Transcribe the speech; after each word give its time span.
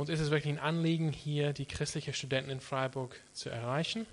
uns 0.00 0.08
ist 0.08 0.20
es 0.20 0.30
wirklich 0.30 0.54
ein 0.54 0.58
Anliegen, 0.58 1.12
hier 1.12 1.52
die 1.52 1.66
christlichen 1.66 2.14
Studenten 2.14 2.50
in 2.50 2.60
Freiburg 2.60 3.20
zu 3.34 3.50
erreichen 3.50 4.06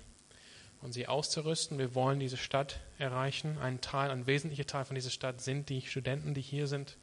und 0.82 0.92
sie 0.92 1.06
auszurüsten. 1.06 1.78
Wir 1.78 1.94
wollen 1.94 2.20
diese 2.20 2.36
Stadt 2.36 2.80
erreichen. 2.98 3.56
Ein 3.56 3.80
Teil, 3.80 4.10
ein 4.10 4.26
wesentlicher 4.26 4.66
Teil 4.66 4.84
von 4.84 4.96
dieser 4.96 5.08
Stadt 5.08 5.40
sind 5.40 5.70
die 5.70 5.80
Studenten, 5.80 6.34
die 6.34 6.42
hier 6.42 6.66
sind. 6.66 6.98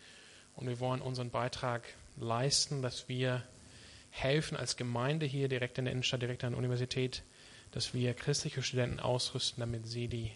Und 0.56 0.68
wir 0.68 0.80
wollen 0.80 1.02
unseren 1.02 1.32
Beitrag 1.32 1.84
leisten, 2.16 2.84
dass 2.84 3.10
wir 3.10 3.44
helfen 4.12 4.56
als 4.56 4.78
Gemeinde 4.78 5.26
hier 5.26 5.50
direkt 5.50 5.80
in 5.80 5.86
der 5.86 5.92
Innenstadt, 5.92 6.22
direkt 6.22 6.44
an 6.44 6.52
der 6.52 6.60
Universität, 6.60 7.24
dass 7.72 7.96
wir 7.96 8.14
christliche 8.14 8.62
Studenten 8.62 9.00
ausrüsten, 9.00 9.62
damit 9.62 9.88
sie 9.88 10.08
die 10.08 10.32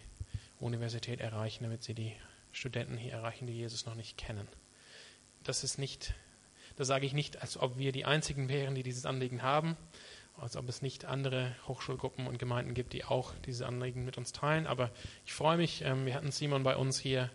Universität 0.58 1.20
erreichen, 1.20 1.62
damit 1.62 1.84
sie 1.84 1.94
die 1.94 2.12
Studenten 2.50 2.96
hier 2.96 3.12
erreichen, 3.12 3.46
die 3.46 3.54
Jesus 3.54 3.86
noch 3.86 3.94
nicht 3.94 4.18
kennen. 4.18 4.48
Das 5.44 5.62
ist 5.62 5.78
nicht, 5.78 6.14
das 6.76 6.88
sage 6.88 7.06
ich 7.06 7.12
nicht, 7.12 7.42
als 7.42 7.56
ob 7.56 7.78
wir 7.78 7.92
die 7.92 8.04
einzigen 8.04 8.48
wären, 8.48 8.74
die 8.74 8.82
dieses 8.82 9.06
Anliegen 9.06 9.42
haben, 9.42 9.76
als 10.36 10.56
ob 10.56 10.68
es 10.68 10.82
nicht 10.82 11.04
andere 11.04 11.54
Hochschulgruppen 11.66 12.26
und 12.26 12.38
Gemeinden 12.38 12.74
gibt, 12.74 12.92
die 12.92 13.04
auch 13.04 13.32
diese 13.46 13.66
Anliegen 13.66 14.04
mit 14.04 14.16
uns 14.16 14.32
teilen. 14.32 14.66
Aber 14.66 14.90
ich 15.26 15.32
freue 15.32 15.56
mich, 15.56 15.82
ähm, 15.82 16.06
wir 16.06 16.14
hatten 16.14 16.30
Simon 16.30 16.62
bei 16.62 16.76
uns 16.76 16.98
hier 16.98 17.30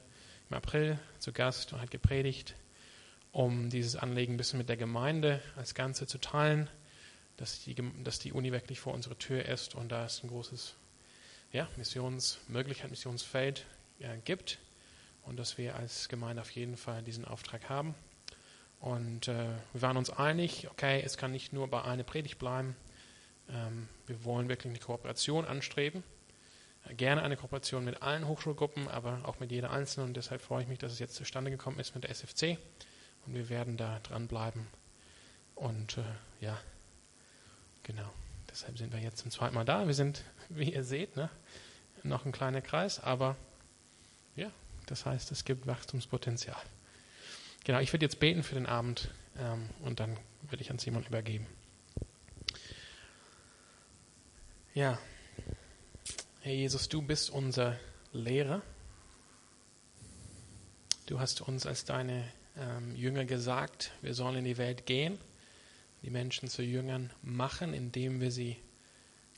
im 0.50 0.58
April 0.58 1.00
zu 1.20 1.32
Gast 1.32 1.74
und 1.74 1.82
hat 1.82 1.92
gepredigt, 1.92 2.56
um 3.32 3.70
dieses 3.70 3.96
Anliegen 3.96 4.36
ein 4.36 4.38
bisschen 4.38 4.60
mit 4.60 4.70
der 4.70 4.78
Gemeinde 4.78 5.42
als 5.56 5.76
Ganze 5.76 6.08
zu 6.08 6.18
teilen, 6.20 6.70
dass 7.38 7.64
die, 7.64 7.76
dass 8.04 8.20
die 8.20 8.32
Uni 8.32 8.52
wirklich 8.52 8.80
vor 8.80 8.94
unserer 8.94 9.18
Tür 9.18 9.46
ist 9.46 9.76
und 9.76 9.90
da 9.92 10.06
es 10.06 10.24
ein 10.24 10.30
großes 10.30 10.76
ja, 11.52 11.68
Missionsmöglichkeit, 11.78 12.90
Missionsfeld 12.90 13.66
gibt 14.24 14.60
und 15.24 15.38
dass 15.38 15.58
wir 15.58 15.76
als 15.76 16.10
Gemeinde 16.10 16.42
auf 16.42 16.52
jeden 16.52 16.78
Fall 16.78 17.02
diesen 17.04 17.26
Auftrag 17.26 17.70
haben. 17.70 17.96
Und 18.86 19.28
äh, 19.28 19.48
wir 19.74 19.82
waren 19.82 19.98
uns 19.98 20.12
einig, 20.12 20.70
okay, 20.70 21.02
es 21.04 21.18
kann 21.18 21.32
nicht 21.32 21.54
nur 21.54 21.68
bei 21.68 21.82
einer 21.82 22.04
Predigt 22.04 22.38
bleiben, 22.38 22.76
ähm, 23.50 23.90
wir 24.06 24.24
wollen 24.24 24.48
wirklich 24.48 24.70
eine 24.70 24.80
Kooperation 24.80 25.44
anstreben. 25.44 26.04
Gerne 26.96 27.24
eine 27.24 27.36
Kooperation 27.36 27.84
mit 27.84 28.04
allen 28.04 28.28
Hochschulgruppen, 28.28 28.88
aber 28.88 29.22
auch 29.24 29.40
mit 29.40 29.52
jeder 29.52 29.72
einzelnen. 29.72 30.10
Und 30.10 30.18
deshalb 30.18 30.40
freue 30.40 30.62
ich 30.62 30.68
mich, 30.68 30.78
dass 30.78 30.92
es 30.92 31.00
jetzt 31.00 31.16
zustande 31.16 31.50
gekommen 31.50 31.80
ist 31.80 31.96
mit 31.96 32.04
der 32.04 32.12
SFC. 32.12 32.60
Und 33.26 33.34
wir 33.34 33.50
werden 33.50 33.76
da 33.76 34.00
dranbleiben. 34.04 34.68
Und 35.56 35.98
äh, 35.98 36.04
ja, 36.42 36.56
genau. 37.82 38.14
Deshalb 38.52 38.78
sind 38.78 38.94
wir 38.94 39.00
jetzt 39.00 39.18
zum 39.18 39.32
zweiten 39.32 39.56
Mal 39.56 39.66
da. 39.66 39.88
Wir 39.88 39.96
sind, 39.96 40.24
wie 40.50 40.72
ihr 40.72 40.84
seht, 40.84 41.16
ne, 41.16 41.32
noch 42.04 42.24
ein 42.24 42.32
kleiner 42.32 42.62
Kreis, 42.62 43.00
aber 43.00 43.36
ja, 44.36 44.52
das 44.86 45.08
heißt, 45.08 45.32
es 45.32 45.44
gibt 45.44 45.66
Wachstumspotenzial. 45.66 46.62
Genau, 47.66 47.80
ich 47.80 47.92
würde 47.92 48.06
jetzt 48.06 48.20
beten 48.20 48.44
für 48.44 48.54
den 48.54 48.68
Abend 48.68 49.10
ähm, 49.40 49.68
und 49.82 50.00
dann 50.00 50.18
würde 50.44 50.62
ich 50.62 50.70
an 50.70 50.78
Simon 50.78 51.04
übergeben. 51.04 51.48
Ja, 54.76 55.00
Herr 56.42 56.54
Jesus, 56.54 56.90
du 56.90 57.02
bist 57.02 57.32
unser 57.32 57.80
Lehrer. 58.14 58.62
Du 61.08 61.20
hast 61.20 61.42
uns 61.42 61.66
als 61.66 61.86
deine 61.86 62.32
ähm, 62.56 62.96
Jünger 62.96 63.26
gesagt, 63.26 63.94
wir 64.04 64.14
sollen 64.14 64.38
in 64.38 64.46
die 64.46 64.60
Welt 64.60 64.86
gehen, 64.86 65.18
die 66.04 66.12
Menschen 66.12 66.50
zu 66.50 66.62
Jüngern 66.62 67.10
machen, 67.24 67.74
indem 67.74 68.22
wir 68.22 68.30
sie 68.30 68.58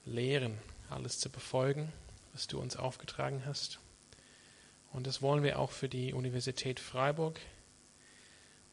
lehren, 0.03 0.57
alles 0.89 1.17
zu 1.19 1.29
befolgen, 1.29 1.93
was 2.33 2.47
du 2.47 2.59
uns 2.59 2.75
aufgetragen 2.75 3.43
hast. 3.45 3.79
Und 4.91 5.07
das 5.07 5.21
wollen 5.21 5.43
wir 5.43 5.59
auch 5.59 5.71
für 5.71 5.87
die 5.87 6.11
Universität 6.11 6.81
Freiburg. 6.81 7.39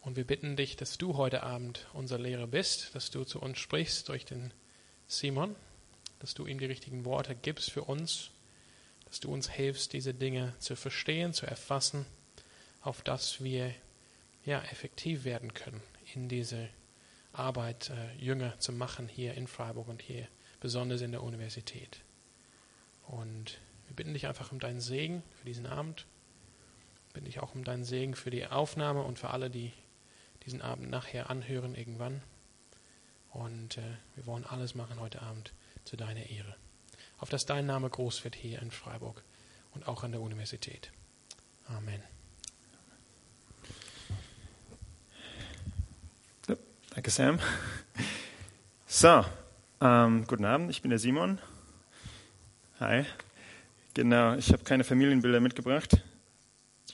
Und 0.05 0.17
wir 0.17 0.27
bitten 0.27 0.55
dich, 0.55 0.77
dass 0.77 0.99
du 0.99 1.17
heute 1.17 1.43
Abend 1.43 1.87
unser 1.95 2.19
Lehrer 2.19 2.47
bist, 2.47 2.95
dass 2.95 3.11
du 3.11 3.25
zu 3.25 3.41
uns 3.41 3.59
sprichst 3.59 4.11
durch 4.11 4.27
den 4.27 4.53
Simon, 5.07 5.57
dass 6.19 6.35
du 6.35 6.47
ihm 6.47 6.59
die 6.59 6.67
richtigen 6.67 7.07
Worte 7.07 7.35
gibst 7.35 7.71
für 7.71 7.85
uns, 7.85 8.31
dass 9.07 9.21
du 9.21 9.33
uns 9.33 9.49
hilfst, 9.49 9.95
diese 9.95 10.13
Dinge 10.13 10.55
zu 10.59 10.77
verstehen, 10.77 11.33
zu 11.33 11.47
erfassen, 11.47 12.05
auf 12.83 13.01
dass 13.01 13.43
wir 13.43 13.75
ja 14.45 14.61
effektiv 14.65 15.25
werden 15.25 15.55
können 15.55 15.83
in 16.13 16.29
diese 16.29 16.69
Arbeit, 17.33 17.89
äh, 17.89 18.15
Jünger 18.23 18.59
zu 18.59 18.73
machen 18.73 19.09
hier 19.09 19.33
in 19.35 19.47
Freiburg 19.47 19.89
und 19.89 20.03
hier 20.03 20.29
besonders 20.61 21.01
in 21.01 21.13
der 21.13 21.23
Universität. 21.23 22.03
Und 23.07 23.59
wir 23.87 23.97
bitten 23.97 24.13
dich 24.13 24.27
einfach 24.27 24.53
um 24.53 24.61
deinen 24.61 24.81
Segen 24.81 25.23
für 25.39 25.47
diesen 25.47 25.65
Abend. 25.65 26.07
Wir 27.09 27.15
bitten 27.15 27.27
dich 27.27 27.41
auch 27.41 27.55
um 27.55 27.65
deinen 27.65 27.85
Segen 27.85 28.15
für 28.15 28.31
die 28.31 28.47
Aufnahme 28.47 29.03
und 29.03 29.19
für 29.19 29.31
alle, 29.31 29.49
die 29.49 29.73
diesen 30.45 30.63
Abend 30.63 30.91
nachher 30.91 31.31
anhören 31.31 31.75
irgendwann. 31.75 32.23
Und 33.31 33.79
äh, 33.79 33.97
wir 34.15 34.27
wollen 34.27 34.45
alles 34.45 34.75
machen 34.75 35.01
heute 35.01 35.23
Abend 35.23 35.53
zu 35.85 35.97
deiner 35.97 36.31
Ehre. 36.31 36.55
Auf 37.19 37.31
dass 37.31 37.47
dein 37.47 37.67
Name 37.67 37.91
groß 37.91 38.25
wird 38.25 38.35
hier 38.35 38.61
in 38.63 38.71
Freiburg 38.71 39.23
und 39.75 39.89
auch 39.89 40.05
an 40.05 40.13
der 40.13 40.21
Universität. 40.21 40.91
Amen. 41.67 42.03
Danke, 46.95 47.11
Sam. 47.11 47.41
So, 48.87 49.25
ähm, 49.81 50.25
guten 50.29 50.45
Abend, 50.45 50.71
ich 50.71 50.81
bin 50.81 50.91
der 50.91 51.01
Simon. 51.01 51.41
Hi. 52.79 53.05
Genau, 53.95 54.35
ich 54.37 54.53
habe 54.53 54.63
keine 54.63 54.85
Familienbilder 54.85 55.41
mitgebracht. 55.41 56.01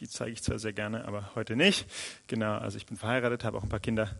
Die 0.01 0.09
zeige 0.09 0.33
ich 0.33 0.43
zwar 0.43 0.59
sehr 0.59 0.73
gerne, 0.73 1.05
aber 1.05 1.35
heute 1.35 1.57
nicht. 1.57 1.87
Genau, 2.27 2.57
also 2.57 2.79
ich 2.79 2.87
bin 2.87 2.97
verheiratet, 2.97 3.45
habe 3.45 3.59
auch 3.59 3.65
ein 3.65 3.69
paar 3.69 3.81
Kinder 3.81 4.19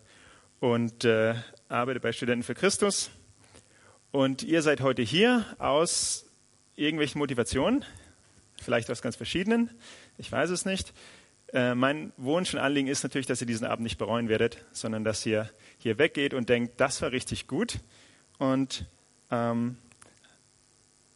und 0.61 1.07
äh, 1.07 1.35
arbeite 1.71 2.01
bei 2.01 2.13
Studenten 2.13 2.43
für 2.43 2.53
Christus. 2.53 3.11
Und 4.11 4.43
ihr 4.43 4.61
seid 4.61 4.83
heute 4.83 5.01
hier 5.01 5.47
aus 5.59 6.27
irgendwelchen 6.77 7.19
Motivationen, 7.19 7.83
vielleicht 8.61 8.91
aus 8.91 9.01
ganz 9.01 9.17
verschiedenen, 9.17 9.71
ich 10.19 10.31
weiß 10.31 10.51
es 10.51 10.67
nicht. 10.67 10.93
Äh, 11.55 11.75
mein 11.75 12.13
Wunsch 12.19 12.53
und 12.53 12.61
Anliegen 12.61 12.89
ist 12.89 13.03
natürlich, 13.03 13.27
dass 13.27 13.41
ihr 13.41 13.47
diesen 13.47 13.67
Abend 13.67 13.85
nicht 13.85 13.97
bereuen 13.97 14.29
werdet, 14.29 14.63
sondern 14.73 15.03
dass 15.03 15.25
ihr 15.25 15.49
hier 15.79 15.97
weggeht 15.97 16.35
und 16.35 16.51
denkt, 16.51 16.79
das 16.79 17.01
war 17.01 17.11
richtig 17.11 17.49
gut 17.49 17.79
und 18.37 18.85
ähm, 19.31 19.79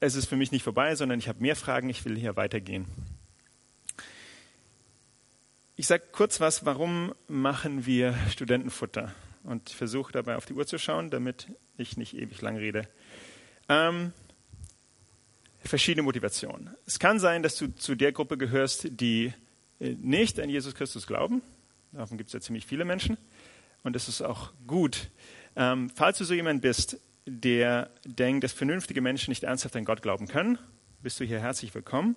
es 0.00 0.14
ist 0.14 0.24
für 0.24 0.36
mich 0.36 0.52
nicht 0.52 0.62
vorbei, 0.62 0.94
sondern 0.94 1.18
ich 1.18 1.28
habe 1.28 1.42
mehr 1.42 1.54
Fragen, 1.54 1.90
ich 1.90 2.06
will 2.06 2.16
hier 2.16 2.36
weitergehen. 2.36 2.86
Ich 5.76 5.88
sage 5.88 6.04
kurz 6.12 6.38
was, 6.38 6.64
warum 6.64 7.12
machen 7.26 7.84
wir 7.84 8.14
Studentenfutter? 8.30 9.12
Und 9.42 9.70
versuche 9.70 10.12
dabei 10.12 10.36
auf 10.36 10.46
die 10.46 10.52
Uhr 10.52 10.68
zu 10.68 10.78
schauen, 10.78 11.10
damit 11.10 11.48
ich 11.76 11.96
nicht 11.96 12.14
ewig 12.14 12.40
lang 12.40 12.56
rede. 12.56 12.88
Ähm, 13.68 14.12
verschiedene 15.64 16.04
Motivationen. 16.04 16.70
Es 16.86 17.00
kann 17.00 17.18
sein, 17.18 17.42
dass 17.42 17.56
du 17.56 17.74
zu 17.74 17.96
der 17.96 18.12
Gruppe 18.12 18.38
gehörst, 18.38 18.86
die 18.88 19.34
äh, 19.80 19.96
nicht 20.00 20.38
an 20.38 20.48
Jesus 20.48 20.76
Christus 20.76 21.08
glauben. 21.08 21.42
Davon 21.90 22.18
gibt 22.18 22.28
es 22.28 22.34
ja 22.34 22.40
ziemlich 22.40 22.66
viele 22.66 22.84
Menschen. 22.84 23.18
Und 23.82 23.96
das 23.96 24.08
ist 24.08 24.22
auch 24.22 24.52
gut. 24.68 25.10
Ähm, 25.56 25.90
falls 25.90 26.18
du 26.18 26.24
so 26.24 26.34
jemand 26.34 26.62
bist, 26.62 27.00
der 27.26 27.90
denkt, 28.04 28.44
dass 28.44 28.52
vernünftige 28.52 29.00
Menschen 29.00 29.32
nicht 29.32 29.42
ernsthaft 29.42 29.74
an 29.74 29.84
Gott 29.84 30.02
glauben 30.02 30.28
können, 30.28 30.56
bist 31.02 31.18
du 31.18 31.24
hier 31.24 31.40
herzlich 31.40 31.74
willkommen. 31.74 32.14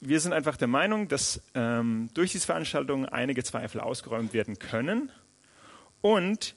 Wir 0.00 0.18
sind 0.20 0.32
einfach 0.32 0.56
der 0.56 0.68
Meinung, 0.68 1.08
dass 1.08 1.42
ähm, 1.54 2.08
durch 2.14 2.32
diese 2.32 2.46
Veranstaltung 2.46 3.06
einige 3.06 3.44
Zweifel 3.44 3.80
ausgeräumt 3.80 4.32
werden 4.32 4.58
können. 4.58 5.12
Und 6.00 6.54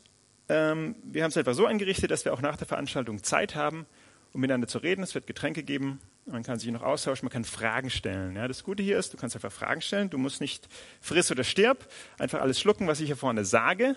ähm, 0.47 0.95
wir 1.03 1.23
haben 1.23 1.29
es 1.29 1.37
einfach 1.37 1.53
so 1.53 1.65
eingerichtet, 1.65 2.09
dass 2.09 2.23
wir 2.23 2.33
auch 2.33 2.41
nach 2.41 2.55
der 2.55 2.67
Veranstaltung 2.67 3.21
Zeit 3.21 3.55
haben, 3.55 3.85
um 4.31 4.41
miteinander 4.41 4.67
zu 4.67 4.77
reden. 4.77 5.03
Es 5.03 5.13
wird 5.13 5.27
Getränke 5.27 5.63
geben, 5.63 5.99
man 6.25 6.43
kann 6.43 6.57
sich 6.57 6.71
noch 6.71 6.83
austauschen, 6.83 7.25
man 7.25 7.33
kann 7.33 7.43
Fragen 7.43 7.89
stellen. 7.89 8.37
Ja, 8.37 8.47
das 8.47 8.63
Gute 8.63 8.81
hier 8.81 8.97
ist, 8.97 9.13
du 9.13 9.17
kannst 9.17 9.35
einfach 9.35 9.51
Fragen 9.51 9.81
stellen. 9.81 10.09
Du 10.09 10.17
musst 10.17 10.39
nicht 10.39 10.69
friss 11.01 11.29
oder 11.31 11.43
stirb, 11.43 11.91
einfach 12.17 12.39
alles 12.39 12.59
schlucken, 12.59 12.87
was 12.87 13.01
ich 13.01 13.07
hier 13.07 13.17
vorne 13.17 13.43
sage. 13.43 13.95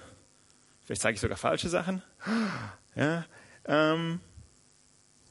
Vielleicht 0.84 1.02
sage 1.02 1.14
ich 1.14 1.20
sogar 1.20 1.36
falsche 1.36 1.68
Sachen. 1.68 2.02
Ja, 2.99 3.26
ähm, 3.66 4.20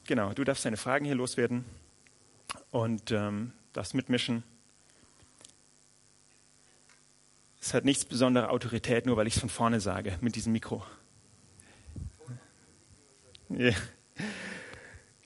genau, 0.06 0.32
du 0.32 0.44
darfst 0.44 0.64
deine 0.64 0.76
Fragen 0.76 1.04
hier 1.04 1.16
loswerden 1.16 1.64
und 2.70 3.10
ähm, 3.10 3.52
darfst 3.76 3.94
mitmischen. 3.94 4.42
Es 7.60 7.74
hat 7.74 7.84
nichts 7.84 8.04
besondere 8.04 8.50
Autorität, 8.50 9.06
nur 9.06 9.16
weil 9.16 9.26
ich 9.26 9.34
es 9.34 9.40
von 9.40 9.48
vorne 9.48 9.80
sage 9.80 10.16
mit 10.20 10.36
diesem 10.36 10.52
Mikro. 10.52 10.84
Ja. 13.48 13.72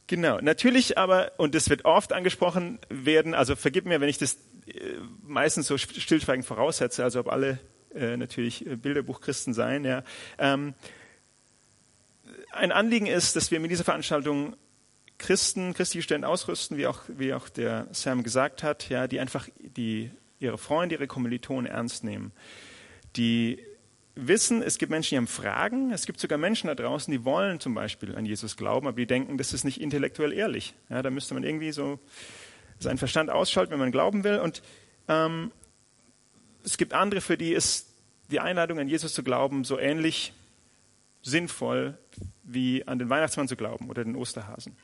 Genau, 0.07 0.41
natürlich 0.41 0.99
aber, 0.99 1.33
und 1.37 1.55
das 1.55 1.71
wird 1.71 1.85
oft 1.85 2.13
angesprochen 2.13 2.81
werden, 2.89 3.35
also 3.35 3.55
vergib 3.55 3.85
mir, 3.85 4.01
wenn 4.01 4.09
ich 4.09 4.19
das 4.19 4.39
äh, 4.67 4.97
meistens 5.23 5.69
so 5.69 5.79
stillschweigend 5.79 6.45
voraussetze, 6.45 7.05
also 7.05 7.21
ob 7.21 7.29
alle 7.29 7.61
äh, 7.95 8.17
natürlich 8.17 8.67
äh, 8.67 8.75
Bilderbuchchristen 8.75 9.55
seien, 9.55 9.85
ja. 9.85 10.03
Ähm, 10.39 10.75
ein 12.53 12.73
Anliegen 12.73 13.07
ist, 13.07 13.37
dass 13.37 13.51
wir 13.51 13.61
mit 13.61 13.71
dieser 13.71 13.85
Veranstaltung 13.85 14.57
Christen, 15.21 15.75
christliche 15.75 16.03
Studenten 16.03 16.25
ausrüsten, 16.25 16.79
wie 16.79 16.87
auch, 16.87 17.03
wie 17.07 17.35
auch 17.35 17.51
der 17.51 17.87
Sam 17.93 18.23
gesagt 18.23 18.63
hat, 18.63 18.89
ja, 18.89 19.07
die 19.07 19.21
einfach 19.21 19.49
die, 19.59 20.11
ihre 20.39 20.57
Freunde, 20.57 20.95
ihre 20.95 21.07
Kommilitonen 21.07 21.71
ernst 21.71 22.05
nehmen, 22.05 22.33
die 23.17 23.63
wissen, 24.15 24.63
es 24.63 24.79
gibt 24.79 24.91
Menschen, 24.91 25.11
die 25.11 25.17
haben 25.19 25.27
Fragen. 25.27 25.93
Es 25.93 26.07
gibt 26.07 26.21
sogar 26.21 26.39
Menschen 26.39 26.69
da 26.69 26.75
draußen, 26.75 27.13
die 27.13 27.25
wollen 27.25 27.61
zum 27.61 27.75
Beispiel 27.75 28.17
an 28.17 28.25
Jesus 28.25 28.57
glauben, 28.57 28.87
aber 28.87 28.97
die 28.97 29.07
denken, 29.07 29.37
das 29.37 29.53
ist 29.53 29.65
nicht 29.65 29.81
intellektuell 29.81 30.33
ehrlich. 30.33 30.75
Ja, 30.89 31.03
da 31.03 31.11
müsste 31.11 31.35
man 31.35 31.45
irgendwie 31.45 31.73
so 31.73 31.99
seinen 32.79 32.99
Verstand 32.99 33.29
ausschalten, 33.29 33.73
wenn 33.73 33.79
man 33.79 33.93
glauben 33.93 34.25
will. 34.25 34.39
Und 34.39 34.63
ähm, 35.07 35.53
es 36.65 36.79
gibt 36.79 36.95
andere, 36.95 37.21
für 37.21 37.37
die 37.37 37.53
ist 37.53 37.89
die 38.31 38.41
Einladung 38.41 38.79
an 38.79 38.89
Jesus 38.89 39.13
zu 39.13 39.23
glauben 39.23 39.65
so 39.65 39.79
ähnlich 39.79 40.33
sinnvoll 41.23 41.99
wie 42.43 42.87
an 42.89 42.99
den 42.99 43.11
Weihnachtsmann 43.11 43.49
zu 43.49 43.57
glauben 43.57 43.91
oder 43.91 44.03
den 44.03 44.17
Osterhasen. 44.17 44.77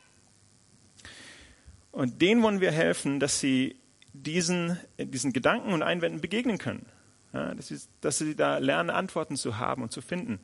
Und 1.97 2.21
denen 2.21 2.43
wollen 2.43 2.61
wir 2.61 2.73
helfen, 2.73 3.21
dass 3.21 3.41
sie 3.41 3.77
diesen, 4.13 4.77
diesen 4.99 5.33
Gedanken 5.33 5.73
und 5.73 5.83
Einwänden 5.83 6.21
begegnen 6.21 6.59
können. 6.59 6.85
Ja, 7.33 7.55
dass, 7.55 7.69
sie, 7.69 7.79
dass 8.03 8.19
sie 8.19 8.37
da 8.37 8.59
lernen, 8.59 8.91
Antworten 8.91 9.35
zu 9.35 9.57
haben 9.57 9.83
und 9.83 9.93
zu 9.93 10.03
finden, 10.03 10.39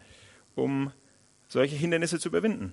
um 0.55 0.93
solche 1.49 1.77
Hindernisse 1.77 2.19
zu 2.19 2.31
überwinden. 2.31 2.73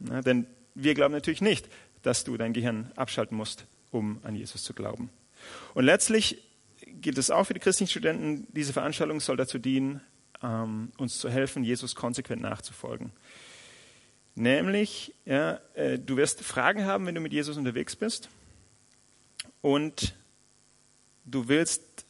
Ja, 0.00 0.20
denn 0.20 0.46
wir 0.74 0.94
glauben 0.94 1.14
natürlich 1.14 1.42
nicht, 1.42 1.68
dass 2.02 2.24
du 2.24 2.36
dein 2.36 2.54
Gehirn 2.54 2.90
abschalten 2.96 3.36
musst, 3.36 3.66
um 3.92 4.18
an 4.24 4.34
Jesus 4.34 4.64
zu 4.64 4.74
glauben. 4.74 5.08
Und 5.72 5.84
letztlich 5.84 6.42
gilt 7.00 7.18
es 7.18 7.30
auch 7.30 7.44
für 7.44 7.54
die 7.54 7.60
christlichen 7.60 7.90
Studenten, 7.92 8.48
diese 8.52 8.72
Veranstaltung 8.72 9.20
soll 9.20 9.36
dazu 9.36 9.60
dienen, 9.60 10.00
ähm, 10.42 10.90
uns 10.98 11.18
zu 11.18 11.30
helfen, 11.30 11.62
Jesus 11.62 11.94
konsequent 11.94 12.42
nachzufolgen. 12.42 13.12
Nämlich, 14.34 15.14
ja, 15.24 15.60
äh, 15.74 15.98
du 15.98 16.16
wirst 16.16 16.42
Fragen 16.42 16.84
haben, 16.84 17.06
wenn 17.06 17.14
du 17.14 17.20
mit 17.20 17.32
Jesus 17.32 17.56
unterwegs 17.56 17.96
bist. 17.96 18.28
Und 19.60 20.14
du 21.24 21.48
willst 21.48 22.06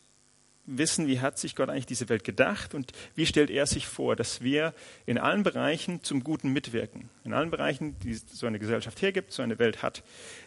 wissen, 0.67 1.09
wie 1.09 1.21
hat 1.21 1.39
sich 1.39 1.57
Gott 1.57 1.69
eigentlich 1.69 1.87
diese 1.87 2.09
Welt 2.09 2.23
gedacht 2.23 2.75
und 2.75 2.93
wie 3.17 3.27
stellt 3.27 3.51
er 3.51 3.67
sich 3.67 3.87
vor, 3.87 4.15
dass 4.15 4.41
wir 4.41 4.73
in 5.07 5.19
allen 5.19 5.43
Bereichen 5.43 6.03
zum 6.05 6.23
Guten 6.23 6.53
mitwirken. 6.53 7.09
In 7.25 7.33
allen 7.33 7.51
Bereichen, 7.51 7.99
die 8.01 8.15
so 8.15 8.47
eine 8.47 8.59
Gesellschaft 8.59 9.03
hergibt, 9.03 9.33
so 9.33 9.43
eine 9.43 9.59
Welt 9.59 9.83
hat. 9.83 10.05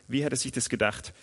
Wie 0.08 0.24
hat 0.24 0.32
er 0.32 0.38
sich 0.38 0.52
das 0.52 0.70
gedacht? 0.70 1.14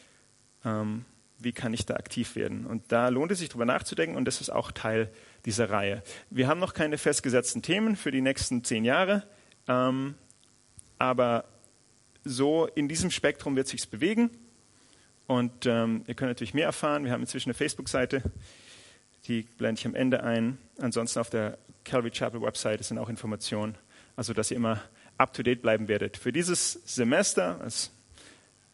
Ähm, 0.64 1.04
wie 1.38 1.52
kann 1.52 1.72
ich 1.72 1.86
da 1.86 1.94
aktiv 1.94 2.36
werden? 2.36 2.66
Und 2.66 2.92
da 2.92 3.08
lohnt 3.08 3.32
es 3.32 3.38
sich 3.38 3.48
darüber 3.48 3.64
nachzudenken 3.64 4.16
und 4.16 4.26
das 4.26 4.42
ist 4.42 4.50
auch 4.50 4.70
Teil 4.72 5.10
dieser 5.46 5.70
Reihe. 5.70 6.02
Wir 6.28 6.48
haben 6.48 6.60
noch 6.60 6.74
keine 6.74 6.98
festgesetzten 6.98 7.62
Themen 7.62 7.96
für 7.96 8.10
die 8.10 8.20
nächsten 8.20 8.62
zehn 8.62 8.84
Jahre, 8.84 9.26
ähm, 9.66 10.14
aber 11.00 11.44
so 12.24 12.66
in 12.66 12.86
diesem 12.86 13.10
Spektrum 13.10 13.56
wird 13.56 13.66
sich 13.66 13.88
bewegen. 13.88 14.30
Und 15.26 15.64
ähm, 15.64 16.04
ihr 16.06 16.14
könnt 16.14 16.30
natürlich 16.30 16.54
mehr 16.54 16.66
erfahren. 16.66 17.04
Wir 17.04 17.12
haben 17.12 17.22
inzwischen 17.22 17.48
eine 17.48 17.54
Facebook-Seite, 17.54 18.22
die 19.26 19.42
blende 19.42 19.78
ich 19.80 19.86
am 19.86 19.94
Ende 19.94 20.22
ein. 20.22 20.58
Ansonsten 20.78 21.18
auf 21.18 21.30
der 21.30 21.56
Calvary 21.84 22.10
Chapel 22.10 22.42
Website 22.42 22.84
sind 22.84 22.98
auch 22.98 23.08
Informationen, 23.08 23.76
also 24.14 24.34
dass 24.34 24.50
ihr 24.50 24.58
immer 24.58 24.82
up 25.16 25.32
to 25.32 25.42
date 25.42 25.62
bleiben 25.62 25.88
werdet. 25.88 26.18
Für 26.18 26.32
dieses 26.32 26.72
Semester, 26.84 27.60
als 27.60 27.90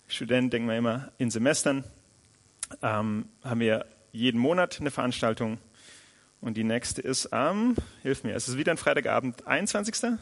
Student 0.09 0.53
denken 0.53 0.69
wir 0.69 0.77
immer 0.77 1.13
in 1.19 1.31
Semestern, 1.31 1.85
ähm, 2.83 3.29
haben 3.45 3.61
wir 3.61 3.87
jeden 4.11 4.41
Monat 4.41 4.81
eine 4.81 4.91
Veranstaltung. 4.91 5.59
Und 6.41 6.57
die 6.57 6.65
nächste 6.65 7.03
ist 7.03 7.33
am, 7.33 7.77
hilf 8.03 8.25
mir, 8.25 8.35
es 8.35 8.49
ist 8.49 8.57
wieder 8.59 8.73
ein 8.73 8.79
Freitagabend, 8.79 9.47
21. 9.47 10.19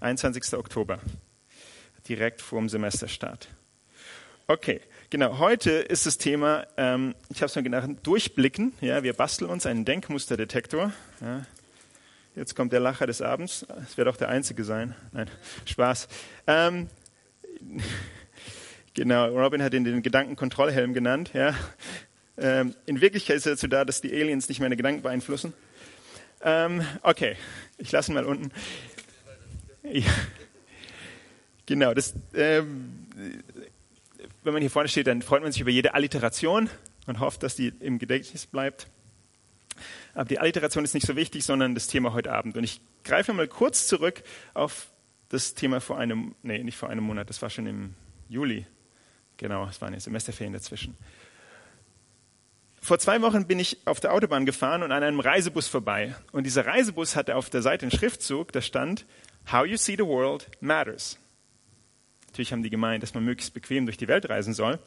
21. 0.00 0.54
Oktober, 0.54 1.00
direkt 2.08 2.40
vor 2.40 2.60
dem 2.60 2.68
Semesterstart. 2.68 3.48
Okay, 4.46 4.80
genau. 5.10 5.38
Heute 5.38 5.70
ist 5.70 6.06
das 6.06 6.18
Thema, 6.18 6.66
ähm, 6.76 7.14
ich 7.28 7.38
habe 7.38 7.46
es 7.46 7.56
mal 7.56 7.62
genannt, 7.62 8.00
durchblicken. 8.04 8.72
Ja, 8.80 9.02
wir 9.02 9.12
basteln 9.12 9.50
uns 9.50 9.66
einen 9.66 9.84
Denkmusterdetektor. 9.84 10.92
Ja. 11.20 11.46
Jetzt 12.34 12.54
kommt 12.54 12.72
der 12.72 12.80
Lacher 12.80 13.06
des 13.06 13.20
Abends. 13.20 13.66
Es 13.84 13.96
wird 13.96 14.08
auch 14.08 14.16
der 14.16 14.28
einzige 14.28 14.64
sein. 14.64 14.94
Nein, 15.12 15.28
Spaß. 15.66 16.08
Ähm, 16.46 16.88
Genau, 18.98 19.26
Robin 19.28 19.62
hat 19.62 19.74
ihn 19.74 19.84
den 19.84 20.02
Gedankenkontrollhelm 20.02 20.92
genannt. 20.92 21.30
Ja. 21.32 21.54
Ähm, 22.36 22.74
in 22.84 23.00
Wirklichkeit 23.00 23.36
ist 23.36 23.46
er 23.46 23.52
dazu 23.52 23.68
da, 23.68 23.84
dass 23.84 24.00
die 24.00 24.12
Aliens 24.12 24.48
nicht 24.48 24.58
meine 24.58 24.76
Gedanken 24.76 25.02
beeinflussen. 25.02 25.52
Ähm, 26.42 26.84
okay, 27.02 27.36
ich 27.76 27.92
lasse 27.92 28.10
ihn 28.10 28.14
mal 28.14 28.24
unten. 28.24 28.50
Ja. 29.84 30.02
Genau, 31.68 31.92
das, 31.92 32.14
ähm, 32.32 33.06
wenn 34.42 34.54
man 34.54 34.62
hier 34.62 34.70
vorne 34.70 34.88
steht, 34.88 35.06
dann 35.06 35.20
freut 35.20 35.42
man 35.42 35.52
sich 35.52 35.60
über 35.60 35.70
jede 35.70 35.92
Alliteration 35.92 36.70
und 37.06 37.20
hofft, 37.20 37.42
dass 37.42 37.56
die 37.56 37.74
im 37.80 37.98
Gedächtnis 37.98 38.46
bleibt. 38.46 38.86
Aber 40.14 40.24
die 40.24 40.38
Alliteration 40.38 40.82
ist 40.82 40.94
nicht 40.94 41.06
so 41.06 41.14
wichtig, 41.14 41.44
sondern 41.44 41.74
das 41.74 41.86
Thema 41.86 42.14
heute 42.14 42.32
Abend. 42.32 42.56
Und 42.56 42.64
ich 42.64 42.80
greife 43.04 43.34
mal 43.34 43.46
kurz 43.46 43.86
zurück 43.86 44.22
auf 44.54 44.88
das 45.28 45.52
Thema 45.52 45.82
vor 45.82 45.98
einem, 45.98 46.34
nee, 46.42 46.64
nicht 46.64 46.78
vor 46.78 46.88
einem 46.88 47.04
Monat, 47.04 47.28
das 47.28 47.42
war 47.42 47.50
schon 47.50 47.66
im 47.66 47.94
Juli. 48.30 48.64
Genau, 49.36 49.68
es 49.68 49.82
waren 49.82 49.92
ja 49.92 50.00
Semesterferien 50.00 50.54
dazwischen. 50.54 50.96
Vor 52.80 52.98
zwei 52.98 53.20
Wochen 53.20 53.46
bin 53.46 53.58
ich 53.58 53.76
auf 53.84 54.00
der 54.00 54.14
Autobahn 54.14 54.46
gefahren 54.46 54.82
und 54.82 54.90
an 54.90 55.02
einem 55.02 55.20
Reisebus 55.20 55.68
vorbei. 55.68 56.14
Und 56.32 56.44
dieser 56.44 56.64
Reisebus 56.64 57.14
hatte 57.14 57.36
auf 57.36 57.50
der 57.50 57.60
Seite 57.60 57.82
einen 57.84 57.92
Schriftzug, 57.92 58.52
da 58.52 58.62
stand, 58.62 59.04
How 59.52 59.66
you 59.66 59.76
see 59.76 59.96
the 59.96 60.06
world 60.06 60.46
matters. 60.62 61.18
Natürlich 62.28 62.52
haben 62.52 62.62
die 62.62 62.70
gemeint, 62.70 63.02
dass 63.02 63.14
man 63.14 63.24
möglichst 63.24 63.54
bequem 63.54 63.86
durch 63.86 63.96
die 63.96 64.08
Welt 64.08 64.28
reisen 64.28 64.54
soll. 64.54 64.78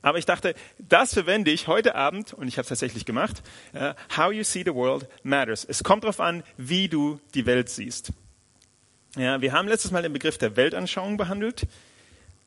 Aber 0.00 0.18
ich 0.18 0.26
dachte, 0.26 0.54
das 0.78 1.14
verwende 1.14 1.50
ich 1.50 1.68
heute 1.68 1.94
Abend, 1.94 2.32
und 2.32 2.48
ich 2.48 2.54
habe 2.54 2.62
es 2.62 2.68
tatsächlich 2.68 3.04
gemacht, 3.04 3.42
uh, 3.74 3.92
How 4.16 4.32
you 4.32 4.42
see 4.42 4.62
the 4.64 4.74
world 4.74 5.08
matters. 5.22 5.64
Es 5.64 5.84
kommt 5.84 6.04
darauf 6.04 6.20
an, 6.20 6.42
wie 6.56 6.88
du 6.88 7.20
die 7.34 7.46
Welt 7.46 7.68
siehst. 7.68 8.12
Ja, 9.16 9.40
wir 9.40 9.52
haben 9.52 9.68
letztes 9.68 9.90
Mal 9.90 10.02
den 10.02 10.12
Begriff 10.12 10.38
der 10.38 10.56
Weltanschauung 10.56 11.16
behandelt. 11.16 11.66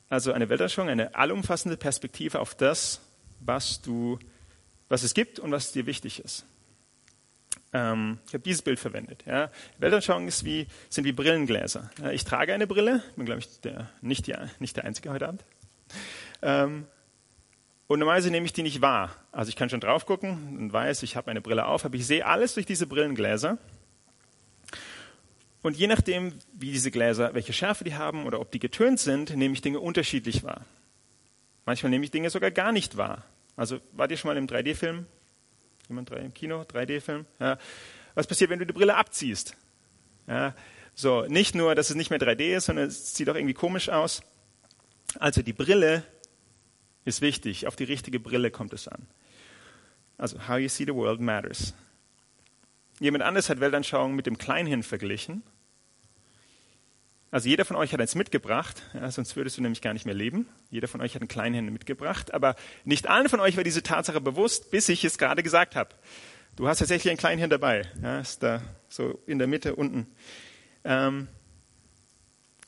Also 0.09 0.33
eine 0.33 0.49
Weltanschauung, 0.49 0.89
eine 0.89 1.15
allumfassende 1.15 1.77
Perspektive 1.77 2.39
auf 2.39 2.55
das, 2.55 3.01
was, 3.39 3.81
du, 3.81 4.19
was 4.89 5.03
es 5.03 5.13
gibt 5.13 5.39
und 5.39 5.51
was 5.51 5.71
dir 5.71 5.85
wichtig 5.85 6.23
ist. 6.23 6.45
Ähm, 7.73 8.19
ich 8.27 8.33
habe 8.33 8.43
dieses 8.43 8.61
Bild 8.61 8.79
verwendet. 8.79 9.23
Ja. 9.25 9.51
Weltanschauung 9.79 10.27
ist 10.27 10.45
wie, 10.45 10.67
sind 10.89 11.03
wie 11.05 11.11
Brillengläser. 11.11 11.89
Ja, 12.01 12.11
ich 12.11 12.23
trage 12.23 12.53
eine 12.53 12.67
Brille, 12.67 13.03
bin, 13.15 13.25
glaube 13.25 13.39
ich, 13.39 13.59
der, 13.61 13.89
nicht, 14.01 14.27
die, 14.27 14.35
nicht 14.59 14.77
der 14.77 14.85
Einzige 14.85 15.11
heute 15.11 15.27
Abend. 15.27 15.43
Ähm, 16.41 16.85
und 17.87 17.99
normalerweise 17.99 18.31
nehme 18.31 18.45
ich 18.45 18.53
die 18.53 18.63
nicht 18.63 18.81
wahr. 18.81 19.15
Also 19.31 19.49
ich 19.49 19.55
kann 19.55 19.69
schon 19.69 19.79
drauf 19.79 20.05
gucken 20.05 20.57
und 20.57 20.73
weiß, 20.73 21.03
ich 21.03 21.15
habe 21.15 21.29
eine 21.29 21.41
Brille 21.41 21.65
auf, 21.65 21.85
aber 21.85 21.95
ich 21.95 22.07
sehe 22.07 22.25
alles 22.25 22.55
durch 22.55 22.65
diese 22.65 22.87
Brillengläser. 22.87 23.57
Und 25.61 25.77
je 25.77 25.87
nachdem, 25.87 26.33
wie 26.53 26.71
diese 26.71 26.91
Gläser, 26.91 27.33
welche 27.33 27.53
Schärfe 27.53 27.83
die 27.83 27.95
haben 27.95 28.25
oder 28.25 28.39
ob 28.39 28.51
die 28.51 28.59
getönt 28.59 28.99
sind, 28.99 29.35
nehme 29.35 29.53
ich 29.53 29.61
Dinge 29.61 29.79
unterschiedlich 29.79 30.43
wahr. 30.43 30.65
Manchmal 31.65 31.89
nehme 31.89 32.05
ich 32.05 32.11
Dinge 32.11 32.29
sogar 32.29 32.51
gar 32.51 32.71
nicht 32.71 32.97
wahr. 32.97 33.23
Also 33.55 33.79
wart 33.91 34.11
ihr 34.11 34.17
schon 34.17 34.29
mal 34.29 34.37
im 34.37 34.47
3D-Film? 34.47 35.05
Jemand 35.87 36.09
im 36.11 36.33
Kino? 36.33 36.61
3D-Film? 36.61 37.25
Ja. 37.39 37.57
Was 38.13 38.27
passiert, 38.27 38.49
wenn 38.49 38.59
du 38.59 38.65
die 38.65 38.73
Brille 38.73 38.95
abziehst? 38.95 39.55
Ja. 40.27 40.55
So, 40.93 41.25
nicht 41.27 41.55
nur, 41.55 41.75
dass 41.75 41.89
es 41.89 41.95
nicht 41.95 42.09
mehr 42.09 42.19
3D 42.19 42.55
ist, 42.55 42.65
sondern 42.65 42.87
es 42.87 43.15
sieht 43.15 43.29
auch 43.29 43.35
irgendwie 43.35 43.53
komisch 43.53 43.89
aus. 43.89 44.23
Also 45.19 45.41
die 45.41 45.53
Brille 45.53 46.03
ist 47.03 47.21
wichtig. 47.21 47.67
Auf 47.67 47.75
die 47.75 47.83
richtige 47.83 48.19
Brille 48.19 48.51
kommt 48.51 48.73
es 48.73 48.87
an. 48.87 49.05
Also, 50.17 50.47
how 50.47 50.57
you 50.57 50.69
see 50.69 50.85
the 50.85 50.93
world 50.93 51.19
matters. 51.19 51.73
Jemand 52.99 53.23
anderes 53.23 53.49
hat 53.49 53.59
Weltanschauung 53.59 54.15
mit 54.15 54.25
dem 54.25 54.37
Kleinhirn 54.37 54.83
verglichen. 54.83 55.43
Also 57.31 57.49
jeder 57.49 57.65
von 57.65 57.75
euch 57.75 57.91
hat 57.91 57.99
eins 57.99 58.15
mitgebracht, 58.15 58.83
ja, 58.93 59.11
sonst 59.11 59.35
würdest 59.35 59.57
du 59.57 59.61
nämlich 59.61 59.81
gar 59.81 59.93
nicht 59.93 60.05
mehr 60.05 60.15
leben. 60.15 60.47
Jeder 60.69 60.87
von 60.87 61.01
euch 61.01 61.15
hat 61.15 61.21
ein 61.21 61.27
Kleinhirn 61.27 61.65
mitgebracht, 61.65 62.33
aber 62.33 62.55
nicht 62.85 63.07
allen 63.07 63.29
von 63.29 63.39
euch 63.39 63.57
war 63.57 63.63
diese 63.63 63.83
Tatsache 63.83 64.21
bewusst, 64.21 64.71
bis 64.71 64.87
ich 64.89 65.03
es 65.03 65.17
gerade 65.17 65.43
gesagt 65.43 65.75
habe. 65.75 65.89
Du 66.55 66.67
hast 66.67 66.77
tatsächlich 66.79 67.11
ein 67.11 67.17
Kleinhirn 67.17 67.49
dabei, 67.49 67.81
ja, 68.01 68.19
ist 68.19 68.41
da 68.41 68.61
so 68.87 69.19
in 69.25 69.39
der 69.39 69.47
Mitte 69.47 69.75
unten. 69.75 70.07
Ähm, 70.85 71.27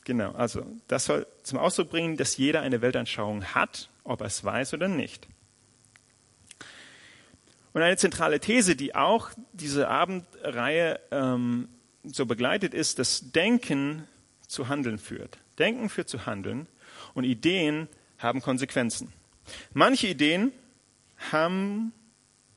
genau, 0.04 0.34
also 0.34 0.66
das 0.88 1.06
soll 1.06 1.26
zum 1.44 1.60
Ausdruck 1.60 1.90
bringen, 1.90 2.18
dass 2.18 2.36
jeder 2.36 2.62
eine 2.62 2.82
Weltanschauung 2.82 3.46
hat, 3.46 3.90
ob 4.04 4.22
er 4.22 4.28
es 4.28 4.44
weiß 4.44 4.74
oder 4.74 4.90
nicht. 4.90 5.28
Und 7.72 7.84
eine 7.84 7.96
zentrale 7.96 8.40
These, 8.40 8.76
die 8.76 8.96
auch 8.96 9.30
diese 9.54 9.88
Abendreihe 9.88 11.00
ähm, 11.12 11.70
so 12.04 12.26
begleitet, 12.26 12.74
ist, 12.74 12.98
dass 12.98 13.32
Denken 13.32 14.08
zu 14.48 14.68
Handeln 14.68 14.98
führt. 14.98 15.38
Denken 15.60 15.89
führt 15.89 16.10
zu 16.10 16.25
Handeln 16.25 16.68
und 17.13 17.24
Ideen 17.24 17.88
haben 18.18 18.42
Konsequenzen. 18.42 19.13
Manche 19.74 20.08
Ideen 20.08 20.51
haben 21.32 21.94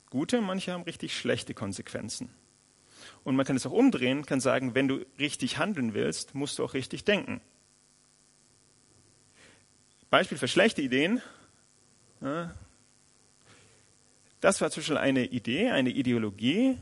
gute, 0.09 0.41
manche 0.41 0.71
haben 0.71 0.83
richtig 0.83 1.17
schlechte 1.17 1.53
Konsequenzen. 1.53 2.29
Und 3.23 3.35
man 3.35 3.45
kann 3.45 3.55
es 3.55 3.65
auch 3.65 3.71
umdrehen, 3.71 4.25
kann 4.25 4.39
sagen, 4.39 4.73
wenn 4.75 4.87
du 4.87 5.05
richtig 5.19 5.57
handeln 5.57 5.93
willst, 5.93 6.33
musst 6.33 6.59
du 6.59 6.63
auch 6.63 6.73
richtig 6.73 7.03
denken. 7.03 7.41
Beispiel 10.09 10.37
für 10.37 10.47
schlechte 10.47 10.81
Ideen. 10.81 11.21
Das 14.41 14.59
war 14.61 14.71
Beispiel 14.71 14.97
eine 14.97 15.25
Idee, 15.25 15.69
eine 15.69 15.89
Ideologie, 15.91 16.77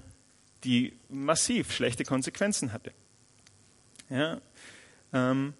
die 0.64 0.94
massiv 1.10 1.72
schlechte 1.72 2.04
Konsequenzen 2.04 2.74
hatte. 2.74 2.94
Ja, 4.10 4.42
ähm, 5.14 5.54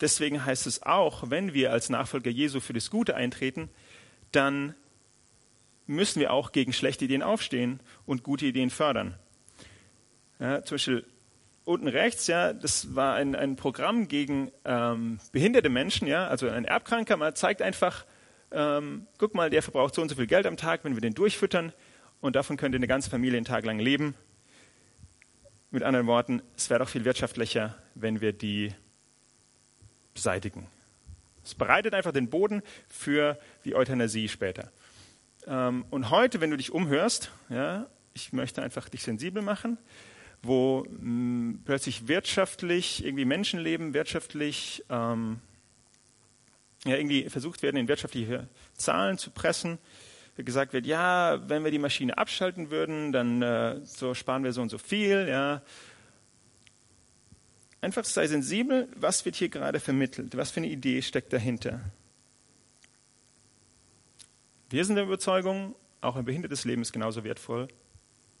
deswegen 0.00 0.44
heißt 0.44 0.66
es 0.66 0.82
auch, 0.82 1.30
wenn 1.30 1.54
wir 1.54 1.72
als 1.72 1.90
Nachfolger 1.90 2.30
Jesu 2.30 2.60
für 2.60 2.72
das 2.72 2.90
Gute 2.90 3.16
eintreten, 3.16 3.68
dann 4.32 4.74
müssen 5.86 6.20
wir 6.20 6.32
auch 6.32 6.52
gegen 6.52 6.72
schlechte 6.72 7.06
Ideen 7.06 7.22
aufstehen 7.22 7.80
und 8.06 8.22
gute 8.22 8.46
Ideen 8.46 8.70
fördern. 8.70 9.14
Ja, 10.38 10.62
zum 10.62 10.76
Beispiel 10.76 11.04
unten 11.64 11.88
rechts, 11.88 12.26
ja, 12.28 12.52
das 12.52 12.94
war 12.94 13.14
ein, 13.14 13.34
ein 13.34 13.56
Programm 13.56 14.08
gegen 14.08 14.50
ähm, 14.64 15.18
behinderte 15.32 15.68
Menschen, 15.68 16.06
ja, 16.06 16.26
also 16.28 16.48
ein 16.48 16.64
Erbkranker. 16.64 17.16
Man 17.16 17.34
zeigt 17.34 17.60
einfach, 17.60 18.06
ähm, 18.52 19.06
guck 19.18 19.34
mal, 19.34 19.50
der 19.50 19.62
verbraucht 19.62 19.94
so 19.94 20.02
und 20.02 20.08
so 20.08 20.14
viel 20.14 20.26
Geld 20.26 20.46
am 20.46 20.56
Tag, 20.56 20.84
wenn 20.84 20.94
wir 20.94 21.00
den 21.00 21.14
durchfüttern 21.14 21.72
und 22.20 22.36
davon 22.36 22.56
könnte 22.56 22.76
eine 22.76 22.86
ganze 22.86 23.10
Familie 23.10 23.36
einen 23.36 23.46
Tag 23.46 23.64
lang 23.64 23.78
leben. 23.78 24.14
Mit 25.70 25.82
anderen 25.82 26.06
Worten, 26.06 26.42
es 26.56 26.70
wäre 26.70 26.80
doch 26.80 26.88
viel 26.88 27.04
wirtschaftlicher, 27.04 27.76
wenn 27.94 28.22
wir 28.22 28.32
die 28.32 28.72
beseitigen. 30.14 30.66
Es 31.44 31.54
bereitet 31.54 31.92
einfach 31.92 32.12
den 32.12 32.30
Boden 32.30 32.62
für 32.88 33.38
die 33.66 33.74
Euthanasie 33.74 34.28
später. 34.28 34.72
Ähm, 35.46 35.84
und 35.90 36.08
heute, 36.08 36.40
wenn 36.40 36.50
du 36.50 36.56
dich 36.56 36.72
umhörst, 36.72 37.30
ja, 37.50 37.86
ich 38.14 38.32
möchte 38.32 38.62
einfach 38.62 38.88
dich 38.88 39.02
sensibel 39.02 39.42
machen, 39.42 39.76
wo 40.42 40.86
mh, 40.88 40.98
hm, 41.00 41.62
plötzlich 41.66 42.08
wirtschaftlich 42.08 43.04
irgendwie 43.04 43.26
Menschenleben 43.26 43.92
wirtschaftlich 43.92 44.84
ähm, 44.88 45.40
ja, 46.86 46.96
irgendwie 46.96 47.28
versucht 47.28 47.62
werden, 47.62 47.76
in 47.76 47.88
wirtschaftliche 47.88 48.48
Zahlen 48.74 49.18
zu 49.18 49.30
pressen. 49.30 49.78
Gesagt 50.44 50.72
wird, 50.72 50.86
ja, 50.86 51.48
wenn 51.48 51.64
wir 51.64 51.70
die 51.70 51.80
Maschine 51.80 52.16
abschalten 52.16 52.70
würden, 52.70 53.12
dann 53.12 53.42
äh, 53.42 53.80
so 53.84 54.14
sparen 54.14 54.44
wir 54.44 54.52
so 54.52 54.62
und 54.62 54.68
so 54.68 54.78
viel. 54.78 55.26
Ja. 55.28 55.62
Einfach 57.80 58.04
sei 58.04 58.26
sensibel, 58.26 58.88
was 58.96 59.24
wird 59.24 59.36
hier 59.36 59.48
gerade 59.48 59.80
vermittelt, 59.80 60.36
was 60.36 60.50
für 60.50 60.60
eine 60.60 60.68
Idee 60.68 61.02
steckt 61.02 61.32
dahinter. 61.32 61.80
Wir 64.70 64.84
sind 64.84 64.96
der 64.96 65.04
Überzeugung, 65.04 65.74
auch 66.00 66.16
ein 66.16 66.24
behindertes 66.24 66.64
Leben 66.64 66.82
ist 66.82 66.92
genauso 66.92 67.24
wertvoll 67.24 67.68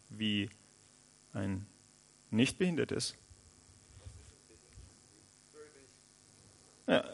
wie 0.08 0.50
ein 1.32 1.66
nicht 2.30 2.58
behindertes. 2.58 3.16
Ja, 6.88 7.04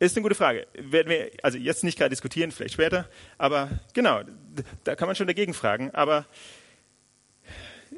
ist 0.00 0.16
eine 0.16 0.22
gute 0.24 0.34
Frage. 0.34 0.66
Werden 0.74 1.08
wir 1.08 1.30
also 1.44 1.56
jetzt 1.56 1.84
nicht 1.84 1.96
gerade 1.96 2.10
diskutieren, 2.10 2.50
vielleicht 2.50 2.74
später, 2.74 3.08
aber 3.38 3.70
genau, 3.94 4.22
da 4.82 4.96
kann 4.96 5.06
man 5.06 5.14
schon 5.14 5.28
dagegen 5.28 5.54
fragen. 5.54 5.92
Aber 5.92 6.26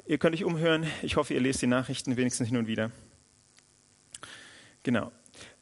ihr 0.06 0.18
könnt 0.18 0.36
euch 0.36 0.44
umhören. 0.44 0.86
Ich 1.00 1.16
hoffe, 1.16 1.32
ihr 1.32 1.40
lest 1.40 1.62
die 1.62 1.66
Nachrichten 1.66 2.18
wenigstens 2.18 2.48
hin 2.48 2.58
und 2.58 2.66
wieder. 2.66 2.90
Genau. 4.82 5.10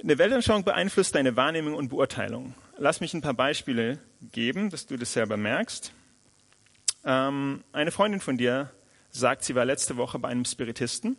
Eine 0.02 0.18
Weltanschauung 0.18 0.64
beeinflusst 0.64 1.14
deine 1.14 1.36
Wahrnehmung 1.36 1.74
und 1.74 1.88
Beurteilung. 1.90 2.54
Lass 2.76 3.00
mich 3.00 3.14
ein 3.14 3.20
paar 3.20 3.34
Beispiele 3.34 4.00
geben, 4.32 4.70
dass 4.70 4.86
du 4.86 4.96
das 4.96 5.12
selber 5.12 5.36
merkst. 5.36 5.92
Ähm, 7.04 7.62
eine 7.72 7.92
Freundin 7.92 8.20
von 8.20 8.36
dir 8.36 8.72
sagt, 9.10 9.44
sie 9.44 9.54
war 9.54 9.64
letzte 9.64 9.96
Woche 9.96 10.18
bei 10.18 10.30
einem 10.30 10.44
Spiritisten 10.44 11.16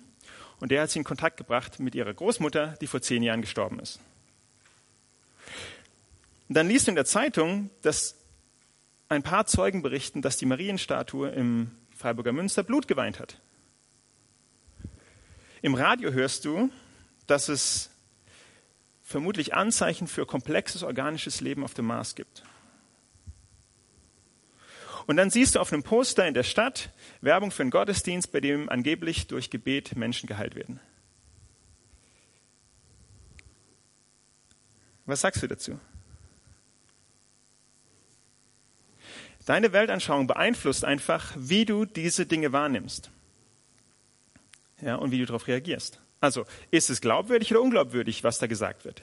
und 0.59 0.71
der 0.71 0.81
hat 0.81 0.89
sie 0.89 0.99
in 0.99 1.05
Kontakt 1.05 1.37
gebracht 1.37 1.79
mit 1.79 1.95
ihrer 1.95 2.13
Großmutter, 2.13 2.75
die 2.81 2.87
vor 2.87 3.01
zehn 3.01 3.23
Jahren 3.23 3.41
gestorben 3.41 3.79
ist. 3.79 4.01
Und 6.51 6.55
dann 6.55 6.67
liest 6.67 6.87
du 6.87 6.91
in 6.91 6.95
der 6.95 7.05
Zeitung, 7.05 7.69
dass 7.81 8.17
ein 9.07 9.23
paar 9.23 9.45
Zeugen 9.45 9.81
berichten, 9.81 10.21
dass 10.21 10.35
die 10.35 10.45
Marienstatue 10.45 11.29
im 11.29 11.71
Freiburger 11.95 12.33
Münster 12.33 12.61
Blut 12.61 12.89
geweint 12.89 13.21
hat. 13.21 13.39
Im 15.61 15.75
Radio 15.75 16.11
hörst 16.11 16.43
du, 16.43 16.69
dass 17.25 17.47
es 17.47 17.89
vermutlich 19.01 19.53
Anzeichen 19.53 20.07
für 20.07 20.25
komplexes 20.25 20.83
organisches 20.83 21.39
Leben 21.39 21.63
auf 21.63 21.73
dem 21.73 21.85
Mars 21.85 22.15
gibt. 22.15 22.43
Und 25.07 25.15
dann 25.15 25.29
siehst 25.29 25.55
du 25.55 25.61
auf 25.61 25.71
einem 25.71 25.83
Poster 25.83 26.27
in 26.27 26.33
der 26.33 26.43
Stadt 26.43 26.89
Werbung 27.21 27.51
für 27.51 27.63
einen 27.63 27.71
Gottesdienst, 27.71 28.29
bei 28.33 28.41
dem 28.41 28.67
angeblich 28.67 29.27
durch 29.27 29.51
Gebet 29.51 29.95
Menschen 29.95 30.27
geheilt 30.27 30.55
werden. 30.55 30.81
Was 35.05 35.21
sagst 35.21 35.41
du 35.41 35.47
dazu? 35.47 35.79
Deine 39.45 39.73
Weltanschauung 39.73 40.27
beeinflusst 40.27 40.85
einfach, 40.85 41.33
wie 41.35 41.65
du 41.65 41.85
diese 41.85 42.25
Dinge 42.25 42.51
wahrnimmst. 42.51 43.09
Ja, 44.81 44.95
und 44.95 45.11
wie 45.11 45.19
du 45.19 45.25
darauf 45.25 45.47
reagierst. 45.47 45.99
Also, 46.19 46.45
ist 46.69 46.89
es 46.89 47.01
glaubwürdig 47.01 47.51
oder 47.51 47.61
unglaubwürdig, 47.61 48.23
was 48.23 48.39
da 48.39 48.47
gesagt 48.47 48.85
wird? 48.85 49.01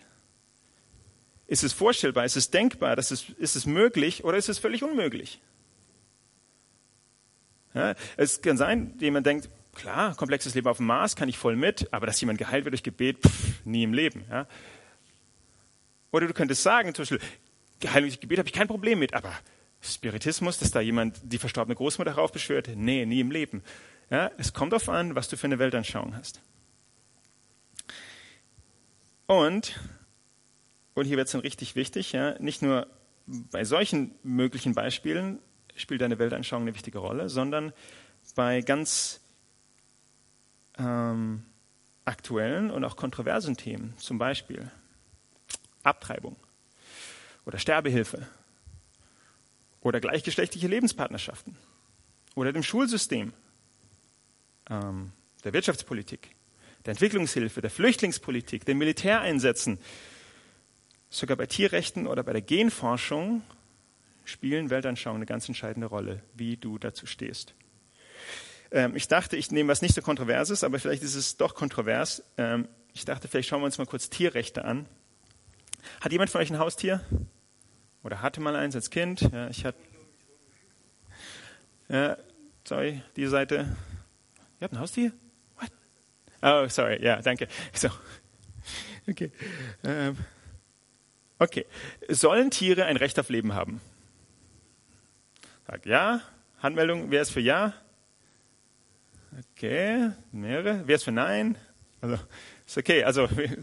Ist 1.46 1.64
es 1.64 1.72
vorstellbar? 1.72 2.24
Ist 2.24 2.36
es 2.36 2.50
denkbar? 2.50 2.96
Ist 2.98 3.10
es, 3.10 3.30
ist 3.30 3.56
es 3.56 3.66
möglich 3.66 4.22
oder 4.24 4.36
ist 4.36 4.48
es 4.48 4.58
völlig 4.58 4.82
unmöglich? 4.82 5.40
Ja, 7.74 7.94
es 8.16 8.40
kann 8.40 8.56
sein, 8.56 8.94
jemand 9.00 9.26
denkt, 9.26 9.48
klar, 9.74 10.14
komplexes 10.14 10.54
Leben 10.54 10.68
auf 10.68 10.78
dem 10.78 10.86
Mars 10.86 11.16
kann 11.16 11.28
ich 11.28 11.38
voll 11.38 11.56
mit, 11.56 11.92
aber 11.92 12.06
dass 12.06 12.20
jemand 12.20 12.38
geheilt 12.38 12.64
wird 12.64 12.72
durch 12.72 12.82
Gebet, 12.82 13.18
pff, 13.22 13.64
nie 13.64 13.82
im 13.82 13.92
Leben. 13.92 14.24
Ja. 14.30 14.46
Oder 16.10 16.26
du 16.26 16.34
könntest 16.34 16.62
sagen, 16.62 16.94
zum 16.94 17.02
Beispiel, 17.02 17.20
Heilung 17.84 18.08
durch 18.08 18.20
Gebet 18.20 18.38
habe 18.38 18.48
ich 18.48 18.54
kein 18.54 18.68
Problem 18.68 18.98
mit, 18.98 19.14
aber 19.14 19.32
Spiritismus, 19.80 20.58
dass 20.58 20.70
da 20.70 20.80
jemand 20.80 21.20
die 21.22 21.38
verstorbene 21.38 21.76
Großmutter 21.76 22.16
heraufbeschwört? 22.16 22.70
Nee, 22.74 23.06
nie 23.06 23.20
im 23.20 23.30
Leben. 23.30 23.62
Ja, 24.10 24.30
es 24.38 24.52
kommt 24.52 24.72
darauf 24.72 24.88
an, 24.88 25.14
was 25.14 25.28
du 25.28 25.36
für 25.36 25.46
eine 25.46 25.58
Weltanschauung 25.58 26.16
hast. 26.16 26.40
Und, 29.26 29.78
und 30.94 31.04
hier 31.04 31.16
wird 31.16 31.26
es 31.26 31.32
dann 31.32 31.42
richtig 31.42 31.76
wichtig, 31.76 32.12
ja, 32.12 32.38
nicht 32.38 32.62
nur 32.62 32.86
bei 33.26 33.64
solchen 33.64 34.14
möglichen 34.22 34.74
Beispielen 34.74 35.38
spielt 35.76 36.00
deine 36.00 36.18
Weltanschauung 36.18 36.62
eine 36.62 36.74
wichtige 36.74 36.98
Rolle, 36.98 37.28
sondern 37.28 37.72
bei 38.34 38.62
ganz 38.62 39.20
ähm, 40.78 41.44
aktuellen 42.04 42.70
und 42.70 42.84
auch 42.84 42.96
kontroversen 42.96 43.56
Themen, 43.56 43.94
zum 43.98 44.18
Beispiel 44.18 44.70
Abtreibung 45.82 46.36
oder 47.44 47.58
Sterbehilfe 47.58 48.26
oder 49.88 50.00
gleichgeschlechtliche 50.00 50.68
Lebenspartnerschaften 50.68 51.56
oder 52.34 52.52
dem 52.52 52.62
Schulsystem, 52.62 53.32
ähm, 54.68 55.12
der 55.44 55.54
Wirtschaftspolitik, 55.54 56.28
der 56.84 56.92
Entwicklungshilfe, 56.92 57.62
der 57.62 57.70
Flüchtlingspolitik, 57.70 58.66
den 58.66 58.76
Militäreinsätzen, 58.76 59.78
sogar 61.08 61.38
bei 61.38 61.46
Tierrechten 61.46 62.06
oder 62.06 62.22
bei 62.22 62.32
der 62.32 62.42
Genforschung 62.42 63.42
spielen 64.26 64.68
Weltanschauungen 64.68 65.20
eine 65.22 65.26
ganz 65.26 65.48
entscheidende 65.48 65.86
Rolle, 65.86 66.22
wie 66.34 66.58
du 66.58 66.76
dazu 66.78 67.06
stehst. 67.06 67.54
Ähm, 68.70 68.94
ich 68.94 69.08
dachte, 69.08 69.38
ich 69.38 69.50
nehme 69.50 69.70
was 69.70 69.80
nicht 69.80 69.94
so 69.94 70.02
Kontroverses, 70.02 70.64
aber 70.64 70.78
vielleicht 70.78 71.02
ist 71.02 71.14
es 71.14 71.38
doch 71.38 71.54
kontrovers. 71.54 72.22
Ähm, 72.36 72.68
ich 72.92 73.06
dachte, 73.06 73.26
vielleicht 73.26 73.48
schauen 73.48 73.62
wir 73.62 73.66
uns 73.66 73.78
mal 73.78 73.86
kurz 73.86 74.10
Tierrechte 74.10 74.66
an. 74.66 74.84
Hat 76.02 76.12
jemand 76.12 76.28
von 76.28 76.42
euch 76.42 76.50
ein 76.50 76.58
Haustier? 76.58 77.00
Oder 78.02 78.22
hatte 78.22 78.40
mal 78.40 78.56
eins 78.56 78.74
als 78.74 78.90
Kind. 78.90 79.20
Ja, 79.20 79.48
ich 79.48 79.64
hatte. 79.64 79.78
Ja, 81.88 82.16
sorry, 82.64 83.02
die 83.16 83.26
Seite. 83.26 83.76
Ihr 84.60 84.64
habt 84.64 84.74
ein 84.74 84.80
Haustier? 84.80 85.12
What? 85.56 85.70
Oh, 86.42 86.68
sorry, 86.68 87.02
ja, 87.02 87.20
danke. 87.22 87.48
So. 87.72 87.88
Okay. 89.08 89.32
Ähm. 89.84 90.16
Okay. 91.38 91.66
Sollen 92.08 92.50
Tiere 92.50 92.84
ein 92.84 92.96
Recht 92.96 93.18
auf 93.18 93.28
Leben 93.30 93.54
haben? 93.54 93.80
Sag 95.66 95.86
ja. 95.86 96.20
Handmeldung, 96.62 97.10
wer 97.10 97.22
ist 97.22 97.30
für 97.30 97.40
ja? 97.40 97.72
Okay, 99.52 100.10
mehrere. 100.32 100.82
Wer 100.86 100.96
ist 100.96 101.04
für 101.04 101.12
nein? 101.12 101.56
Also, 102.00 102.18
ist 102.66 102.78
okay. 102.78 103.04
Also, 103.04 103.28
wir 103.36 103.56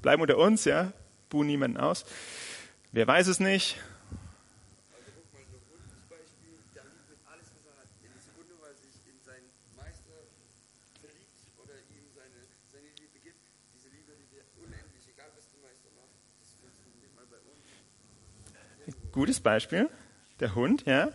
bleiben 0.00 0.22
unter 0.22 0.38
uns, 0.38 0.64
ja. 0.64 0.92
Buhen 1.28 1.46
niemanden 1.46 1.76
aus. 1.76 2.04
Wer 2.90 3.06
weiß 3.06 3.26
es 3.26 3.38
nicht? 3.38 3.78
Gutes 19.12 19.40
Beispiel, 19.40 19.90
der 20.38 20.54
Hund, 20.54 20.84
ja. 20.86 21.08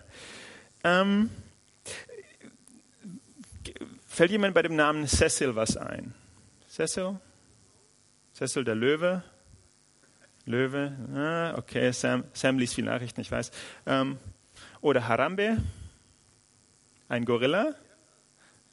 Ähm, 0.83 1.29
fällt 4.07 4.29
jemand 4.29 4.53
bei 4.53 4.61
dem 4.61 4.75
Namen 4.75 5.07
Cecil 5.07 5.55
was 5.55 5.77
ein? 5.77 6.13
Cecil? 6.67 7.19
Cecil 8.33 8.65
der 8.65 8.75
Löwe? 8.75 9.23
Löwe, 10.45 10.91
ah, 11.15 11.57
okay, 11.57 11.91
Sam, 11.91 12.25
Sam 12.33 12.59
liest 12.59 12.75
viele 12.75 12.91
Nachrichten, 12.91 13.21
ich 13.21 13.31
weiß. 13.31 13.51
Ähm, 13.85 14.17
oder 14.81 15.07
Harambe, 15.07 15.57
ein 17.07 17.25
Gorilla. 17.25 17.75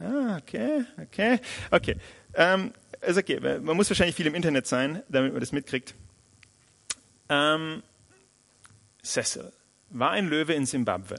Ah, 0.01 0.39
okay, 0.39 0.85
okay, 1.01 1.41
okay. 1.71 1.97
Ähm, 2.35 2.73
ist 3.01 3.19
okay. 3.19 3.39
Man 3.41 3.77
muss 3.77 3.89
wahrscheinlich 3.91 4.17
viel 4.17 4.27
im 4.27 4.35
Internet 4.35 4.67
sein, 4.67 5.03
damit 5.09 5.33
man 5.33 5.41
das 5.41 5.53
mitkriegt. 5.53 5.95
Ähm, 7.29 7.83
Cecil 9.03 9.53
war 9.91 10.11
ein 10.11 10.29
Löwe 10.29 10.55
in 10.55 10.67
Simbabwe. 10.67 11.17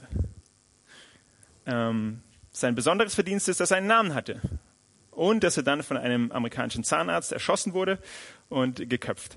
Ähm, 1.66 2.22
sein 2.50 2.74
besonderes 2.74 3.14
Verdienst 3.14 3.48
ist, 3.48 3.60
dass 3.60 3.70
er 3.70 3.78
einen 3.78 3.86
Namen 3.86 4.14
hatte 4.14 4.40
und 5.10 5.44
dass 5.44 5.56
er 5.56 5.62
dann 5.62 5.82
von 5.82 5.96
einem 5.96 6.32
amerikanischen 6.32 6.84
Zahnarzt 6.84 7.32
erschossen 7.32 7.72
wurde 7.72 7.98
und 8.48 8.88
geköpft. 8.88 9.36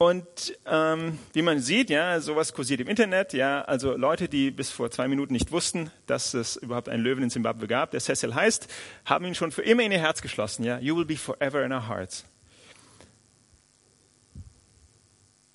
Und 0.00 0.56
ähm, 0.64 1.18
wie 1.32 1.42
man 1.42 1.58
sieht, 1.58 1.90
ja, 1.90 2.20
sowas 2.20 2.52
kursiert 2.52 2.80
im 2.80 2.86
Internet, 2.86 3.32
ja, 3.32 3.62
also 3.62 3.96
Leute, 3.96 4.28
die 4.28 4.52
bis 4.52 4.70
vor 4.70 4.92
zwei 4.92 5.08
Minuten 5.08 5.32
nicht 5.32 5.50
wussten, 5.50 5.90
dass 6.06 6.34
es 6.34 6.54
überhaupt 6.54 6.88
einen 6.88 7.02
Löwen 7.02 7.24
in 7.24 7.30
Zimbabwe 7.30 7.66
gab, 7.66 7.90
der 7.90 7.98
Cecil 7.98 8.32
heißt, 8.32 8.68
haben 9.06 9.24
ihn 9.24 9.34
schon 9.34 9.50
für 9.50 9.62
immer 9.62 9.82
in 9.82 9.90
ihr 9.90 9.98
Herz 9.98 10.22
geschlossen, 10.22 10.62
ja. 10.62 10.78
You 10.78 10.96
will 10.96 11.04
be 11.04 11.16
forever 11.16 11.64
in 11.64 11.72
our 11.72 11.88
hearts. 11.88 12.24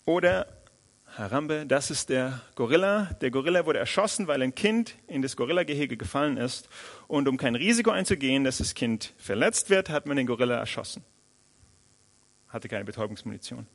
Oder 0.05 0.47
Harambe, 1.17 1.65
das 1.65 1.89
ist 1.89 2.09
der 2.09 2.41
Gorilla. 2.55 3.05
Der 3.21 3.31
Gorilla 3.31 3.65
wurde 3.65 3.79
erschossen, 3.79 4.27
weil 4.27 4.41
ein 4.41 4.55
Kind 4.55 4.95
in 5.07 5.21
das 5.21 5.37
Gorillagehege 5.37 5.95
gefallen 5.95 6.35
ist. 6.35 6.67
Und 7.07 7.29
um 7.29 7.37
kein 7.37 7.55
Risiko 7.55 7.91
einzugehen, 7.91 8.43
dass 8.43 8.57
das 8.57 8.73
Kind 8.73 9.13
verletzt 9.17 9.69
wird, 9.69 9.89
hat 9.89 10.05
man 10.05 10.17
den 10.17 10.27
Gorilla 10.27 10.55
erschossen. 10.55 11.05
Hatte 12.49 12.67
keine 12.67 12.83
Betäubungsmunition. 12.83 13.67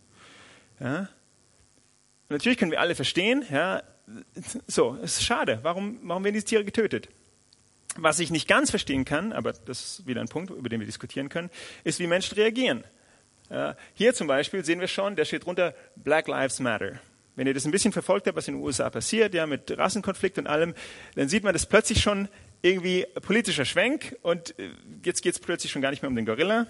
Ja? 0.81 1.09
natürlich 2.29 2.59
können 2.59 2.71
wir 2.71 2.81
alle 2.81 2.95
verstehen, 2.95 3.45
ja, 3.51 3.83
so, 4.67 4.97
es 5.03 5.19
ist 5.19 5.25
schade. 5.25 5.59
Warum, 5.63 5.99
warum 6.03 6.25
werden 6.25 6.35
diese 6.35 6.47
Tiere 6.47 6.65
getötet? 6.65 7.09
Was 7.97 8.21
ich 8.21 8.31
nicht 8.31 8.49
ganz 8.49 8.71
verstehen 8.71 9.05
kann, 9.05 9.33
aber 9.33 9.53
das 9.53 9.99
ist 9.99 10.07
wieder 10.07 10.21
ein 10.21 10.29
Punkt, 10.29 10.51
über 10.51 10.69
den 10.69 10.81
wir 10.81 10.87
diskutieren 10.87 11.29
können, 11.29 11.51
ist, 11.85 11.99
wie 11.99 12.07
Menschen 12.07 12.35
reagieren. 12.37 12.85
Ja, 13.51 13.77
hier 13.95 14.15
zum 14.15 14.27
Beispiel 14.27 14.65
sehen 14.65 14.81
wir 14.81 14.89
schon, 14.89 15.17
da 15.17 15.25
steht 15.25 15.47
drunter 15.47 15.75
Black 15.97 16.29
Lives 16.29 16.61
Matter. 16.61 17.01
Wenn 17.35 17.47
ihr 17.47 17.55
das 17.55 17.65
ein 17.65 17.71
bisschen 17.71 17.93
verfolgt 17.93 18.27
habt, 18.27 18.37
was 18.37 18.49
in 18.49 18.55
den 18.55 18.63
USA 18.63 18.91
passiert, 18.91 19.33
ja, 19.33 19.47
mit 19.47 19.77
Rassenkonflikt 19.77 20.39
und 20.39 20.47
allem, 20.47 20.75
dann 21.15 21.29
sieht 21.29 21.45
man 21.45 21.53
das 21.53 21.67
plötzlich 21.67 22.01
schon 22.01 22.29
irgendwie 22.63 23.07
politischer 23.23 23.65
Schwenk 23.65 24.17
und 24.23 24.59
äh, 24.59 24.71
jetzt 25.05 25.23
geht 25.23 25.35
es 25.35 25.39
plötzlich 25.39 25.73
schon 25.73 25.83
gar 25.83 25.91
nicht 25.91 26.03
mehr 26.03 26.09
um 26.11 26.17
den 26.17 26.27
Gorilla, 26.27 26.67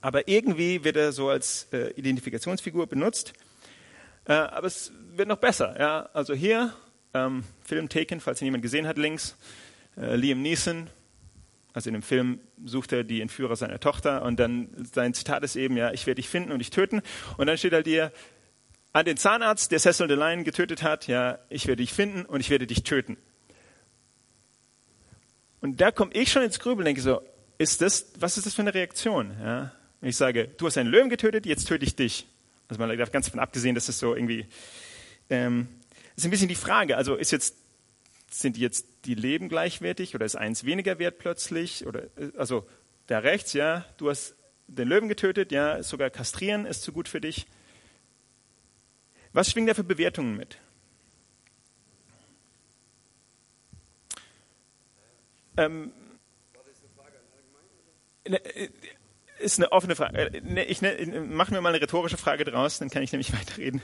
aber 0.00 0.28
irgendwie 0.28 0.84
wird 0.84 0.96
er 0.96 1.12
so 1.12 1.28
als 1.28 1.68
äh, 1.72 1.90
Identifikationsfigur 1.92 2.86
benutzt. 2.86 3.32
Äh, 4.26 4.32
aber 4.32 4.66
es 4.66 4.92
wird 5.14 5.28
noch 5.28 5.38
besser. 5.38 5.78
Ja? 5.78 6.08
Also 6.12 6.34
hier, 6.34 6.72
ähm, 7.14 7.44
Film 7.62 7.88
Taken, 7.88 8.20
falls 8.20 8.40
ihn 8.40 8.46
jemand 8.46 8.62
gesehen 8.62 8.86
hat, 8.86 8.98
links, 8.98 9.36
äh, 9.96 10.16
Liam 10.16 10.42
Neeson. 10.42 10.88
Also 11.72 11.88
in 11.88 11.94
dem 11.94 12.02
Film 12.02 12.40
sucht 12.64 12.92
er 12.92 13.02
die 13.02 13.20
Entführer 13.20 13.56
seiner 13.56 13.80
Tochter 13.80 14.22
und 14.22 14.38
dann 14.38 14.68
sein 14.92 15.14
Zitat 15.14 15.42
ist 15.42 15.56
eben, 15.56 15.76
ja, 15.76 15.92
ich 15.92 16.06
werde 16.06 16.20
dich 16.20 16.28
finden 16.28 16.52
und 16.52 16.58
dich 16.58 16.70
töten. 16.70 17.00
Und 17.38 17.46
dann 17.46 17.56
steht 17.56 17.72
halt 17.72 17.86
hier, 17.86 18.12
an 18.92 19.06
den 19.06 19.16
Zahnarzt, 19.16 19.72
der 19.72 19.78
Cecil 19.78 20.06
DeLine 20.06 20.44
getötet 20.44 20.82
hat, 20.82 21.06
ja, 21.06 21.38
ich 21.48 21.66
werde 21.66 21.82
dich 21.82 21.94
finden 21.94 22.26
und 22.26 22.40
ich 22.40 22.50
werde 22.50 22.66
dich 22.66 22.82
töten. 22.82 23.16
Und 25.62 25.80
da 25.80 25.90
komme 25.90 26.12
ich 26.12 26.30
schon 26.30 26.42
ins 26.42 26.58
Grübeln, 26.58 26.84
denke 26.84 27.00
so, 27.00 27.22
ist 27.58 27.80
das, 27.80 28.12
was 28.18 28.36
ist 28.36 28.46
das 28.46 28.54
für 28.54 28.62
eine 28.62 28.74
Reaktion? 28.74 29.36
Ja? 29.40 29.72
Wenn 30.00 30.10
ich 30.10 30.16
sage, 30.16 30.48
du 30.48 30.66
hast 30.66 30.78
einen 30.78 30.90
Löwen 30.90 31.08
getötet, 31.08 31.46
jetzt 31.46 31.68
töte 31.68 31.84
ich 31.84 31.94
dich. 31.94 32.26
Also 32.68 32.80
man 32.80 32.96
darf 32.96 33.12
ganz 33.12 33.26
davon 33.26 33.40
abgesehen, 33.40 33.74
dass 33.74 33.86
das 33.86 33.98
so 33.98 34.14
irgendwie, 34.14 34.46
ähm, 35.30 35.68
ist 36.16 36.24
ein 36.24 36.30
bisschen 36.30 36.48
die 36.48 36.54
Frage. 36.54 36.96
Also 36.96 37.16
ist 37.16 37.30
jetzt, 37.30 37.56
sind 38.30 38.56
jetzt 38.56 38.86
die 39.04 39.14
Leben 39.14 39.48
gleichwertig 39.48 40.14
oder 40.14 40.24
ist 40.24 40.36
eins 40.36 40.64
weniger 40.64 40.98
wert 40.98 41.18
plötzlich? 41.18 41.86
Oder, 41.86 42.04
äh, 42.16 42.32
also 42.36 42.66
da 43.06 43.18
rechts, 43.18 43.52
ja, 43.52 43.84
du 43.98 44.10
hast 44.10 44.34
den 44.68 44.88
Löwen 44.88 45.08
getötet, 45.08 45.52
ja, 45.52 45.82
sogar 45.82 46.10
kastrieren 46.10 46.66
ist 46.66 46.82
zu 46.82 46.92
gut 46.92 47.08
für 47.08 47.20
dich. 47.20 47.46
Was 49.32 49.50
schwingen 49.50 49.66
da 49.66 49.74
für 49.74 49.84
Bewertungen 49.84 50.36
mit? 50.36 50.58
Ähm, 55.56 55.88
äh, 55.88 56.01
ist 59.38 59.58
eine 59.58 59.72
offene 59.72 59.96
Frage. 59.96 60.32
Äh, 60.32 60.64
ich 60.64 60.82
ne, 60.82 61.24
mache 61.28 61.52
mir 61.52 61.60
mal 61.60 61.70
eine 61.70 61.80
rhetorische 61.80 62.16
Frage 62.16 62.44
draus, 62.44 62.78
dann 62.78 62.90
kann 62.90 63.02
ich 63.02 63.12
nämlich 63.12 63.32
weiterreden. 63.38 63.82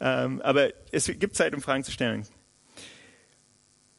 Ähm, 0.00 0.42
aber 0.42 0.70
es 0.92 1.06
gibt 1.06 1.34
Zeit, 1.34 1.54
um 1.54 1.62
Fragen 1.62 1.84
zu 1.84 1.90
stellen. 1.90 2.26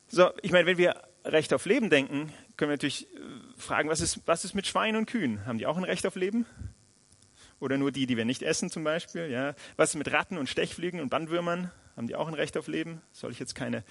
So, 0.07 0.31
ich 0.41 0.51
meine, 0.51 0.65
wenn 0.65 0.77
wir 0.77 1.01
Recht 1.25 1.53
auf 1.53 1.65
Leben 1.65 1.89
denken, 1.89 2.31
können 2.57 2.69
wir 2.69 2.73
natürlich 2.73 3.07
äh, 3.13 3.19
fragen, 3.57 3.89
was 3.89 4.01
ist, 4.01 4.21
was 4.25 4.45
ist 4.45 4.53
mit 4.53 4.67
Schweinen 4.67 4.97
und 4.97 5.05
Kühen? 5.05 5.45
Haben 5.45 5.57
die 5.57 5.65
auch 5.65 5.77
ein 5.77 5.83
Recht 5.83 6.05
auf 6.05 6.15
Leben? 6.15 6.45
Oder 7.59 7.77
nur 7.77 7.91
die, 7.91 8.07
die 8.07 8.15
wir 8.15 8.25
nicht 8.25 8.41
essen 8.41 8.69
zum 8.69 8.83
Beispiel? 8.83 9.29
Ja? 9.29 9.53
Was 9.75 9.89
ist 9.89 9.95
mit 9.95 10.11
Ratten 10.11 10.37
und 10.37 10.47
Stechflügen 10.47 10.99
und 10.99 11.09
Bandwürmern? 11.09 11.71
Haben 11.95 12.07
die 12.07 12.15
auch 12.15 12.27
ein 12.27 12.33
Recht 12.33 12.57
auf 12.57 12.67
Leben? 12.67 13.01
Soll 13.11 13.31
ich 13.31 13.39
jetzt 13.39 13.55
keine 13.55 13.83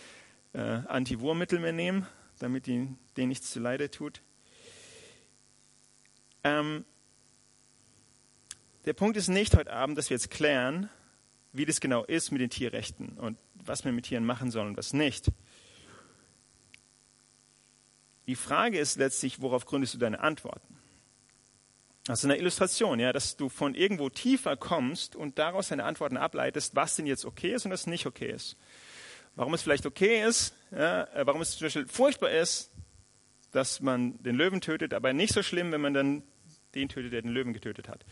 äh, 0.55 0.61
Anti-Wurmmittel 0.61 1.59
mehr 1.59 1.73
nehmen, 1.73 2.07
damit 2.39 2.67
die, 2.67 2.89
denen 3.17 3.29
nichts 3.29 3.51
zu 3.51 3.61
Leide 3.61 3.91
tut? 3.91 4.23
Ähm, 6.44 6.85
der 8.85 8.92
Punkt 8.92 9.16
ist 9.16 9.29
nicht 9.29 9.57
heute 9.57 9.72
Abend, 9.72 9.98
dass 9.98 10.11
wir 10.11 10.16
jetzt 10.16 10.31
klären, 10.31 10.88
wie 11.53 11.66
das 11.66 11.81
genau 11.81 12.05
ist 12.05 12.31
mit 12.31 12.40
den 12.40 12.51
Tierrechten 12.51 13.18
und 13.18 13.37
was 13.55 13.85
wir 13.85 13.92
mit 13.92 14.07
Tieren 14.07 14.24
machen 14.24 14.51
sollen 14.51 14.68
und 14.68 14.77
was 14.77 14.92
nicht. 14.92 15.31
Die 18.27 18.37
Frage 18.37 18.79
ist 18.79 18.96
letztlich, 18.96 19.40
worauf 19.40 19.64
gründest 19.66 19.94
du 19.94 19.98
deine 19.98 20.20
Antworten? 20.20 20.79
Das 22.05 22.20
ist 22.20 22.24
eine 22.24 22.38
Illustration, 22.38 23.01
ja, 23.01 23.12
dass 23.12 23.37
du 23.37 23.51
von 23.51 23.74
irgendwo 23.74 24.09
tiefer 24.09 24.57
kommst 24.57 25.14
und 25.14 25.38
daraus 25.38 25.68
deine 25.68 25.85
Antworten 25.85 26.16
ableitest, 26.16 26.74
was 26.74 26.96
denn 26.96 27.07
jetzt 27.07 27.27
okay 27.27 27.53
ist 27.53 27.66
und 27.66 27.70
was 27.70 27.87
nicht 27.87 28.07
okay 28.07 28.31
ist. 28.31 28.57
Warum 29.35 29.53
es 29.53 29.62
vielleicht 29.62 29.85
okay 29.85 30.24
ist, 30.24 30.55
ja, 30.70 31.05
äh, 31.14 31.27
warum 31.27 31.42
es 31.42 31.59
zum 31.59 31.66
Beispiel 31.66 31.87
furchtbar 31.87 32.31
ist, 32.31 32.70
dass 33.59 33.81
man 33.81 34.23
den 34.23 34.37
Löwen 34.37 34.61
tötet, 34.61 34.94
aber 34.94 35.12
nicht 35.12 35.35
so 35.35 35.42
schlimm, 35.42 35.73
wenn 35.73 35.81
man 35.81 35.92
dann 35.92 36.23
den 36.77 36.88
tötet, 36.88 37.12
der 37.12 37.23
den 37.23 37.33
Löwen 37.33 37.53
getötet 37.53 37.88
hat. 37.88 38.05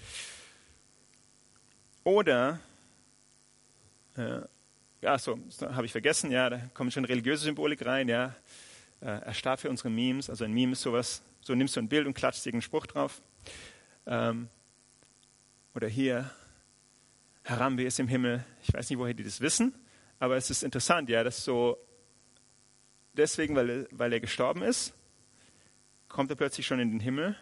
Oder, 2.03 2.59
äh, 4.17 4.41
so, 5.19 5.39
habe 5.61 5.87
ich 5.87 5.93
vergessen, 5.93 6.33
ja, 6.33 6.51
da 6.51 6.59
kommt 6.75 6.93
schon 6.93 7.05
religiöse 7.05 7.45
Symbolik 7.45 7.87
rein, 7.87 8.09
ja. 8.09 8.35
Äh, 9.01 9.21
er 9.21 9.35
starb 9.35 9.61
für 9.61 9.71
unsere 9.71 9.89
Memes, 9.89 10.29
also 10.29 10.45
ein 10.45 10.53
Meme 10.53 10.73
ist 10.73 10.83
sowas, 10.83 11.23
so 11.43 11.55
nimmst 11.55 11.77
du 11.77 11.81
ein 11.81 11.89
Bild 11.89 12.09
und 12.09 12.15
klatschst 12.15 12.45
irgendeinen 12.45 12.63
Spruch 12.63 12.87
drauf. 12.87 13.23
Ähm, 14.05 14.49
oder 15.77 15.87
hier, 15.87 16.29
Harambe 17.45 17.85
ist 17.85 18.01
im 18.01 18.09
Himmel. 18.09 18.45
Ich 18.65 18.75
weiß 18.75 18.91
nicht, 18.91 18.99
woher 18.99 19.15
die 19.15 19.23
das 19.23 19.41
wissen, 19.41 19.77
aber 20.19 20.37
es 20.37 20.51
ist 20.51 20.65
interessant, 20.65 21.09
ja, 21.09 21.23
dass 21.23 21.45
so 21.45 21.79
deswegen, 23.13 23.55
weil, 23.55 23.87
weil 23.93 24.13
er 24.13 24.19
gestorben 24.19 24.63
ist, 24.63 24.93
kommt 26.09 26.31
er 26.31 26.37
plötzlich 26.37 26.67
schon 26.67 26.81
in 26.81 26.91
den 26.91 27.01
Himmel. 27.01 27.37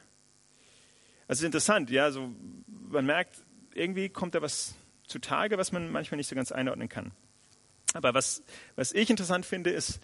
Also 1.29 1.47
interessant, 1.47 1.91
ja, 1.91 2.11
so 2.11 2.35
man 2.67 3.07
merkt, 3.07 3.43
irgendwie 3.75 4.09
kommt 4.09 4.35
da 4.35 4.43
was 4.43 4.75
zutage, 5.07 5.59
was 5.59 5.73
man 5.73 5.91
manchmal 5.91 6.17
nicht 6.17 6.29
so 6.29 6.37
ganz 6.37 6.53
einordnen 6.53 6.89
kann. 6.89 7.13
Aber 7.93 8.15
was, 8.15 8.43
was 8.77 8.93
ich 8.93 9.11
interessant 9.11 9.47
finde, 9.47 9.71
ist 9.71 10.01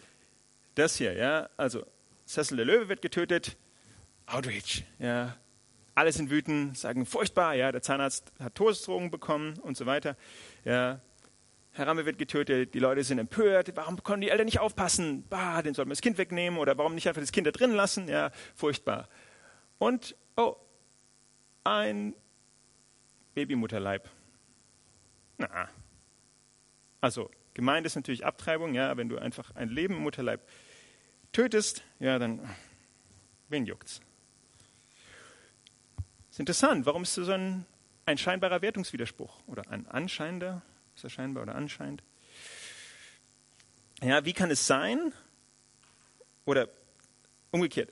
das 0.75 0.97
hier, 0.97 1.15
ja, 1.15 1.49
also 1.57 1.85
Cecil 2.27 2.57
der 2.57 2.67
Löwe 2.67 2.89
wird 2.89 3.03
getötet, 3.03 3.57
Outrage, 4.27 4.85
ja, 4.99 5.37
alle 5.95 6.13
sind 6.13 6.31
wütend, 6.31 6.79
sagen 6.79 7.05
furchtbar, 7.05 7.55
ja, 7.55 7.73
der 7.73 7.83
Zahnarzt 7.83 8.33
hat 8.39 8.55
Todesdrohungen 8.55 9.11
bekommen 9.11 9.59
und 9.59 9.77
so 9.77 9.87
weiter, 9.87 10.17
ja, 10.65 11.01
Herr 11.73 11.87
Ramme 11.87 12.05
wird 12.05 12.19
getötet, 12.19 12.75
die 12.75 12.81
Leute 12.81 13.05
sind 13.05 13.19
empört, 13.19 13.75
warum 13.77 14.03
können 14.03 14.23
die 14.23 14.29
Eltern 14.29 14.47
nicht 14.47 14.59
aufpassen? 14.59 15.25
Bah, 15.29 15.63
den 15.63 15.75
sollten 15.75 15.91
wir 15.91 15.95
das 15.95 16.03
Kind 16.03 16.19
wegnehmen 16.19 16.59
oder 16.59 16.77
warum 16.77 16.95
nicht 16.95 17.07
einfach 17.07 17.21
das 17.21 17.31
Kind 17.31 17.47
da 17.47 17.53
drin 17.53 17.73
lassen? 17.73 18.09
Ja, 18.09 18.33
furchtbar. 18.57 19.09
Und, 19.79 20.17
oh, 20.37 20.57
ein 21.63 22.15
Babymutterleib. 23.35 24.09
Na, 25.39 25.69
also 27.01 27.31
gemeint 27.55 27.87
ist 27.87 27.97
natürlich 27.97 28.27
Abtreibung, 28.27 28.75
ja, 28.75 28.97
wenn 28.97 29.09
du 29.09 29.19
einfach 29.19 29.55
ein 29.55 29.69
Leben 29.69 29.95
im 29.95 30.03
Mutterleib 30.03 30.41
tötest, 31.33 31.83
ja, 31.99 32.19
dann, 32.19 32.41
wen 33.49 33.65
juckt's? 33.65 34.01
Ist 36.31 36.41
interessant, 36.41 36.85
warum 36.85 37.03
ist 37.03 37.15
so 37.15 37.31
ein, 37.31 37.65
ein 38.07 38.19
scheinbarer 38.19 38.61
Wertungswiderspruch 38.61 39.41
oder 39.47 39.69
ein 39.71 39.87
anscheinender 39.89 40.63
ist 41.01 41.05
er 41.05 41.11
scheinbar 41.11 41.45
oder 41.45 41.55
anscheinend? 41.55 42.03
Ja, 44.03 44.25
wie 44.25 44.33
kann 44.33 44.51
es 44.51 44.67
sein? 44.67 45.13
Oder 46.45 46.69
umgekehrt. 47.51 47.91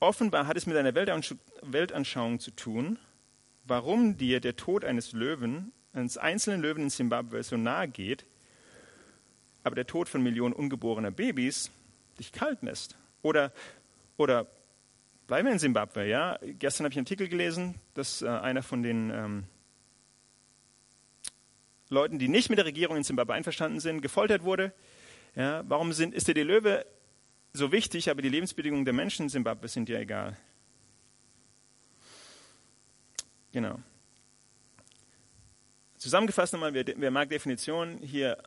Offenbar 0.00 0.46
hat 0.46 0.56
es 0.56 0.66
mit 0.66 0.76
einer 0.76 0.94
Weltanschauung 0.94 2.40
zu 2.40 2.50
tun, 2.50 2.98
warum 3.64 4.16
dir 4.16 4.40
der 4.40 4.56
Tod 4.56 4.84
eines 4.84 5.12
Löwen, 5.12 5.72
eines 5.92 6.18
einzelnen 6.18 6.60
Löwen 6.60 6.84
in 6.84 6.90
Simbabwe 6.90 7.42
so 7.42 7.56
nahe 7.56 7.86
geht, 7.86 8.24
aber 9.62 9.76
der 9.76 9.86
Tod 9.86 10.08
von 10.08 10.22
Millionen 10.22 10.54
ungeborener 10.54 11.12
Babys 11.12 11.70
dich 12.18 12.32
kalt 12.32 12.62
lässt. 12.62 12.96
Oder, 13.22 13.52
oder 14.16 14.48
bleiben 15.28 15.46
wir 15.46 15.52
in 15.52 15.60
Simbabwe. 15.60 16.08
Ja? 16.08 16.38
Gestern 16.42 16.84
habe 16.84 16.92
ich 16.92 16.98
einen 16.98 17.06
Artikel 17.06 17.28
gelesen, 17.28 17.76
dass 17.94 18.22
äh, 18.22 18.28
einer 18.28 18.64
von 18.64 18.82
den 18.82 19.10
ähm, 19.10 19.44
Leuten, 21.92 22.18
die 22.18 22.28
nicht 22.28 22.48
mit 22.50 22.58
der 22.58 22.66
Regierung 22.66 22.96
in 22.96 23.04
Simbabwe 23.04 23.34
einverstanden 23.34 23.80
sind, 23.80 24.00
gefoltert 24.00 24.42
wurde. 24.42 24.72
Ja? 25.36 25.62
Warum 25.68 25.92
sind, 25.92 26.14
ist 26.14 26.26
der 26.26 26.34
die 26.34 26.42
Löwe 26.42 26.84
so 27.52 27.70
wichtig, 27.70 28.10
aber 28.10 28.22
die 28.22 28.28
Lebensbedingungen 28.28 28.84
der 28.84 28.94
Menschen 28.94 29.24
in 29.24 29.28
Simbabwe 29.28 29.68
sind 29.68 29.88
ja 29.88 29.98
egal? 29.98 30.36
Genau. 33.52 33.78
Zusammengefasst 35.98 36.52
nochmal, 36.54 36.74
wer, 36.74 36.84
wer 36.96 37.10
mag 37.10 37.28
Definitionen, 37.28 37.98
hier 37.98 38.38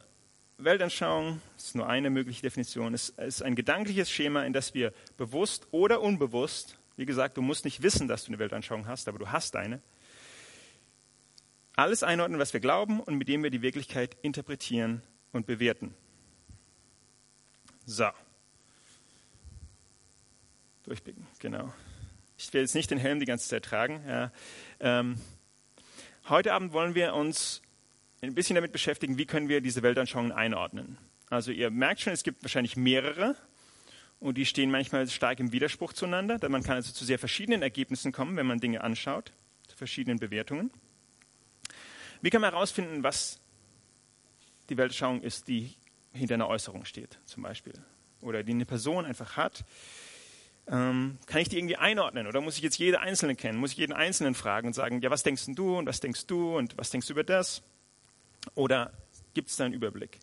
Weltanschauung 0.57 1.41
ist 1.57 1.75
nur 1.75 1.87
eine 1.87 2.09
mögliche 2.09 2.41
Definition. 2.41 2.93
Es 2.93 3.09
ist 3.09 3.43
ein 3.43 3.55
gedankliches 3.55 4.09
Schema, 4.09 4.43
in 4.43 4.53
das 4.53 4.73
wir 4.73 4.93
bewusst 5.17 5.67
oder 5.71 6.01
unbewusst, 6.01 6.77
wie 6.97 7.05
gesagt, 7.05 7.37
du 7.37 7.41
musst 7.41 7.65
nicht 7.65 7.83
wissen, 7.83 8.07
dass 8.07 8.23
du 8.23 8.29
eine 8.29 8.39
Weltanschauung 8.39 8.87
hast, 8.87 9.07
aber 9.07 9.19
du 9.19 9.27
hast 9.27 9.55
eine, 9.55 9.81
alles 11.75 12.03
einordnen, 12.03 12.39
was 12.39 12.53
wir 12.53 12.59
glauben 12.59 12.99
und 12.99 13.15
mit 13.15 13.27
dem 13.27 13.43
wir 13.43 13.49
die 13.49 13.61
Wirklichkeit 13.61 14.15
interpretieren 14.21 15.01
und 15.31 15.45
bewerten. 15.45 15.93
So. 17.85 18.09
Durchblicken, 20.83 21.25
genau. 21.39 21.73
Ich 22.37 22.53
will 22.53 22.61
jetzt 22.61 22.75
nicht 22.75 22.91
den 22.91 22.97
Helm 22.97 23.19
die 23.19 23.25
ganze 23.25 23.47
Zeit 23.49 23.63
tragen. 23.63 24.03
Ja. 24.07 24.31
Ähm, 24.79 25.17
heute 26.29 26.53
Abend 26.53 26.73
wollen 26.73 26.95
wir 26.95 27.13
uns 27.13 27.61
ein 28.21 28.35
bisschen 28.35 28.55
damit 28.55 28.71
beschäftigen, 28.71 29.17
wie 29.17 29.25
können 29.25 29.49
wir 29.49 29.61
diese 29.61 29.83
Weltanschauungen 29.83 30.31
einordnen. 30.31 30.97
Also 31.29 31.51
ihr 31.51 31.69
merkt 31.71 32.01
schon, 32.01 32.13
es 32.13 32.23
gibt 32.23 32.43
wahrscheinlich 32.43 32.77
mehrere 32.77 33.35
und 34.19 34.37
die 34.37 34.45
stehen 34.45 34.71
manchmal 34.71 35.07
stark 35.07 35.39
im 35.39 35.51
Widerspruch 35.51 35.93
zueinander. 35.93 36.37
Denn 36.37 36.51
man 36.51 36.63
kann 36.63 36.75
also 36.75 36.93
zu 36.93 37.05
sehr 37.05 37.19
verschiedenen 37.19 37.61
Ergebnissen 37.61 38.11
kommen, 38.11 38.37
wenn 38.37 38.45
man 38.45 38.59
Dinge 38.59 38.81
anschaut, 38.81 39.31
zu 39.67 39.75
verschiedenen 39.75 40.19
Bewertungen. 40.19 40.71
Wie 42.25 42.31
kann 42.31 42.41
man 42.41 42.53
herausfinden, 42.53 43.03
was 43.03 43.39
die 44.69 44.77
Weltanschauung 44.77 45.21
ist, 45.21 45.47
die 45.47 45.75
hinter 46.11 46.33
einer 46.33 46.47
Äußerung 46.47 46.83
steht, 46.83 47.19
zum 47.25 47.43
Beispiel? 47.43 47.73
Oder 48.19 48.41
die 48.41 48.53
eine 48.53 48.65
Person 48.65 49.05
einfach 49.05 49.37
hat. 49.37 49.63
Ähm, 50.65 51.19
kann 51.27 51.41
ich 51.41 51.49
die 51.49 51.59
irgendwie 51.59 51.75
einordnen? 51.75 52.25
Oder 52.25 52.41
muss 52.41 52.57
ich 52.57 52.63
jetzt 52.63 52.79
jede 52.79 52.99
Einzelne 52.99 53.35
kennen? 53.35 53.59
Muss 53.59 53.73
ich 53.73 53.77
jeden 53.77 53.93
Einzelnen 53.93 54.33
fragen 54.33 54.65
und 54.65 54.73
sagen, 54.73 55.01
ja, 55.01 55.11
was 55.11 55.21
denkst 55.21 55.43
du 55.49 55.77
und 55.77 55.85
was 55.85 55.99
denkst 55.99 56.25
du 56.25 56.57
und 56.57 56.75
was 56.79 56.89
denkst 56.89 57.05
du 57.05 57.13
über 57.13 57.23
das? 57.23 57.61
Oder 58.55 58.91
gibt 59.35 59.51
es 59.51 59.57
da 59.57 59.65
einen 59.65 59.75
Überblick? 59.75 60.19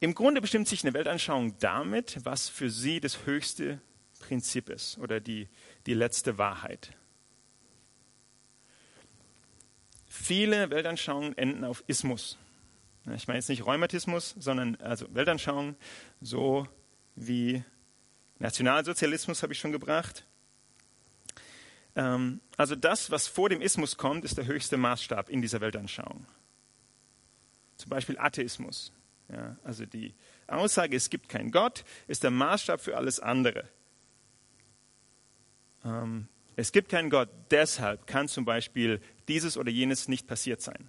Im 0.00 0.16
Grunde 0.16 0.40
bestimmt 0.40 0.66
sich 0.66 0.82
eine 0.82 0.92
Weltanschauung 0.92 1.56
damit, 1.60 2.18
was 2.24 2.48
für 2.48 2.68
sie 2.68 2.98
das 2.98 3.26
höchste 3.26 3.80
Prinzip 4.18 4.70
ist 4.70 4.98
oder 4.98 5.20
die, 5.20 5.48
die 5.86 5.94
letzte 5.94 6.36
Wahrheit. 6.36 6.96
Viele 10.26 10.70
Weltanschauungen 10.70 11.38
enden 11.38 11.62
auf 11.62 11.84
Ismus. 11.86 12.36
Ich 13.14 13.28
meine 13.28 13.38
jetzt 13.38 13.48
nicht 13.48 13.64
Rheumatismus, 13.64 14.34
sondern 14.36 14.74
also 14.80 15.06
Weltanschauungen, 15.14 15.76
so 16.20 16.66
wie 17.14 17.62
Nationalsozialismus 18.40 19.44
habe 19.44 19.52
ich 19.52 19.60
schon 19.60 19.70
gebracht, 19.70 20.26
ähm, 21.94 22.40
also 22.56 22.74
das, 22.74 23.12
was 23.12 23.28
vor 23.28 23.50
dem 23.50 23.60
Ismus 23.60 23.96
kommt, 23.96 24.24
ist 24.24 24.36
der 24.36 24.46
höchste 24.46 24.76
Maßstab 24.76 25.28
in 25.28 25.42
dieser 25.42 25.60
Weltanschauung. 25.60 26.26
Zum 27.76 27.90
Beispiel 27.90 28.18
Atheismus. 28.18 28.92
Ja, 29.28 29.56
also 29.62 29.86
die 29.86 30.12
Aussage, 30.48 30.96
es 30.96 31.08
gibt 31.08 31.28
keinen 31.28 31.52
Gott, 31.52 31.84
ist 32.08 32.24
der 32.24 32.32
Maßstab 32.32 32.80
für 32.80 32.96
alles 32.96 33.20
andere. 33.20 33.68
Ähm, 35.84 36.26
es 36.56 36.72
gibt 36.72 36.88
keinen 36.88 37.10
Gott, 37.10 37.28
deshalb 37.52 38.08
kann 38.08 38.26
zum 38.26 38.44
Beispiel 38.44 39.00
dieses 39.28 39.56
oder 39.56 39.70
jenes 39.70 40.08
nicht 40.08 40.26
passiert 40.26 40.60
sein. 40.60 40.88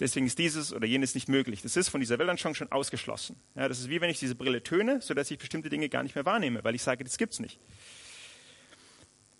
Deswegen 0.00 0.26
ist 0.26 0.38
dieses 0.38 0.72
oder 0.72 0.86
jenes 0.86 1.14
nicht 1.14 1.28
möglich. 1.28 1.62
Das 1.62 1.76
ist 1.76 1.88
von 1.88 2.00
dieser 2.00 2.18
Weltanschauung 2.18 2.54
schon 2.54 2.70
ausgeschlossen. 2.70 3.36
Ja, 3.56 3.68
das 3.68 3.80
ist 3.80 3.88
wie 3.88 4.00
wenn 4.00 4.10
ich 4.10 4.20
diese 4.20 4.36
Brille 4.36 4.62
töne, 4.62 5.00
sodass 5.00 5.30
ich 5.30 5.38
bestimmte 5.38 5.68
Dinge 5.68 5.88
gar 5.88 6.04
nicht 6.04 6.14
mehr 6.14 6.24
wahrnehme, 6.24 6.62
weil 6.62 6.74
ich 6.74 6.82
sage, 6.82 7.02
das 7.02 7.18
gibt 7.18 7.32
es 7.32 7.40
nicht 7.40 7.58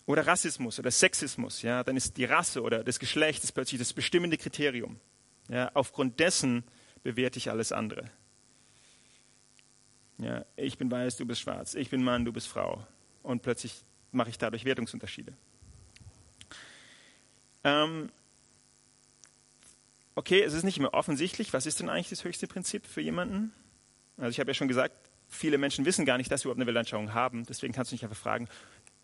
oder 0.09 0.25
Rassismus 0.25 0.79
oder 0.79 0.89
Sexismus, 0.89 1.61
ja, 1.61 1.83
dann 1.83 1.95
ist 1.95 2.17
die 2.17 2.25
Rasse 2.25 2.63
oder 2.63 2.83
das 2.83 2.97
Geschlecht 2.97 3.43
ist 3.43 3.51
plötzlich 3.51 3.77
das 3.77 3.93
bestimmende 3.93 4.37
Kriterium. 4.37 4.99
Ja, 5.49 5.69
aufgrund 5.75 6.19
dessen 6.19 6.63
bewerte 7.03 7.37
ich 7.37 7.51
alles 7.51 7.71
andere. 7.71 8.09
Ja, 10.17 10.45
ich 10.55 10.79
bin 10.79 10.89
weiß, 10.89 11.17
du 11.17 11.27
bist 11.27 11.41
schwarz, 11.41 11.75
ich 11.75 11.91
bin 11.91 12.03
Mann, 12.03 12.25
du 12.25 12.33
bist 12.33 12.47
Frau. 12.47 12.87
Und 13.21 13.43
plötzlich 13.43 13.83
mache 14.11 14.31
ich 14.31 14.39
dadurch 14.39 14.65
Wertungsunterschiede. 14.65 15.33
Ähm, 17.63 18.09
okay, 20.15 20.41
es 20.41 20.53
ist 20.53 20.63
nicht 20.63 20.79
mehr 20.79 20.93
offensichtlich. 20.93 21.53
Was 21.53 21.65
ist 21.65 21.79
denn 21.79 21.89
eigentlich 21.89 22.09
das 22.09 22.23
höchste 22.23 22.47
Prinzip 22.47 22.85
für 22.85 23.01
jemanden? 23.01 23.53
Also 24.17 24.29
ich 24.29 24.39
habe 24.39 24.49
ja 24.49 24.53
schon 24.53 24.67
gesagt, 24.67 24.95
viele 25.27 25.57
Menschen 25.57 25.85
wissen 25.85 26.05
gar 26.05 26.17
nicht, 26.17 26.31
dass 26.31 26.41
sie 26.41 26.45
überhaupt 26.45 26.59
eine 26.59 26.67
Weltanschauung 26.67 27.13
haben. 27.13 27.45
Deswegen 27.45 27.73
kannst 27.73 27.91
du 27.91 27.95
nicht 27.95 28.03
einfach 28.03 28.17
fragen, 28.17 28.47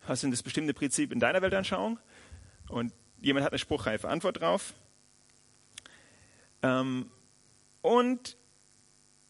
was 0.06 0.20
sind 0.20 0.30
das 0.30 0.42
bestimmte 0.42 0.74
Prinzip 0.74 1.12
in 1.12 1.20
deiner 1.20 1.42
Weltanschauung? 1.42 1.98
Und 2.68 2.92
jemand 3.18 3.44
hat 3.44 3.52
eine 3.52 3.58
spruchreife 3.58 4.08
Antwort 4.08 4.40
drauf. 4.40 4.74
Ähm, 6.62 7.10
und 7.82 8.36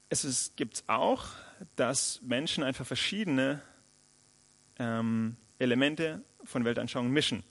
es 0.08 0.52
gibt 0.56 0.84
auch, 0.86 1.26
dass 1.74 2.20
Menschen 2.22 2.62
einfach 2.64 2.86
verschiedene 2.86 3.62
ähm, 4.78 5.36
Elemente 5.58 6.22
von 6.44 6.64
Weltanschauungen 6.64 7.12
mischen. 7.12 7.44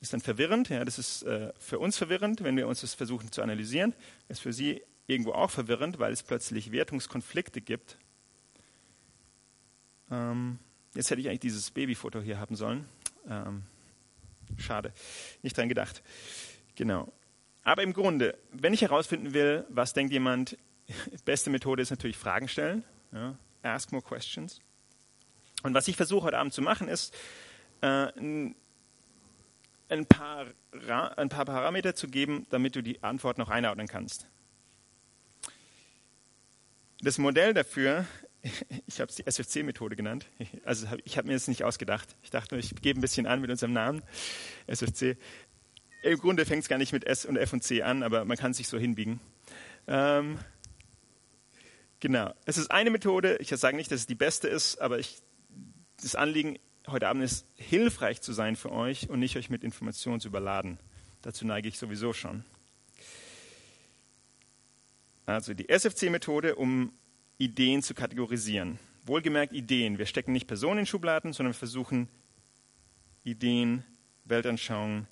Ist 0.00 0.12
dann 0.12 0.20
verwirrend, 0.20 0.68
ja, 0.68 0.84
das 0.84 0.98
ist 0.98 1.22
äh, 1.22 1.52
für 1.58 1.78
uns 1.78 1.96
verwirrend, 1.96 2.44
wenn 2.44 2.56
wir 2.56 2.68
uns 2.68 2.82
das 2.82 2.94
versuchen 2.94 3.32
zu 3.32 3.42
analysieren. 3.42 3.94
Ist 4.28 4.40
für 4.40 4.52
sie 4.52 4.82
irgendwo 5.06 5.32
auch 5.32 5.50
verwirrend, 5.50 5.98
weil 5.98 6.12
es 6.12 6.22
plötzlich 6.22 6.72
Wertungskonflikte 6.72 7.60
gibt. 7.60 7.96
Ähm, 10.10 10.58
Jetzt 10.96 11.10
hätte 11.10 11.20
ich 11.20 11.28
eigentlich 11.28 11.40
dieses 11.40 11.70
Babyfoto 11.70 12.22
hier 12.22 12.40
haben 12.40 12.56
sollen. 12.56 12.88
Ähm, 13.28 13.64
schade, 14.56 14.94
nicht 15.42 15.56
dran 15.56 15.68
gedacht. 15.68 16.02
Genau. 16.74 17.12
Aber 17.64 17.82
im 17.82 17.92
Grunde, 17.92 18.38
wenn 18.50 18.72
ich 18.72 18.80
herausfinden 18.80 19.34
will, 19.34 19.66
was 19.68 19.92
denkt 19.92 20.10
jemand, 20.12 20.56
beste 21.26 21.50
Methode 21.50 21.82
ist 21.82 21.90
natürlich 21.90 22.16
Fragen 22.16 22.48
stellen. 22.48 22.82
Ja, 23.12 23.36
ask 23.62 23.92
more 23.92 24.02
questions. 24.02 24.60
Und 25.62 25.74
was 25.74 25.86
ich 25.86 25.96
versuche 25.96 26.24
heute 26.24 26.38
Abend 26.38 26.54
zu 26.54 26.62
machen, 26.62 26.88
ist, 26.88 27.14
äh, 27.82 28.06
ein, 29.88 30.06
paar, 30.06 30.46
ein 31.16 31.28
paar 31.28 31.44
Parameter 31.44 31.94
zu 31.94 32.08
geben, 32.08 32.46
damit 32.50 32.76
du 32.76 32.82
die 32.82 33.02
Antwort 33.02 33.38
noch 33.38 33.48
einordnen 33.48 33.86
kannst. 33.86 34.26
Das 37.00 37.18
Modell 37.18 37.54
dafür 37.54 38.06
ich 38.86 39.00
habe 39.00 39.10
es 39.10 39.16
die 39.16 39.26
SFC-Methode 39.26 39.96
genannt. 39.96 40.26
Also 40.64 40.86
ich 41.04 41.16
habe 41.16 41.28
mir 41.28 41.34
das 41.34 41.48
nicht 41.48 41.64
ausgedacht. 41.64 42.16
Ich 42.22 42.30
dachte, 42.30 42.56
ich 42.56 42.74
gebe 42.76 42.98
ein 42.98 43.02
bisschen 43.02 43.26
an 43.26 43.40
mit 43.40 43.50
unserem 43.50 43.72
Namen, 43.72 44.02
SFC. 44.66 45.16
Im 46.02 46.18
Grunde 46.18 46.44
fängt 46.44 46.62
es 46.62 46.68
gar 46.68 46.78
nicht 46.78 46.92
mit 46.92 47.04
S 47.04 47.24
und 47.24 47.36
F 47.36 47.52
und 47.52 47.62
C 47.62 47.82
an, 47.82 48.02
aber 48.02 48.24
man 48.24 48.36
kann 48.36 48.52
sich 48.52 48.68
so 48.68 48.78
hinbiegen. 48.78 49.20
Ähm, 49.86 50.38
genau. 52.00 52.32
Es 52.44 52.58
ist 52.58 52.70
eine 52.70 52.90
Methode. 52.90 53.36
Ich 53.40 53.48
sage 53.48 53.76
nicht, 53.76 53.90
dass 53.90 54.00
es 54.00 54.06
die 54.06 54.14
beste 54.14 54.48
ist, 54.48 54.80
aber 54.80 54.98
ich, 54.98 55.18
das 56.02 56.14
Anliegen 56.14 56.58
heute 56.88 57.08
Abend 57.08 57.24
ist, 57.24 57.46
hilfreich 57.54 58.20
zu 58.20 58.32
sein 58.32 58.56
für 58.56 58.70
euch 58.70 59.08
und 59.10 59.18
nicht 59.18 59.36
euch 59.36 59.50
mit 59.50 59.64
Informationen 59.64 60.20
zu 60.20 60.28
überladen. 60.28 60.78
Dazu 61.22 61.46
neige 61.46 61.68
ich 61.68 61.78
sowieso 61.78 62.12
schon. 62.12 62.44
Also 65.24 65.54
die 65.54 65.68
SFC-Methode, 65.68 66.54
um 66.54 66.92
Ideen 67.38 67.82
zu 67.82 67.94
kategorisieren. 67.94 68.78
Wohlgemerkt 69.04 69.52
Ideen. 69.52 69.98
Wir 69.98 70.06
stecken 70.06 70.32
nicht 70.32 70.46
Personen 70.46 70.80
in 70.80 70.86
Schubladen, 70.86 71.32
sondern 71.32 71.54
versuchen 71.54 72.08
Ideen, 73.24 73.84
Weltanschauungen 74.24 75.08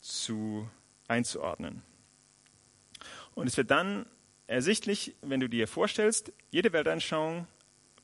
zu, 0.00 0.68
einzuordnen. 1.08 1.82
Und 3.34 3.46
es 3.46 3.56
wird 3.56 3.70
dann 3.70 4.06
ersichtlich, 4.46 5.14
wenn 5.22 5.40
du 5.40 5.48
dir 5.48 5.66
vorstellst, 5.66 6.32
jede 6.50 6.72
Weltanschauung 6.72 7.46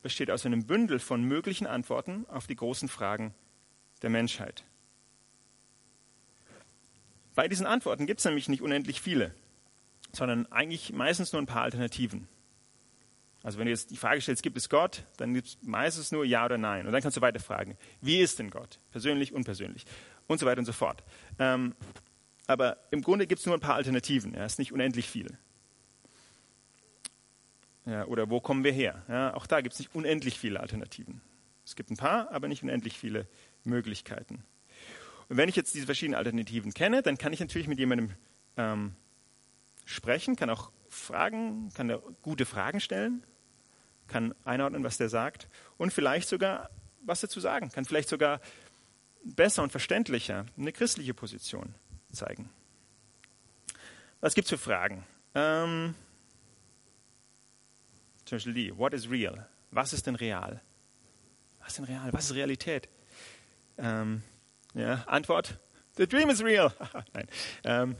besteht 0.01 0.31
aus 0.31 0.45
einem 0.45 0.65
Bündel 0.65 0.99
von 0.99 1.23
möglichen 1.23 1.67
Antworten 1.67 2.25
auf 2.29 2.47
die 2.47 2.55
großen 2.55 2.87
Fragen 2.87 3.33
der 4.01 4.09
Menschheit. 4.09 4.63
Bei 7.35 7.47
diesen 7.47 7.67
Antworten 7.67 8.07
gibt 8.07 8.19
es 8.19 8.25
nämlich 8.25 8.49
nicht 8.49 8.61
unendlich 8.61 9.01
viele, 9.01 9.33
sondern 10.11 10.51
eigentlich 10.51 10.93
meistens 10.93 11.33
nur 11.33 11.41
ein 11.41 11.45
paar 11.45 11.63
Alternativen. 11.63 12.27
Also 13.43 13.59
wenn 13.59 13.65
du 13.65 13.71
jetzt 13.71 13.91
die 13.91 13.97
Frage 13.97 14.19
stellst, 14.21 14.43
gibt 14.43 14.57
es 14.57 14.69
Gott, 14.69 15.03
dann 15.17 15.33
gibt 15.33 15.47
es 15.47 15.57
meistens 15.61 16.11
nur 16.11 16.25
Ja 16.25 16.45
oder 16.45 16.57
Nein. 16.57 16.85
Und 16.85 16.91
dann 16.91 17.01
kannst 17.01 17.15
du 17.15 17.21
weiter 17.21 17.39
fragen, 17.39 17.77
wie 18.01 18.19
ist 18.19 18.39
denn 18.39 18.49
Gott? 18.49 18.79
Persönlich, 18.91 19.33
unpersönlich 19.33 19.85
und 20.25 20.39
so 20.39 20.45
weiter 20.45 20.59
und 20.59 20.65
so 20.65 20.73
fort. 20.73 21.03
Ähm, 21.39 21.75
aber 22.47 22.77
im 22.91 23.01
Grunde 23.01 23.27
gibt 23.27 23.39
es 23.39 23.45
nur 23.45 23.55
ein 23.55 23.61
paar 23.61 23.75
Alternativen. 23.75 24.33
Es 24.33 24.37
ja, 24.37 24.45
ist 24.45 24.59
nicht 24.59 24.73
unendlich 24.73 25.07
viel. 25.07 25.37
Ja, 27.87 28.05
oder 28.05 28.29
wo 28.29 28.41
kommen 28.41 28.65
wir 28.65 28.73
her? 28.73 29.01
Ja, 29.07 29.33
auch 29.33 29.47
da 29.47 29.61
gibt 29.61 29.73
es 29.73 29.79
nicht 29.79 29.95
unendlich 29.95 30.37
viele 30.37 30.59
Alternativen. 30.59 31.21
Es 31.65 31.77
gibt 31.77 31.89
ein 31.89 31.95
paar, 31.95 32.31
aber 32.31 32.49
nicht 32.49 32.61
unendlich 32.61 32.97
viele 32.97 33.27
Möglichkeiten. 33.63 34.43
Und 35.29 35.37
wenn 35.37 35.47
ich 35.47 35.55
jetzt 35.55 35.73
diese 35.73 35.85
verschiedenen 35.85 36.17
Alternativen 36.17 36.73
kenne, 36.73 37.01
dann 37.01 37.17
kann 37.17 37.31
ich 37.31 37.39
natürlich 37.39 37.69
mit 37.69 37.79
jemandem 37.79 38.11
ähm, 38.57 38.93
sprechen, 39.85 40.35
kann 40.35 40.49
auch 40.49 40.71
Fragen, 40.89 41.69
kann 41.73 41.97
gute 42.21 42.45
Fragen 42.45 42.81
stellen, 42.81 43.23
kann 44.07 44.35
einordnen, 44.43 44.83
was 44.83 44.97
der 44.97 45.07
sagt 45.07 45.47
und 45.77 45.93
vielleicht 45.93 46.27
sogar 46.27 46.69
was 47.01 47.21
dazu 47.21 47.39
sagen, 47.39 47.71
kann 47.71 47.85
vielleicht 47.85 48.09
sogar 48.09 48.41
besser 49.23 49.63
und 49.63 49.71
verständlicher 49.71 50.45
eine 50.57 50.73
christliche 50.73 51.13
Position 51.13 51.73
zeigen. 52.11 52.49
Was 54.19 54.35
gibt 54.35 54.45
es 54.45 54.49
für 54.49 54.57
Fragen? 54.57 55.05
Ähm, 55.35 55.95
zum 58.27 58.35
Beispiel 58.35 58.53
die, 58.53 58.77
what 58.77 58.93
is 58.93 59.09
real? 59.09 59.47
Was 59.71 59.93
ist 59.93 60.05
denn 60.05 60.15
real? 60.15 60.61
Was 61.59 61.69
ist 61.69 61.77
denn 61.77 61.85
real? 61.85 62.11
Was 62.11 62.25
ist 62.25 62.35
Realität? 62.35 62.89
Ähm, 63.77 64.21
ja, 64.73 65.03
Antwort, 65.07 65.59
the 65.95 66.07
dream 66.07 66.29
is 66.29 66.43
real. 66.43 66.73
Nein. 67.13 67.27
Ähm, 67.63 67.95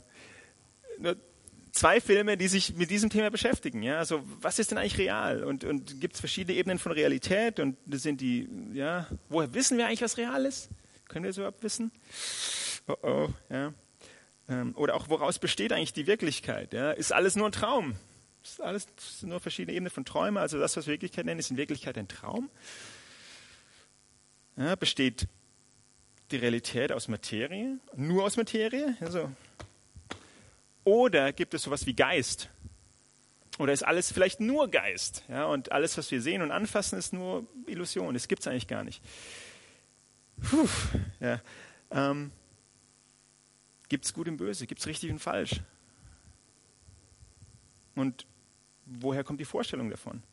zwei 1.72 2.02
Filme, 2.02 2.36
die 2.36 2.50
sich 2.50 2.76
mit 2.76 2.90
diesem 2.90 3.10
Thema 3.10 3.30
beschäftigen. 3.30 3.84
Ja, 3.84 4.00
also 4.00 4.22
was 4.42 4.60
ist 4.60 4.72
denn 4.72 4.78
eigentlich 4.78 4.98
real? 4.98 5.44
Und, 5.44 5.64
und 5.64 6.02
gibt 6.02 6.16
es 6.16 6.20
verschiedene 6.20 6.58
Ebenen 6.58 6.80
von 6.80 6.92
Realität? 6.92 7.60
Und 7.60 7.78
das 7.86 8.04
sind 8.04 8.20
die, 8.20 8.50
ja, 8.74 9.08
woher 9.30 9.54
wissen 9.54 9.78
wir 9.78 9.86
eigentlich, 9.86 10.02
was 10.02 10.18
real 10.18 10.46
ist? 10.46 10.70
Können 11.08 11.24
wir 11.24 11.30
das 11.30 11.38
überhaupt 11.38 11.64
wissen? 11.64 11.92
Oh 12.88 12.96
oh, 13.02 13.30
ja. 13.50 13.74
Ähm, 14.50 14.76
oder 14.76 14.96
auch, 14.96 15.08
woraus 15.10 15.40
besteht 15.40 15.72
eigentlich 15.72 15.94
die 15.94 16.08
Wirklichkeit? 16.08 16.74
Ja? 16.74 16.92
Ist 16.92 17.14
alles 17.14 17.36
nur 17.36 17.48
ein 17.48 17.52
Traum? 17.54 17.96
Alles 18.60 18.88
nur 19.22 19.40
verschiedene 19.40 19.76
Ebenen 19.76 19.92
von 19.92 20.06
Träumen? 20.06 20.38
Also 20.38 20.60
das, 20.60 20.78
was 20.78 20.88
wir 20.88 20.94
Wirklichkeit 20.94 21.26
nennen, 21.26 21.40
ist 21.40 21.52
in 21.52 21.58
Wirklichkeit 21.58 21.98
ein 21.98 22.08
Traum? 22.08 22.50
Ja, 24.56 24.76
besteht 24.76 25.28
die 26.32 26.38
Realität 26.38 26.92
aus 26.92 27.08
Materie? 27.08 27.78
Nur 27.96 28.24
aus 28.24 28.38
Materie? 28.38 28.98
Also, 29.00 29.32
oder 30.84 31.34
gibt 31.34 31.54
es 31.54 31.64
sowas 31.64 31.86
wie 31.86 31.94
Geist? 31.94 32.50
Oder 33.60 33.74
ist 33.74 33.84
alles 33.84 34.12
vielleicht 34.12 34.40
nur 34.40 34.70
Geist? 34.70 35.24
Ja, 35.28 35.46
und 35.46 35.72
alles, 35.72 35.98
was 35.98 36.12
wir 36.12 36.22
sehen 36.22 36.42
und 36.42 36.52
anfassen, 36.52 36.98
ist 36.98 37.14
nur 37.14 37.46
Illusion. 37.66 38.14
Das 38.14 38.28
gibt 38.28 38.42
es 38.42 38.48
eigentlich 38.48 38.68
gar 38.68 38.84
nicht. 38.84 39.02
Puh, 40.42 40.68
ja, 41.20 41.42
ähm, 41.92 42.32
gibt 43.90 44.06
es 44.06 44.14
gut 44.14 44.28
und 44.28 44.38
böse? 44.38 44.68
Gibt 44.68 44.80
es 44.80 44.88
richtig 44.88 45.12
und 45.12 45.20
falsch? 45.20 45.62
Und 47.96 48.28
woher 48.88 49.24
kommt 49.24 49.40
die 49.40 49.46
Vorstellung 49.46 49.90
davon? 49.90 50.24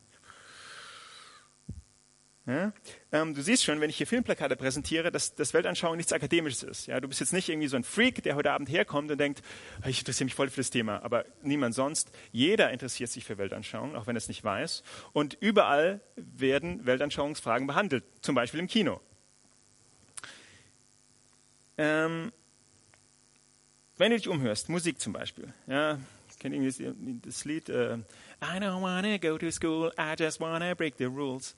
Ja? 2.47 2.73
Ähm, 3.11 3.35
du 3.35 3.43
siehst 3.43 3.65
schon, 3.65 3.81
wenn 3.81 3.89
ich 3.89 3.97
hier 3.97 4.07
Filmplakate 4.07 4.57
präsentiere, 4.57 5.11
dass, 5.11 5.35
dass 5.35 5.55
Weltanschauung 5.55 5.97
nichts 5.97 6.13
Akademisches 6.13 6.63
ist. 6.63 6.87
Ja? 6.87 7.01
Du 7.01 7.09
bist 7.09 7.21
jetzt 7.21 7.33
nicht 7.33 7.49
irgendwie 7.49 7.69
so 7.69 7.77
ein 7.77 7.85
Freak, 7.85 8.23
der 8.23 8.37
heute 8.37 8.53
Abend 8.53 8.69
herkommt 8.69 9.11
und 9.11 9.19
denkt, 9.19 9.43
ich 9.87 10.01
interessiere 10.01 10.27
mich 10.27 10.35
voll 10.35 10.51
für 10.51 10.61
das 10.61 10.71
Thema, 10.71 11.03
aber 11.03 11.25
niemand 11.43 11.75
sonst. 11.75 12.11
Jeder 12.33 12.71
interessiert 12.71 13.11
sich 13.11 13.25
für 13.25 13.39
Weltanschauung, 13.39 13.97
auch 13.97 14.07
wenn 14.07 14.17
er 14.17 14.19
es 14.19 14.29
nicht 14.29 14.45
weiß. 14.45 14.83
Und 15.13 15.39
überall 15.41 16.01
werden 16.17 16.85
Weltanschauungsfragen 16.85 17.67
behandelt, 17.67 18.05
zum 18.21 18.35
Beispiel 18.35 18.61
im 18.61 18.67
Kino. 18.67 19.01
Ähm, 21.79 22.31
wenn 23.97 24.11
du 24.11 24.19
dich 24.19 24.29
umhörst, 24.29 24.69
Musik 24.69 25.01
zum 25.01 25.13
Beispiel, 25.13 25.53
ja, 25.67 25.99
kennt 26.39 26.55
ihr 26.55 26.95
das 27.23 27.45
Lied? 27.45 27.71
Uh, 27.71 27.99
I 28.45 28.59
don't 28.59 28.83
wanna 28.83 29.19
go 29.19 29.39
to 29.39 29.51
school, 29.51 29.91
I 29.97 30.15
just 30.19 30.39
wanna 30.39 30.75
break 30.75 30.99
the 30.99 31.07
rules. 31.07 31.55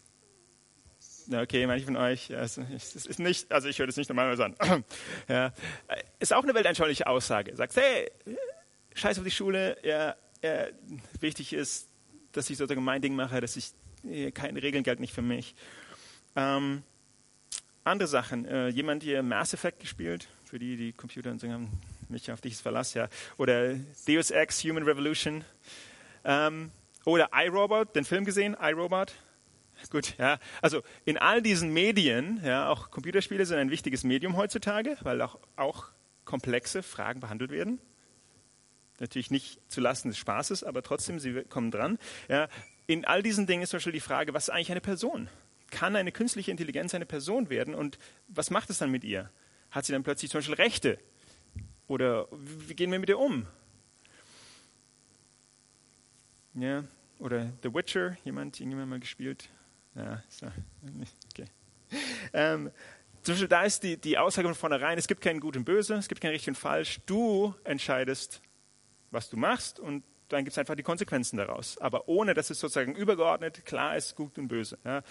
Okay, 1.33 1.67
manche 1.67 1.85
von 1.85 1.97
euch, 1.97 2.31
es 2.31 2.57
ist 2.59 3.19
nicht, 3.19 3.51
also 3.51 3.69
ich 3.69 3.79
höre 3.79 3.87
das 3.87 3.97
nicht 3.97 4.09
normalerweise 4.09 4.45
an. 4.45 4.85
Ja, 5.29 5.53
ist 6.21 6.33
auch 6.33 6.45
eine 6.45 6.55
weltanschauliche 6.55 7.09
Aussage. 7.09 7.57
Sagst, 7.57 7.77
hey, 7.77 8.09
scheiß 8.95 9.19
auf 9.19 9.25
die 9.25 9.33
Schule, 9.33 9.77
ja, 9.83 10.15
ja, 10.43 10.67
wichtig 11.19 11.53
ist, 11.53 11.89
dass 12.31 12.49
ich 12.51 12.57
sozusagen 12.57 12.85
mein 12.85 13.03
Ding 13.03 13.17
mache, 13.17 13.41
dass 13.41 13.57
ich, 13.57 13.73
keine 14.35 14.63
Regeln 14.63 14.85
gelten 14.85 15.03
nicht 15.03 15.15
für 15.15 15.23
mich. 15.23 15.57
Ähm, 16.37 16.85
andere 17.83 18.09
Sachen, 18.09 18.45
äh, 18.45 18.69
jemand 18.69 19.03
hier 19.03 19.25
Mass 19.25 19.53
Effect 19.53 19.81
gespielt, 19.81 20.29
für 20.45 20.61
die, 20.61 20.77
die 20.77 20.93
Computer 20.93 21.33
und 21.33 21.41
so 21.41 21.49
haben, 21.49 21.69
mich 22.09 22.31
auf 22.31 22.41
dich 22.41 22.53
ist 22.53 22.61
Verlass, 22.61 22.95
ja. 22.95 23.09
Oder 23.37 23.75
Deus 24.07 24.31
Ex, 24.31 24.63
Human 24.63 24.85
Revolution. 24.85 25.45
Ähm, 26.27 26.71
oder 27.07 27.31
iRobot, 27.33 27.97
den 27.97 28.05
Film 28.05 28.27
gesehen, 28.27 28.55
iRobot, 28.61 29.15
Gut, 29.91 30.17
ja. 30.19 30.39
Also 30.63 30.83
in 31.05 31.19
all 31.19 31.43
diesen 31.43 31.73
Medien, 31.73 32.41
ja, 32.45 32.69
auch 32.69 32.91
Computerspiele 32.91 33.45
sind 33.45 33.59
ein 33.59 33.71
wichtiges 33.71 34.05
Medium 34.05 34.37
heutzutage, 34.37 34.97
weil 35.03 35.21
auch, 35.23 35.39
auch 35.57 35.89
komplexe 36.25 36.83
Fragen 36.83 37.21
behandelt 37.21 37.51
werden. 37.51 37.79
Natürlich 38.99 39.31
nicht 39.31 39.61
zulasten 39.69 40.11
des 40.11 40.19
Spaßes, 40.19 40.65
aber 40.65 40.83
trotzdem, 40.83 41.19
sie 41.19 41.43
kommen 41.45 41.71
dran. 41.71 41.99
Ja. 42.29 42.49
In 42.87 43.05
all 43.05 43.23
diesen 43.23 43.47
Dingen 43.47 43.63
ist 43.63 43.71
zum 43.71 43.79
Beispiel 43.79 43.93
die 43.93 44.01
Frage, 44.01 44.33
was 44.33 44.45
ist 44.45 44.51
eigentlich 44.51 44.71
eine 44.71 44.81
Person? 44.81 45.29
Kann 45.71 45.97
eine 45.97 46.13
künstliche 46.13 46.51
Intelligenz 46.51 46.95
eine 46.95 47.07
Person 47.07 47.51
werden 47.51 47.75
und 47.75 47.99
was 48.29 48.51
macht 48.51 48.71
es 48.71 48.79
dann 48.79 48.91
mit 48.91 49.05
ihr? 49.05 49.31
Hat 49.71 49.85
sie 49.85 49.93
dann 49.93 50.05
plötzlich 50.05 50.31
zum 50.31 50.39
Beispiel 50.39 50.55
Rechte? 50.55 50.99
Oder 51.89 52.29
wie 52.33 52.75
gehen 52.75 52.91
wir 52.91 52.99
mit 52.99 53.09
ihr 53.09 53.19
um? 53.19 53.47
Ja, 56.59 56.85
oder 57.19 57.53
The 57.63 57.73
Witcher, 57.73 58.17
jemand, 58.25 58.59
irgendjemand 58.59 58.91
mal 58.91 59.01
gespielt? 59.01 59.49
Ja, 59.95 60.23
so. 60.29 60.47
okay. 61.31 61.47
Ähm, 62.33 62.71
zum 63.23 63.35
Beispiel, 63.35 63.49
da 63.49 63.63
ist 63.65 63.83
die, 63.83 63.97
die 63.97 64.17
Aussage 64.17 64.49
von 64.49 64.55
vornherein, 64.55 64.99
es 64.99 65.07
gibt 65.07 65.21
kein 65.21 65.39
Gut 65.41 65.57
und 65.57 65.65
Böse, 65.65 65.95
es 65.95 66.09
gibt 66.09 66.21
kein 66.21 66.31
Richtig 66.31 66.49
und 66.49 66.55
Falsch. 66.55 67.01
Du 67.07 67.55
entscheidest, 67.65 68.41
was 69.11 69.29
du 69.29 69.37
machst 69.37 69.81
und 69.81 70.03
dann 70.29 70.45
gibt 70.45 70.53
es 70.53 70.59
einfach 70.59 70.75
die 70.75 70.83
Konsequenzen 70.83 71.37
daraus. 71.37 71.79
Aber 71.79 72.09
ohne, 72.09 72.35
dass 72.35 72.51
es 72.51 72.59
sozusagen 72.59 72.95
übergeordnet 72.95 73.65
klar 73.65 73.97
ist, 73.97 74.17
Gut 74.17 74.39
und 74.39 74.49
Böse. 74.49 74.79
Ja. 74.85 75.03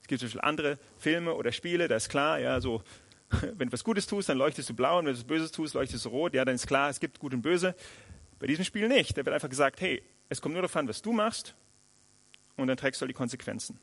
Es 0.00 0.08
gibt 0.08 0.20
zum 0.20 0.28
Beispiel 0.28 0.40
andere 0.40 0.78
Filme 0.98 1.34
oder 1.34 1.52
Spiele, 1.52 1.86
da 1.86 1.96
ist 1.96 2.08
klar, 2.08 2.38
ja, 2.38 2.60
so, 2.60 2.82
wenn 3.56 3.68
du 3.68 3.72
was 3.72 3.84
Gutes 3.84 4.06
tust, 4.06 4.28
dann 4.28 4.38
leuchtest 4.38 4.70
du 4.70 4.74
blau 4.74 4.98
und 4.98 5.06
wenn 5.06 5.12
du 5.12 5.18
was 5.18 5.26
Böses 5.26 5.52
tust, 5.52 5.74
leuchtest 5.74 6.04
du 6.04 6.08
rot. 6.08 6.34
Ja, 6.34 6.44
dann 6.44 6.54
ist 6.54 6.66
klar, 6.66 6.90
es 6.90 6.98
gibt 6.98 7.18
Gut 7.18 7.34
und 7.34 7.42
Böse. 7.42 7.74
Bei 8.38 8.46
diesem 8.46 8.64
Spiel 8.64 8.88
nicht. 8.88 9.12
Da 9.12 9.24
wird 9.24 9.34
einfach 9.34 9.48
gesagt, 9.48 9.80
hey, 9.80 10.02
es 10.28 10.40
kommt 10.40 10.54
nur 10.54 10.62
darauf 10.62 10.76
an, 10.76 10.88
was 10.88 11.02
du 11.02 11.12
machst 11.12 11.54
und 12.56 12.66
dann 12.68 12.76
trägst 12.76 13.00
du 13.00 13.06
die 13.06 13.12
Konsequenzen. 13.12 13.78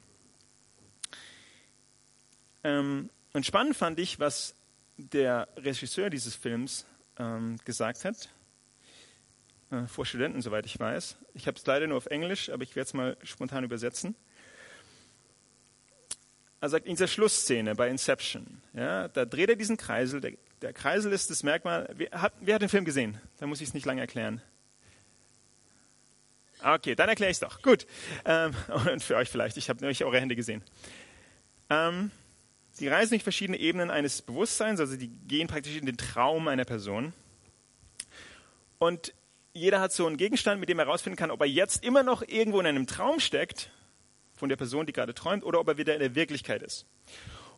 Ähm, 2.64 3.10
und 3.34 3.46
spannend 3.46 3.76
fand 3.76 4.00
ich, 4.00 4.20
was 4.20 4.56
der 4.98 5.48
Regisseur 5.58 6.10
dieses 6.10 6.36
Films 6.36 6.86
ähm, 7.18 7.58
gesagt 7.66 8.06
hat, 8.06 8.30
äh, 9.72 9.88
vor 9.88 10.06
Studenten, 10.06 10.42
soweit 10.42 10.66
ich 10.66 10.80
weiß. 10.80 11.18
Ich 11.34 11.48
habe 11.48 11.58
es 11.58 11.66
leider 11.66 11.88
nur 11.88 11.98
auf 11.98 12.08
Englisch, 12.08 12.50
aber 12.50 12.64
ich 12.64 12.76
werde 12.76 12.88
es 12.88 12.94
mal 12.94 13.18
spontan 13.24 13.64
übersetzen. 13.64 14.16
Er 16.60 16.70
sagt, 16.70 16.86
in 16.86 16.94
dieser 16.94 17.08
Schlussszene 17.08 17.74
bei 17.74 17.90
Inception, 17.90 18.62
ja, 18.74 19.08
da 19.08 19.26
dreht 19.26 19.50
er 19.50 19.56
diesen 19.56 19.78
Kreisel. 19.78 20.22
Der, 20.22 20.34
der 20.62 20.74
Kreisel 20.74 21.12
ist 21.12 21.32
das 21.32 21.42
Merkmal. 21.42 21.90
Wer 21.96 22.22
hat, 22.22 22.34
wer 22.40 22.56
hat 22.56 22.62
den 22.62 22.70
Film 22.70 22.86
gesehen? 22.86 23.20
Da 23.40 23.48
muss 23.48 23.62
ich 23.62 23.70
es 23.70 23.74
nicht 23.74 23.86
lange 23.86 24.02
erklären. 24.02 24.42
Okay, 26.64 26.96
dann 26.96 27.10
erkläre 27.10 27.32
ich 27.32 27.36
es 27.36 27.40
doch. 27.40 27.62
Gut. 27.62 27.88
Ähm, 28.26 28.54
und 28.92 29.04
für 29.04 29.16
euch 29.16 29.30
vielleicht. 29.30 29.58
Ich 29.58 29.70
habe 29.70 29.80
nämlich 29.80 30.04
eure 30.04 30.20
Hände 30.20 30.36
gesehen. 30.36 30.64
Ähm, 31.70 32.12
Sie 32.74 32.88
reisen 32.88 33.12
durch 33.12 33.24
verschiedene 33.24 33.60
Ebenen 33.60 33.92
eines 33.92 34.22
Bewusstseins, 34.22 34.80
also 34.80 34.96
die 34.96 35.10
gehen 35.10 35.48
praktisch 35.48 35.76
in 35.76 35.86
den 35.86 35.98
Traum 35.98 36.48
einer 36.48 36.66
Person. 36.66 37.14
Und 38.80 39.14
jeder 39.54 39.82
hat 39.82 39.92
so 39.92 40.08
einen 40.08 40.18
Gegenstand, 40.18 40.60
mit 40.60 40.70
dem 40.70 40.80
er 40.80 40.86
herausfinden 40.86 41.18
kann, 41.18 41.32
ob 41.32 41.42
er 41.42 41.48
jetzt 41.48 41.84
immer 41.84 42.04
noch 42.04 42.22
irgendwo 42.22 42.60
in 42.60 42.66
einem 42.66 42.88
Traum 42.88 43.20
steckt, 43.20 43.70
von 44.34 44.50
der 44.50 44.56
Person, 44.56 44.86
die 44.86 44.94
gerade 44.94 45.14
träumt, 45.14 45.44
oder 45.44 45.60
ob 45.60 45.68
er 45.68 45.78
wieder 45.78 45.94
in 45.94 46.00
der 46.00 46.16
Wirklichkeit 46.16 46.64
ist. 46.64 46.86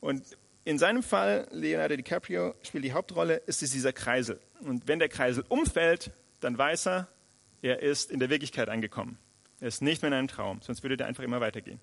Und 0.01 0.23
in 0.65 0.79
seinem 0.79 1.03
Fall, 1.03 1.47
Leonardo 1.51 1.95
DiCaprio 1.95 2.55
spielt 2.63 2.83
die 2.83 2.93
Hauptrolle, 2.93 3.35
ist 3.45 3.61
es 3.61 3.71
dieser 3.71 3.93
Kreisel. 3.93 4.41
Und 4.61 4.87
wenn 4.87 4.99
der 4.99 5.09
Kreisel 5.09 5.45
umfällt, 5.47 6.11
dann 6.39 6.57
weiß 6.57 6.87
er, 6.87 7.07
er 7.63 7.81
ist 7.81 8.11
in 8.11 8.19
der 8.19 8.29
Wirklichkeit 8.29 8.69
angekommen. 8.69 9.17
Er 9.61 9.69
ist 9.69 9.81
nicht 9.81 10.01
mehr 10.01 10.09
in 10.09 10.13
einem 10.13 10.27
Traum, 10.27 10.61
sonst 10.61 10.83
würde 10.83 10.97
der 10.97 11.07
einfach 11.07 11.23
immer 11.23 11.39
weitergehen. 11.39 11.79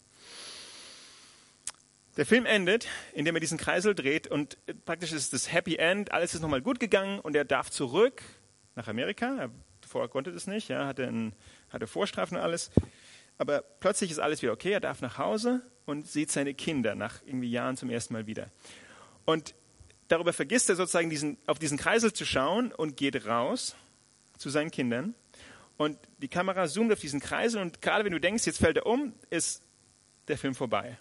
Der 2.16 2.26
Film 2.26 2.44
endet, 2.44 2.86
indem 3.14 3.34
er 3.34 3.40
diesen 3.40 3.56
Kreisel 3.56 3.94
dreht 3.94 4.26
und 4.26 4.58
praktisch 4.84 5.12
ist 5.12 5.32
das 5.32 5.50
Happy 5.52 5.76
End, 5.76 6.12
alles 6.12 6.34
ist 6.34 6.42
nochmal 6.42 6.60
gut 6.60 6.80
gegangen 6.80 7.18
und 7.18 7.34
er 7.34 7.46
darf 7.46 7.70
zurück 7.70 8.22
nach 8.74 8.88
Amerika. 8.88 9.36
Er, 9.38 9.50
vorher 9.88 10.10
konnte 10.10 10.32
das 10.32 10.46
nicht, 10.46 10.68
ja, 10.68 10.86
hatte, 10.86 11.06
ein, 11.06 11.32
hatte 11.70 11.86
Vorstrafen 11.86 12.36
und 12.36 12.42
alles. 12.42 12.70
Aber 13.38 13.62
plötzlich 13.62 14.10
ist 14.10 14.18
alles 14.18 14.42
wieder 14.42 14.52
okay, 14.52 14.72
er 14.72 14.80
darf 14.80 15.00
nach 15.00 15.16
Hause 15.16 15.62
und 15.86 16.06
sieht 16.06 16.30
seine 16.30 16.52
Kinder 16.52 16.94
nach 16.94 17.22
irgendwie 17.24 17.50
Jahren 17.50 17.78
zum 17.78 17.88
ersten 17.88 18.12
Mal 18.12 18.26
wieder. 18.26 18.50
Und 19.24 19.54
darüber 20.08 20.34
vergisst 20.34 20.68
er 20.68 20.76
sozusagen 20.76 21.08
diesen, 21.08 21.38
auf 21.46 21.58
diesen 21.58 21.78
Kreisel 21.78 22.12
zu 22.12 22.26
schauen 22.26 22.70
und 22.70 22.98
geht 22.98 23.24
raus 23.24 23.76
zu 24.36 24.50
seinen 24.50 24.70
Kindern 24.70 25.14
und 25.80 25.98
die 26.18 26.28
Kamera 26.28 26.68
zoomt 26.68 26.92
auf 26.92 27.00
diesen 27.00 27.20
Kreisel 27.20 27.62
und 27.62 27.80
gerade 27.80 28.04
wenn 28.04 28.12
du 28.12 28.20
denkst, 28.20 28.44
jetzt 28.44 28.58
fällt 28.58 28.76
er 28.76 28.84
um, 28.84 29.14
ist 29.30 29.62
der 30.28 30.36
Film 30.36 30.54
vorbei. 30.54 30.98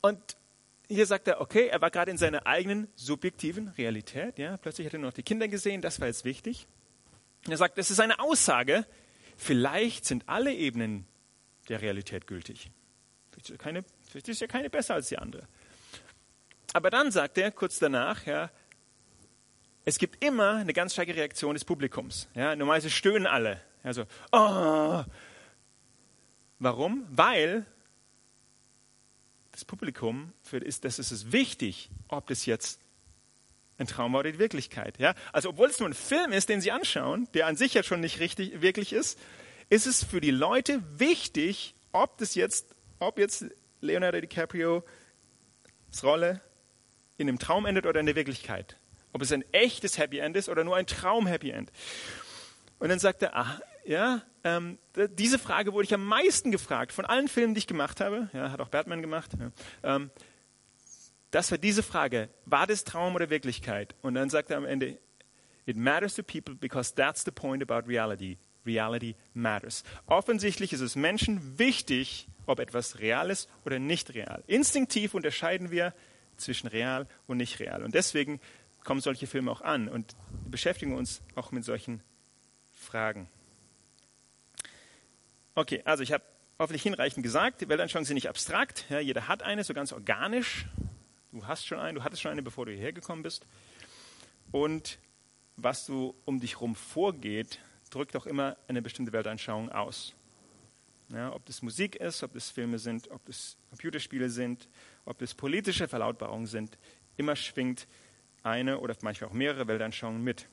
Und 0.00 0.36
hier 0.86 1.04
sagt 1.04 1.26
er, 1.26 1.40
okay, 1.40 1.66
er 1.66 1.80
war 1.80 1.90
gerade 1.90 2.12
in 2.12 2.16
seiner 2.16 2.46
eigenen 2.46 2.86
subjektiven 2.94 3.66
Realität. 3.70 4.38
Ja, 4.38 4.56
plötzlich 4.56 4.86
hat 4.86 4.94
er 4.94 5.00
nur 5.00 5.08
noch 5.08 5.16
die 5.16 5.24
Kinder 5.24 5.48
gesehen, 5.48 5.82
das 5.82 5.98
war 5.98 6.06
jetzt 6.06 6.24
wichtig. 6.24 6.68
Er 7.48 7.56
sagt, 7.56 7.76
das 7.76 7.90
ist 7.90 7.98
eine 7.98 8.20
Aussage, 8.20 8.86
vielleicht 9.36 10.04
sind 10.04 10.28
alle 10.28 10.54
Ebenen 10.54 11.08
der 11.68 11.82
Realität 11.82 12.28
gültig. 12.28 12.70
Vielleicht 13.32 13.50
ist, 13.50 13.58
keine, 13.58 13.84
vielleicht 14.08 14.28
ist 14.28 14.40
ja 14.40 14.46
keine 14.46 14.70
besser 14.70 14.94
als 14.94 15.08
die 15.08 15.18
andere. 15.18 15.48
Aber 16.72 16.90
dann 16.90 17.10
sagt 17.10 17.36
er 17.36 17.50
kurz 17.50 17.80
danach, 17.80 18.26
ja, 18.26 18.48
es 19.88 19.98
gibt 19.98 20.22
immer 20.22 20.56
eine 20.56 20.74
ganz 20.74 20.92
starke 20.92 21.16
Reaktion 21.16 21.54
des 21.54 21.64
Publikums. 21.64 22.28
Ja, 22.34 22.54
normalerweise 22.54 22.90
stöhnen 22.90 23.26
alle. 23.26 23.62
Also, 23.82 24.04
oh. 24.32 25.02
Warum? 26.58 27.06
Weil 27.10 27.64
das 29.52 29.64
Publikum, 29.64 30.34
für 30.42 30.58
ist, 30.58 30.84
das 30.84 30.98
ist 30.98 31.10
es 31.10 31.32
wichtig, 31.32 31.88
ob 32.08 32.26
das 32.26 32.44
jetzt 32.44 32.82
ein 33.78 33.86
Traum 33.86 34.12
war 34.12 34.20
oder 34.20 34.32
die 34.32 34.38
Wirklichkeit. 34.38 34.98
Ja? 34.98 35.14
Also 35.32 35.48
obwohl 35.48 35.68
es 35.68 35.78
nur 35.78 35.88
ein 35.88 35.94
Film 35.94 36.32
ist, 36.32 36.50
den 36.50 36.60
sie 36.60 36.70
anschauen, 36.70 37.26
der 37.32 37.46
an 37.46 37.56
sich 37.56 37.72
ja 37.72 37.82
schon 37.82 38.00
nicht 38.00 38.20
richtig 38.20 38.60
wirklich 38.60 38.92
ist, 38.92 39.18
ist 39.70 39.86
es 39.86 40.04
für 40.04 40.20
die 40.20 40.32
Leute 40.32 40.82
wichtig, 40.98 41.74
ob 41.92 42.18
das 42.18 42.34
jetzt, 42.34 42.74
ob 42.98 43.18
jetzt 43.18 43.46
Leonardo 43.80 44.20
DiCaprio's 44.20 44.82
Rolle 46.02 46.42
in 47.16 47.28
einem 47.28 47.38
Traum 47.38 47.64
endet 47.64 47.86
oder 47.86 48.00
in 48.00 48.06
der 48.06 48.16
Wirklichkeit. 48.16 48.76
Ob 49.18 49.22
es 49.22 49.32
ein 49.32 49.42
echtes 49.50 49.98
Happy 49.98 50.20
End 50.20 50.36
ist 50.36 50.48
oder 50.48 50.62
nur 50.62 50.76
ein 50.76 50.86
Traum 50.86 51.26
Happy 51.26 51.50
End. 51.50 51.72
Und 52.78 52.88
dann 52.88 53.00
sagt 53.00 53.20
er, 53.20 53.34
ah, 53.34 53.60
ja, 53.84 54.22
ähm, 54.44 54.78
diese 54.94 55.40
Frage 55.40 55.72
wurde 55.72 55.86
ich 55.86 55.92
am 55.92 56.04
meisten 56.04 56.52
gefragt 56.52 56.92
von 56.92 57.04
allen 57.04 57.26
Filmen, 57.26 57.52
die 57.52 57.58
ich 57.58 57.66
gemacht 57.66 58.00
habe. 58.00 58.30
Ja, 58.32 58.52
hat 58.52 58.60
auch 58.60 58.68
Batman 58.68 59.02
gemacht. 59.02 59.32
Ja. 59.36 59.50
Ähm, 59.96 60.12
das 61.32 61.50
war 61.50 61.58
diese 61.58 61.82
Frage, 61.82 62.28
war 62.44 62.68
das 62.68 62.84
Traum 62.84 63.16
oder 63.16 63.28
Wirklichkeit? 63.28 63.96
Und 64.02 64.14
dann 64.14 64.30
sagt 64.30 64.52
er 64.52 64.56
am 64.56 64.64
Ende, 64.64 64.98
it 65.66 65.76
matters 65.76 66.14
to 66.14 66.22
people 66.22 66.54
because 66.54 66.94
that's 66.94 67.24
the 67.24 67.32
point 67.32 67.60
about 67.60 67.88
reality. 67.88 68.38
Reality 68.64 69.16
matters. 69.34 69.82
Offensichtlich 70.06 70.72
ist 70.72 70.80
es 70.80 70.94
Menschen 70.94 71.58
wichtig, 71.58 72.28
ob 72.46 72.60
etwas 72.60 73.00
real 73.00 73.30
ist 73.30 73.48
oder 73.64 73.80
nicht 73.80 74.14
real. 74.14 74.44
Instinktiv 74.46 75.14
unterscheiden 75.14 75.72
wir 75.72 75.92
zwischen 76.36 76.68
real 76.68 77.08
und 77.26 77.38
nicht 77.38 77.58
real. 77.60 77.82
Und 77.82 77.94
deswegen 77.94 78.40
kommen 78.84 79.00
solche 79.00 79.26
Filme 79.26 79.50
auch 79.50 79.60
an 79.60 79.88
und 79.88 80.16
beschäftigen 80.46 80.96
uns 80.96 81.22
auch 81.34 81.52
mit 81.52 81.64
solchen 81.64 82.02
Fragen. 82.72 83.28
Okay, 85.54 85.82
also 85.84 86.02
ich 86.02 86.12
habe 86.12 86.24
hoffentlich 86.58 86.82
hinreichend 86.82 87.22
gesagt, 87.22 87.60
die 87.60 87.68
Weltanschauungen 87.68 88.06
sind 88.06 88.14
nicht 88.14 88.28
abstrakt. 88.28 88.84
Ja, 88.88 89.00
jeder 89.00 89.28
hat 89.28 89.42
eine, 89.42 89.64
so 89.64 89.74
ganz 89.74 89.92
organisch. 89.92 90.66
Du 91.32 91.46
hast 91.46 91.66
schon 91.66 91.78
eine, 91.78 91.98
du 91.98 92.04
hattest 92.04 92.22
schon 92.22 92.32
eine, 92.32 92.42
bevor 92.42 92.66
du 92.66 92.72
hierher 92.72 92.92
gekommen 92.92 93.22
bist. 93.22 93.46
Und 94.50 94.98
was 95.56 95.86
du 95.86 96.14
um 96.24 96.40
dich 96.40 96.54
herum 96.54 96.74
vorgeht, 96.74 97.58
drückt 97.90 98.16
auch 98.16 98.26
immer 98.26 98.56
eine 98.68 98.82
bestimmte 98.82 99.12
Weltanschauung 99.12 99.70
aus. 99.70 100.14
Ja, 101.10 101.32
ob 101.32 101.44
das 101.46 101.62
Musik 101.62 101.96
ist, 101.96 102.22
ob 102.22 102.34
das 102.34 102.50
Filme 102.50 102.78
sind, 102.78 103.10
ob 103.10 103.24
das 103.24 103.56
Computerspiele 103.70 104.28
sind, 104.28 104.68
ob 105.06 105.18
das 105.18 105.34
politische 105.34 105.88
Verlautbarungen 105.88 106.46
sind, 106.46 106.78
immer 107.16 107.34
schwingt 107.34 107.86
eine 108.48 108.78
oder 108.80 108.94
manchmal 109.02 109.30
auch 109.30 109.34
mehrere 109.34 109.66
Weltanschauungen 109.66 110.22
mit. 110.22 110.46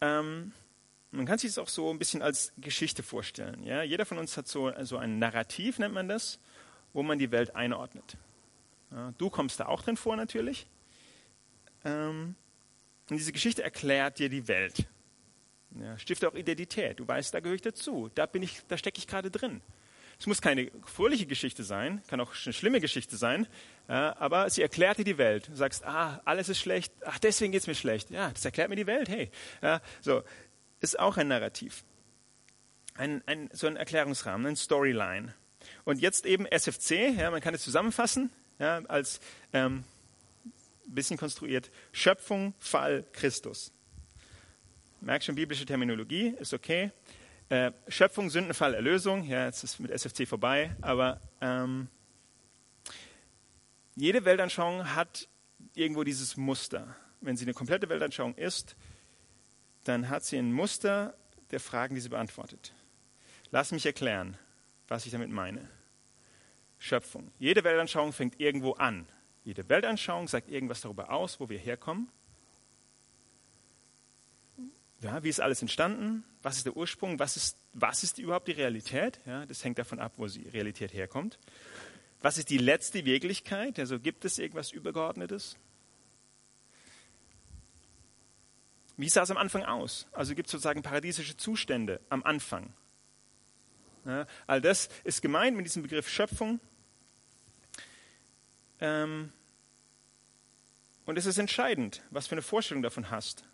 Ähm, 0.00 0.52
man 1.10 1.26
kann 1.26 1.38
sich 1.38 1.50
das 1.50 1.58
auch 1.58 1.68
so 1.68 1.90
ein 1.90 1.98
bisschen 1.98 2.22
als 2.22 2.52
Geschichte 2.58 3.02
vorstellen. 3.02 3.62
Ja? 3.62 3.82
Jeder 3.82 4.04
von 4.04 4.18
uns 4.18 4.36
hat 4.36 4.48
so 4.48 4.66
also 4.66 4.98
ein 4.98 5.18
Narrativ, 5.18 5.78
nennt 5.78 5.94
man 5.94 6.08
das, 6.08 6.38
wo 6.92 7.02
man 7.02 7.18
die 7.18 7.30
Welt 7.30 7.56
einordnet. 7.56 8.16
Ja, 8.90 9.12
du 9.18 9.30
kommst 9.30 9.60
da 9.60 9.66
auch 9.66 9.82
drin 9.82 9.96
vor 9.96 10.16
natürlich. 10.16 10.66
Ähm, 11.84 12.34
und 13.08 13.16
diese 13.16 13.32
Geschichte 13.32 13.62
erklärt 13.62 14.18
dir 14.18 14.28
die 14.28 14.48
Welt. 14.48 14.86
Ja, 15.80 15.98
stiftet 15.98 16.30
auch 16.30 16.34
Identität. 16.34 16.98
Du 16.98 17.06
weißt, 17.06 17.34
da 17.34 17.40
gehöre 17.40 17.56
ich 17.56 17.62
dazu. 17.62 18.10
Da 18.14 18.26
da 18.26 18.78
stecke 18.78 18.98
ich 18.98 19.06
gerade 19.06 19.30
drin. 19.30 19.60
Es 20.18 20.26
muss 20.26 20.40
keine 20.40 20.70
fröhliche 20.86 21.26
Geschichte 21.26 21.62
sein, 21.62 22.02
kann 22.08 22.20
auch 22.20 22.32
eine 22.44 22.52
schlimme 22.52 22.80
Geschichte 22.80 23.16
sein, 23.16 23.46
aber 23.86 24.48
sie 24.48 24.62
erklärt 24.62 24.98
dir 24.98 25.04
die 25.04 25.18
Welt. 25.18 25.48
Du 25.48 25.56
sagst, 25.56 25.84
ah, 25.84 26.20
alles 26.24 26.48
ist 26.48 26.58
schlecht, 26.58 26.92
ach, 27.04 27.18
deswegen 27.18 27.52
geht 27.52 27.60
es 27.60 27.66
mir 27.66 27.74
schlecht. 27.74 28.10
Ja, 28.10 28.30
das 28.30 28.44
erklärt 28.44 28.70
mir 28.70 28.76
die 28.76 28.86
Welt, 28.86 29.08
hey. 29.08 29.30
Ja, 29.62 29.82
so, 30.00 30.22
ist 30.80 30.98
auch 30.98 31.18
ein 31.18 31.28
Narrativ. 31.28 31.84
Ein, 32.94 33.22
ein, 33.26 33.50
so 33.52 33.66
ein 33.66 33.76
Erklärungsrahmen, 33.76 34.46
ein 34.46 34.56
Storyline. 34.56 35.34
Und 35.84 36.00
jetzt 36.00 36.24
eben 36.24 36.46
SFC, 36.46 37.14
ja, 37.18 37.30
man 37.30 37.42
kann 37.42 37.54
es 37.54 37.62
zusammenfassen, 37.62 38.30
ja, 38.58 38.82
als 38.86 39.20
ähm, 39.52 39.84
bisschen 40.86 41.18
konstruiert, 41.18 41.70
Schöpfung, 41.92 42.54
Fall, 42.58 43.04
Christus. 43.12 43.72
Merkst 45.00 45.26
schon, 45.26 45.34
biblische 45.34 45.66
Terminologie, 45.66 46.34
ist 46.40 46.54
okay. 46.54 46.90
Äh, 47.48 47.70
Schöpfung, 47.86 48.28
Sündenfall, 48.28 48.74
Erlösung, 48.74 49.24
ja, 49.24 49.44
jetzt 49.44 49.62
ist 49.62 49.78
mit 49.78 49.92
SFC 49.92 50.26
vorbei, 50.26 50.74
aber 50.80 51.20
ähm, 51.40 51.88
jede 53.94 54.24
Weltanschauung 54.24 54.94
hat 54.96 55.28
irgendwo 55.74 56.02
dieses 56.02 56.36
Muster. 56.36 56.96
Wenn 57.20 57.36
sie 57.36 57.44
eine 57.44 57.54
komplette 57.54 57.88
Weltanschauung 57.88 58.34
ist, 58.34 58.74
dann 59.84 60.08
hat 60.08 60.24
sie 60.24 60.38
ein 60.38 60.52
Muster 60.52 61.16
der 61.52 61.60
Fragen, 61.60 61.94
die 61.94 62.00
sie 62.00 62.08
beantwortet. 62.08 62.74
Lass 63.52 63.70
mich 63.70 63.86
erklären, 63.86 64.36
was 64.88 65.06
ich 65.06 65.12
damit 65.12 65.30
meine. 65.30 65.68
Schöpfung. 66.78 67.30
Jede 67.38 67.62
Weltanschauung 67.62 68.12
fängt 68.12 68.40
irgendwo 68.40 68.72
an. 68.72 69.06
Jede 69.44 69.68
Weltanschauung 69.68 70.26
sagt 70.26 70.50
irgendwas 70.50 70.80
darüber 70.80 71.10
aus, 71.10 71.38
wo 71.38 71.48
wir 71.48 71.58
herkommen. 71.58 72.10
Ja, 75.06 75.22
wie 75.22 75.28
ist 75.28 75.40
alles 75.40 75.62
entstanden? 75.62 76.24
Was 76.42 76.56
ist 76.56 76.66
der 76.66 76.76
Ursprung? 76.76 77.18
Was 77.18 77.36
ist, 77.36 77.56
was 77.72 78.02
ist 78.02 78.18
überhaupt 78.18 78.48
die 78.48 78.52
Realität? 78.52 79.20
Ja, 79.24 79.46
das 79.46 79.62
hängt 79.62 79.78
davon 79.78 80.00
ab, 80.00 80.14
wo 80.16 80.26
die 80.26 80.48
Realität 80.48 80.92
herkommt. 80.92 81.38
Was 82.22 82.38
ist 82.38 82.50
die 82.50 82.58
letzte 82.58 83.04
Wirklichkeit? 83.04 83.78
Also 83.78 84.00
gibt 84.00 84.24
es 84.24 84.38
irgendwas 84.38 84.72
Übergeordnetes? 84.72 85.56
Wie 88.96 89.08
sah 89.08 89.22
es 89.22 89.30
am 89.30 89.36
Anfang 89.36 89.64
aus? 89.64 90.08
Also 90.10 90.34
gibt 90.34 90.48
es 90.48 90.52
sozusagen 90.52 90.82
paradiesische 90.82 91.36
Zustände 91.36 92.00
am 92.08 92.24
Anfang. 92.24 92.72
Ja, 94.04 94.26
all 94.46 94.60
das 94.60 94.88
ist 95.04 95.22
gemeint 95.22 95.56
mit 95.56 95.66
diesem 95.66 95.82
Begriff 95.82 96.08
Schöpfung. 96.08 96.58
Ähm, 98.80 99.32
und 101.04 101.16
es 101.16 101.26
ist 101.26 101.38
entscheidend, 101.38 102.02
was 102.10 102.26
für 102.26 102.34
eine 102.34 102.42
Vorstellung 102.42 102.82
davon 102.82 103.10
hast, 103.10 103.44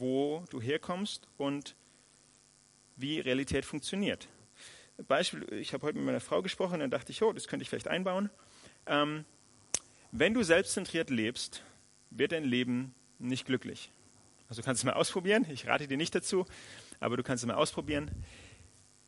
wo 0.00 0.44
du 0.50 0.60
herkommst 0.60 1.28
und 1.36 1.76
wie 2.96 3.20
Realität 3.20 3.64
funktioniert. 3.64 4.28
Beispiel, 5.08 5.46
ich 5.52 5.72
habe 5.72 5.86
heute 5.86 5.98
mit 5.98 6.06
meiner 6.06 6.20
Frau 6.20 6.42
gesprochen, 6.42 6.80
dann 6.80 6.90
dachte 6.90 7.12
ich, 7.12 7.22
oh, 7.22 7.32
das 7.32 7.48
könnte 7.48 7.62
ich 7.62 7.70
vielleicht 7.70 7.88
einbauen. 7.88 8.30
Ähm, 8.86 9.24
wenn 10.12 10.34
du 10.34 10.42
selbstzentriert 10.42 11.10
lebst, 11.10 11.62
wird 12.10 12.32
dein 12.32 12.44
Leben 12.44 12.94
nicht 13.18 13.46
glücklich. 13.46 13.92
Also 14.48 14.62
du 14.62 14.66
kannst 14.66 14.80
es 14.80 14.84
mal 14.84 14.94
ausprobieren. 14.94 15.46
Ich 15.50 15.66
rate 15.66 15.86
dir 15.86 15.96
nicht 15.96 16.14
dazu, 16.14 16.44
aber 16.98 17.16
du 17.16 17.22
kannst 17.22 17.44
es 17.44 17.46
mal 17.46 17.54
ausprobieren. 17.54 18.10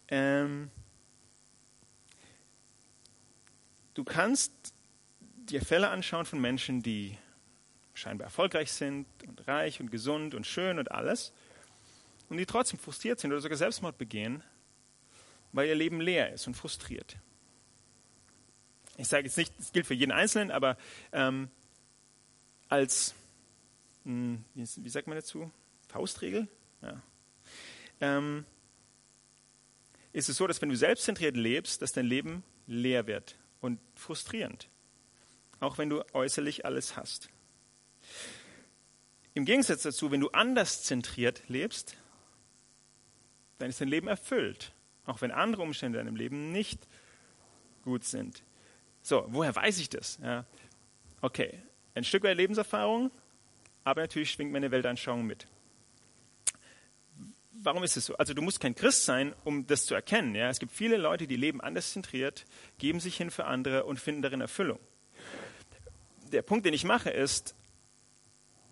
Ähm, 0.09 0.71
du 3.95 4.05
kannst 4.05 4.53
dir 5.21 5.63
Fälle 5.63 5.89
anschauen 5.89 6.27
von 6.27 6.41
Menschen, 6.41 6.83
die 6.83 7.19
scheinbar 7.95 8.27
erfolgreich 8.27 8.73
sind 8.73 9.07
und 9.27 9.47
reich 9.47 9.81
und 9.81 9.91
gesund 9.91 10.35
und 10.35 10.47
schön 10.47 10.79
und 10.79 10.91
alles 10.91 11.33
und 12.29 12.37
die 12.39 12.47
trotzdem 12.47 12.79
frustriert 12.79 13.21
sind 13.21 13.33
oder 13.33 13.41
sogar 13.41 13.59
Selbstmord 13.59 13.99
begehen, 13.99 14.43
weil 15.53 15.69
ihr 15.69 15.75
Leben 15.75 16.01
leer 16.01 16.33
ist 16.33 16.47
und 16.47 16.55
frustriert. 16.55 17.17
Ich 18.97 19.09
sage 19.09 19.25
jetzt 19.25 19.37
nicht, 19.37 19.53
das 19.59 19.73
gilt 19.73 19.87
für 19.87 19.95
jeden 19.95 20.13
Einzelnen, 20.13 20.51
aber 20.51 20.77
ähm, 21.13 21.51
als 22.69 23.15
hm, 24.05 24.45
wie, 24.55 24.67
wie 24.77 24.89
sagt 24.89 25.07
man 25.07 25.17
dazu? 25.17 25.51
Faustregel? 25.89 26.49
Ja. 26.81 27.03
Ähm, 28.01 28.45
ist 30.13 30.29
es 30.29 30.37
so, 30.37 30.47
dass 30.47 30.61
wenn 30.61 30.69
du 30.69 30.77
selbstzentriert 30.77 31.37
lebst, 31.37 31.83
dass 31.83 31.93
dein 31.93 32.07
Leben 32.07 32.43
leer 32.67 33.07
wird 33.07 33.39
und 33.61 33.79
frustrierend. 33.95 34.69
Auch 35.61 35.79
wenn 35.79 35.89
du 35.89 36.03
äußerlich 36.13 36.65
alles 36.65 36.97
hast. 36.97 37.29
Im 39.35 39.45
Gegensatz 39.45 39.83
dazu, 39.83 40.11
wenn 40.11 40.21
du 40.21 40.29
anders 40.31 40.83
zentriert 40.83 41.43
lebst, 41.49 41.97
dann 43.59 43.71
ist 43.71 43.81
dein 43.81 43.89
Leben 43.89 44.09
erfüllt. 44.09 44.73
Auch 45.07 45.21
wenn 45.21 45.31
andere 45.31 45.63
Umstände 45.63 45.99
in 45.99 46.07
deinem 46.07 46.17
Leben 46.17 46.53
nicht 46.53 46.87
gut 47.83 48.05
sind. 48.05 48.43
So, 49.03 49.25
woher 49.29 49.55
weiß 49.55 49.79
ich 49.79 49.89
das? 49.89 50.19
Ja. 50.23 50.45
Okay, 51.21 51.59
ein 51.95 52.05
Stück 52.05 52.23
weit 52.25 52.37
Lebenserfahrung, 52.37 53.11
aber 53.85 54.03
natürlich 54.03 54.31
schwingt 54.31 54.53
meine 54.53 54.71
Weltanschauung 54.71 55.25
mit. 55.25 55.47
Warum 57.53 57.85
ist 57.85 57.97
es 57.97 58.07
so? 58.07 58.17
Also 58.17 58.35
du 58.35 58.43
musst 58.43 58.61
kein 58.61 58.75
Christ 58.75 59.05
sein, 59.05 59.35
um 59.45 59.67
das 59.67 59.87
zu 59.87 59.95
erkennen. 59.95 60.35
Ja? 60.35 60.49
Es 60.49 60.59
gibt 60.59 60.73
viele 60.73 60.97
Leute, 60.97 61.27
die 61.27 61.37
leben 61.37 61.61
anders 61.61 61.93
zentriert, 61.93 62.45
geben 62.79 62.99
sich 62.99 63.17
hin 63.17 63.31
für 63.31 63.45
andere 63.45 63.85
und 63.85 64.01
finden 64.01 64.23
darin 64.23 64.41
Erfüllung. 64.41 64.81
Der 66.33 66.43
Punkt, 66.43 66.67
den 66.67 66.75
ich 66.75 66.85
mache, 66.85 67.11
ist, 67.11 67.55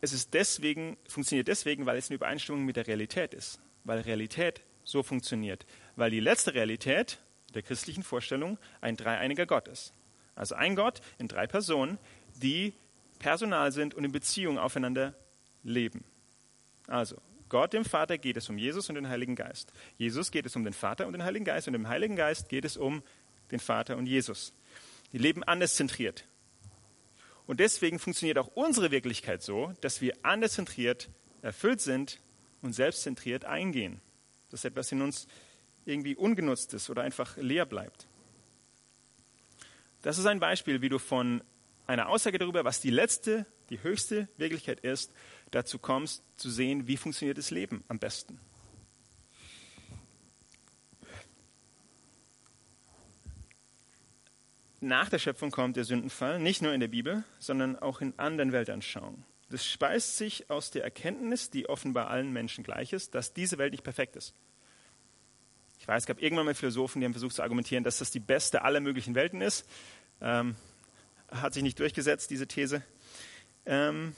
es 0.01 0.13
ist 0.13 0.35
deswegen, 0.35 0.97
funktioniert 1.09 1.49
deswegen, 1.49 1.87
weil 1.87 1.99
es 1.99 2.09
eine 2.09 2.17
Übereinstimmung 2.17 2.65
mit 2.65 2.77
der 2.77 2.87
Realität 2.87 3.35
ist. 3.35 3.61
Weil 3.85 4.01
Realität 4.01 4.63
so 4.85 5.03
funktioniert. 5.03 5.67
Weil 5.97 6.11
die 6.11 6.21
letzte 6.21 6.55
Realität 6.55 7.19
der 7.55 7.63
christlichen 7.63 8.03
Vorstellung 8.03 8.59
ein 8.81 8.97
dreieiniger 8.97 9.47
Gott 9.47 9.69
ist. 9.69 9.93
Also 10.35 10.55
ein 10.55 10.77
Gott 10.77 11.01
in 11.19 11.29
drei 11.29 11.47
Personen, 11.47 11.99
die 12.37 12.73
personal 13.19 13.73
sind 13.73 13.95
und 13.95 14.05
in 14.05 14.13
Beziehung 14.13 14.59
aufeinander 14.59 15.15
leben. 15.63 16.05
Also 16.87 17.17
Gott, 17.49 17.73
dem 17.73 17.85
Vater, 17.85 18.17
geht 18.17 18.37
es 18.37 18.49
um 18.49 18.57
Jesus 18.57 18.89
und 18.89 18.95
den 18.95 19.09
Heiligen 19.09 19.35
Geist. 19.35 19.73
Jesus 19.99 20.31
geht 20.31 20.47
es 20.47 20.57
um 20.57 20.65
den 20.65 20.73
Vater 20.73 21.07
und 21.07 21.13
den 21.13 21.25
Heiligen 21.25 21.45
Geist 21.45 21.69
und 21.69 21.75
im 21.75 21.89
Heiligen 21.89 22.17
Geist 22.17 22.49
geht 22.49 22.65
es 22.65 22.77
um 22.77 23.03
den 23.51 23.61
Vater 23.61 23.97
und 23.97 24.07
Jesus. 24.07 24.55
Die 25.13 25.19
leben 25.19 25.43
anders 25.43 25.75
zentriert. 25.75 26.25
Und 27.51 27.59
deswegen 27.59 27.99
funktioniert 27.99 28.39
auch 28.39 28.47
unsere 28.55 28.93
Wirklichkeit 28.93 29.43
so, 29.43 29.73
dass 29.81 30.01
wir 30.01 30.15
anders 30.23 30.53
zentriert 30.53 31.11
erfüllt 31.43 31.81
sind 31.81 32.21
und 32.63 32.75
selbstzentriert 32.75 33.45
eingehen. 33.45 34.01
Dass 34.51 34.65
etwas 34.65 34.93
in 34.93 35.03
uns 35.03 35.27
irgendwie 35.85 36.15
ungenutzt 36.15 36.75
ist 36.75 36.91
oder 36.91 37.03
einfach 37.03 37.37
leer 37.39 37.67
bleibt. 37.67 38.07
Das 40.01 40.17
ist 40.17 40.27
ein 40.27 40.39
Beispiel, 40.39 40.81
wie 40.81 40.89
du 40.89 41.01
von 41.01 41.43
einer 41.89 42.09
Aussage 42.09 42.39
darüber, 42.39 42.65
was 42.65 42.81
die 42.81 42.91
letzte, 42.91 43.47
die 43.69 43.83
höchste 43.83 44.29
Wirklichkeit 44.37 44.79
ist, 44.79 45.13
dazu 45.51 45.81
kommst, 45.81 46.23
zu 46.37 46.51
sehen, 46.51 46.87
wie 46.87 46.97
funktioniert 46.97 47.37
das 47.37 47.51
Leben 47.51 47.83
am 47.89 47.99
besten. 47.99 48.39
Nach 54.81 55.11
der 55.11 55.19
Schöpfung 55.19 55.51
kommt 55.51 55.77
der 55.77 55.85
Sündenfall, 55.85 56.39
nicht 56.39 56.63
nur 56.63 56.73
in 56.73 56.81
der 56.81 56.89
Bibel, 56.89 57.25
sondern 57.39 57.79
auch 57.79 58.01
in 58.01 58.19
anderen 58.19 58.53
Weltanschauungen. 58.53 59.25
Das 59.51 59.67
speist 59.67 60.17
sich 60.17 60.49
aus 60.49 60.71
der 60.71 60.85
Erkenntnis, 60.85 61.51
die 61.51 61.69
offenbar 61.69 62.09
allen 62.09 62.33
Menschen 62.33 62.65
gleich 62.65 62.93
ist, 62.93 63.15
dass 63.15 63.35
diese 63.35 63.59
Welt 63.59 63.73
nicht 63.73 63.85
perfekt 63.85 64.17
ist. 64.17 64.35
Ich 65.79 65.89
weiß, 65.89 66.05
es 66.05 66.07
gab 66.07 66.23
irgendwann 66.23 66.47
mal 66.47 66.55
Philosophen, 66.55 67.01
die 67.01 67.05
haben 67.05 67.13
versucht 67.13 67.35
zu 67.35 67.43
argumentieren, 67.43 67.85
dass 67.85 67.99
das 67.99 68.11
die 68.11 68.21
beste 68.21 68.63
aller 68.63 68.81
möglichen 68.81 69.15
Welten 69.15 69.41
ist. 69.41 69.67
Ähm, 70.21 70.55
hat 71.31 71.53
sich 71.53 71.63
nicht 71.63 71.79
durchgesetzt, 71.79 72.31
diese 72.31 72.47
These. 72.47 72.83
Ähm, 73.67 74.15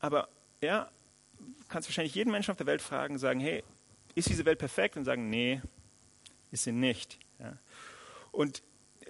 aber 0.00 0.28
ja, 0.60 0.90
kannst 1.68 1.88
wahrscheinlich 1.88 2.14
jeden 2.14 2.30
Menschen 2.30 2.50
auf 2.50 2.56
der 2.56 2.66
Welt 2.66 2.82
fragen, 2.82 3.18
sagen, 3.18 3.40
hey, 3.40 3.62
ist 4.14 4.28
diese 4.28 4.44
Welt 4.44 4.58
perfekt? 4.58 4.96
Und 4.96 5.04
sagen, 5.04 5.30
nee, 5.30 5.60
ist 6.50 6.64
sie 6.64 6.72
nicht. 6.72 7.18
Ja. 7.38 7.56
Und 8.34 8.62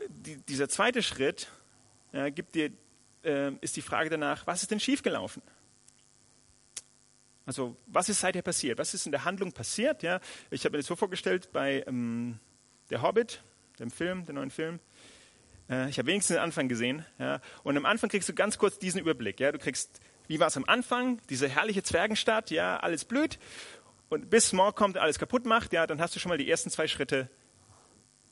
die, 0.09 0.37
dieser 0.37 0.69
zweite 0.69 1.03
Schritt 1.03 1.49
ja, 2.13 2.29
gibt 2.29 2.55
dir, 2.55 2.71
äh, 3.25 3.53
ist 3.61 3.77
die 3.77 3.83
Frage 3.83 4.11
danach, 4.11 4.47
was 4.47 4.63
ist 4.63 4.71
denn 4.71 4.81
schiefgelaufen? 4.81 5.43
Also 7.47 7.77
was 7.87 8.09
ist 8.09 8.21
seither 8.21 8.43
passiert? 8.43 8.79
Was 8.79 8.95
ist 8.95 9.07
in 9.07 9.13
der 9.13 9.25
Handlung 9.25 9.53
passiert? 9.53 10.03
Ja, 10.03 10.21
ich 10.51 10.65
habe 10.65 10.73
mir 10.73 10.79
das 10.79 10.87
so 10.87 10.97
vorgestellt 10.97 11.51
bei 11.53 11.85
ähm, 11.87 12.39
Der 12.91 13.03
Hobbit, 13.03 13.43
dem 13.79 13.91
Film, 13.91 14.25
der 14.25 14.35
neuen 14.35 14.51
Film. 14.51 14.79
Äh, 15.69 15.89
ich 15.89 15.99
habe 15.99 16.07
wenigstens 16.07 16.37
den 16.37 16.43
Anfang 16.43 16.69
gesehen. 16.69 17.05
Ja, 17.19 17.41
und 17.63 17.77
am 17.77 17.87
Anfang 17.87 18.11
kriegst 18.11 18.29
du 18.29 18.35
ganz 18.35 18.59
kurz 18.59 18.79
diesen 18.79 19.01
Überblick. 19.01 19.41
Ja, 19.41 19.53
du 19.53 19.59
kriegst, 19.59 20.01
wie 20.27 20.41
war 20.41 20.49
es 20.49 20.57
am 20.57 20.65
Anfang? 20.65 21.21
Diese 21.29 21.49
herrliche 21.49 21.83
Zwergenstadt, 21.83 22.51
ja, 22.51 22.79
alles 22.79 23.05
blüht. 23.05 23.39
Und 24.09 24.31
bis 24.31 24.49
Smog 24.49 24.77
kommt, 24.77 24.97
alles 24.99 25.19
kaputt 25.19 25.45
macht, 25.47 25.73
ja, 25.73 25.87
dann 25.87 26.01
hast 26.01 26.15
du 26.15 26.21
schon 26.21 26.29
mal 26.29 26.39
die 26.39 26.51
ersten 26.51 26.71
zwei 26.71 26.87
Schritte. 26.89 27.29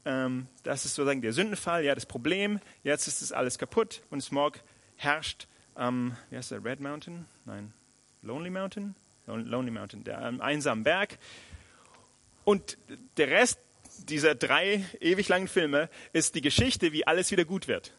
Ähm, 0.05 0.48
das 0.64 0.84
ist 0.84 0.94
sozusagen 0.94 1.22
der 1.22 1.32
Sündenfall, 1.32 1.84
ja, 1.84 1.94
das 1.94 2.07
Problem. 2.07 2.61
Jetzt 2.82 3.07
ist 3.07 3.22
es 3.22 3.32
alles 3.32 3.59
kaputt 3.59 4.03
und 4.11 4.20
Smog 4.20 4.61
herrscht 4.96 5.46
am, 5.74 6.16
wie 6.30 6.36
heißt 6.36 6.50
der, 6.50 6.64
Red 6.64 6.80
Mountain? 6.80 7.26
Nein, 7.44 7.72
Lonely 8.22 8.50
Mountain? 8.50 8.94
Lonely 9.26 9.70
Mountain, 9.70 10.05
der 10.05 10.20
ähm, 10.20 10.40
einsamen 10.40 10.84
Berg. 10.84 11.18
Und 12.44 12.76
der 13.16 13.28
Rest 13.28 13.59
dieser 14.09 14.34
drei 14.34 14.84
ewig 15.00 15.28
langen 15.28 15.48
Filme 15.48 15.88
ist 16.12 16.34
die 16.34 16.40
Geschichte, 16.40 16.92
wie 16.92 17.07
alles 17.07 17.30
wieder 17.30 17.44
gut 17.44 17.68
wird. 17.68 17.92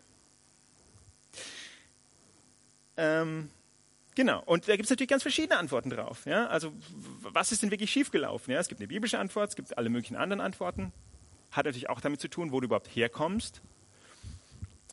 Ähm, 2.98 3.50
genau. 4.16 4.44
Und 4.46 4.68
da 4.68 4.76
gibt 4.76 4.86
es 4.86 4.90
natürlich 4.90 5.10
ganz 5.10 5.22
verschiedene 5.22 5.58
Antworten 5.58 5.90
drauf. 5.90 6.26
Ja? 6.26 6.48
Also, 6.48 6.74
was 7.22 7.52
ist 7.52 7.64
denn 7.64 7.72
wirklich 7.72 7.92
schiefgelaufen? 7.92 8.54
Ja? 8.54 8.60
Es 8.60 8.68
gibt 8.68 8.82
eine 8.82 8.88
biblische 8.88 9.20
Antwort, 9.20 9.50
es 9.50 9.56
gibt 9.56 9.78
alle 9.78 9.90
möglichen 9.90 10.16
anderen 10.16 10.42
Antworten. 10.42 10.92
Hat 11.54 11.66
natürlich 11.66 11.90
auch 11.90 12.02
damit 12.02 12.20
zu 12.20 12.28
tun, 12.28 12.52
wo 12.52 12.60
du 12.60 12.66
überhaupt 12.66 12.88
herkommst. 12.88 13.62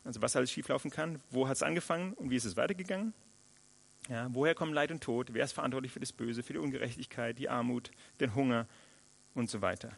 Also, 0.03 0.21
was 0.21 0.35
alles 0.35 0.51
schieflaufen 0.51 0.89
kann. 0.89 1.21
Wo 1.29 1.47
hat 1.47 1.57
es 1.57 1.63
angefangen 1.63 2.13
und 2.13 2.29
wie 2.29 2.35
ist 2.35 2.45
es 2.45 2.55
weitergegangen? 2.55 3.13
Ja, 4.09 4.27
woher 4.31 4.55
kommen 4.55 4.73
Leid 4.73 4.91
und 4.91 5.03
Tod? 5.03 5.33
Wer 5.33 5.43
ist 5.43 5.51
verantwortlich 5.51 5.91
für 5.91 5.99
das 5.99 6.11
Böse, 6.11 6.41
für 6.41 6.53
die 6.53 6.59
Ungerechtigkeit, 6.59 7.37
die 7.37 7.49
Armut, 7.49 7.91
den 8.19 8.33
Hunger 8.33 8.67
und 9.35 9.49
so 9.49 9.61
weiter? 9.61 9.91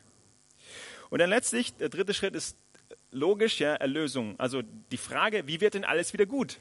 Und 1.10 1.20
dann 1.20 1.30
letztlich, 1.30 1.74
der 1.76 1.90
dritte 1.90 2.14
Schritt 2.14 2.36
ist 2.36 2.58
logisch, 3.12 3.60
ja, 3.60 3.76
Erlösung. 3.76 4.40
Also 4.40 4.62
die 4.62 4.98
Frage, 4.98 5.48
wie 5.48 5.62
wird 5.62 5.74
denn 5.74 5.86
alles 5.86 6.14
wieder 6.14 6.26
gut? 6.26 6.60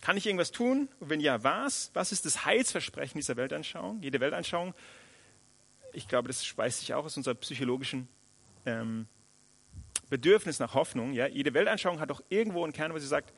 Kann 0.00 0.16
ich 0.16 0.26
irgendwas 0.26 0.50
tun? 0.50 0.88
Und 0.98 1.10
wenn 1.10 1.20
ja, 1.20 1.42
was? 1.44 1.90
Was 1.92 2.12
ist 2.12 2.24
das 2.24 2.44
Heilsversprechen 2.44 3.18
dieser 3.18 3.36
Weltanschauung? 3.36 4.00
Jede 4.02 4.20
Weltanschauung, 4.20 4.74
ich 5.92 6.08
glaube, 6.08 6.28
das 6.28 6.44
speist 6.44 6.80
sich 6.80 6.94
auch 6.94 7.04
aus 7.04 7.16
unserer 7.16 7.34
psychologischen 7.34 8.08
ähm, 8.66 9.06
Bedürfnis 10.08 10.58
nach 10.58 10.74
Hoffnung. 10.74 11.12
Ja? 11.12 11.26
Jede 11.26 11.54
Weltanschauung 11.54 12.00
hat 12.00 12.10
doch 12.10 12.22
irgendwo 12.28 12.64
einen 12.64 12.72
Kern, 12.72 12.92
wo 12.92 12.98
sie 12.98 13.06
sagt, 13.06 13.32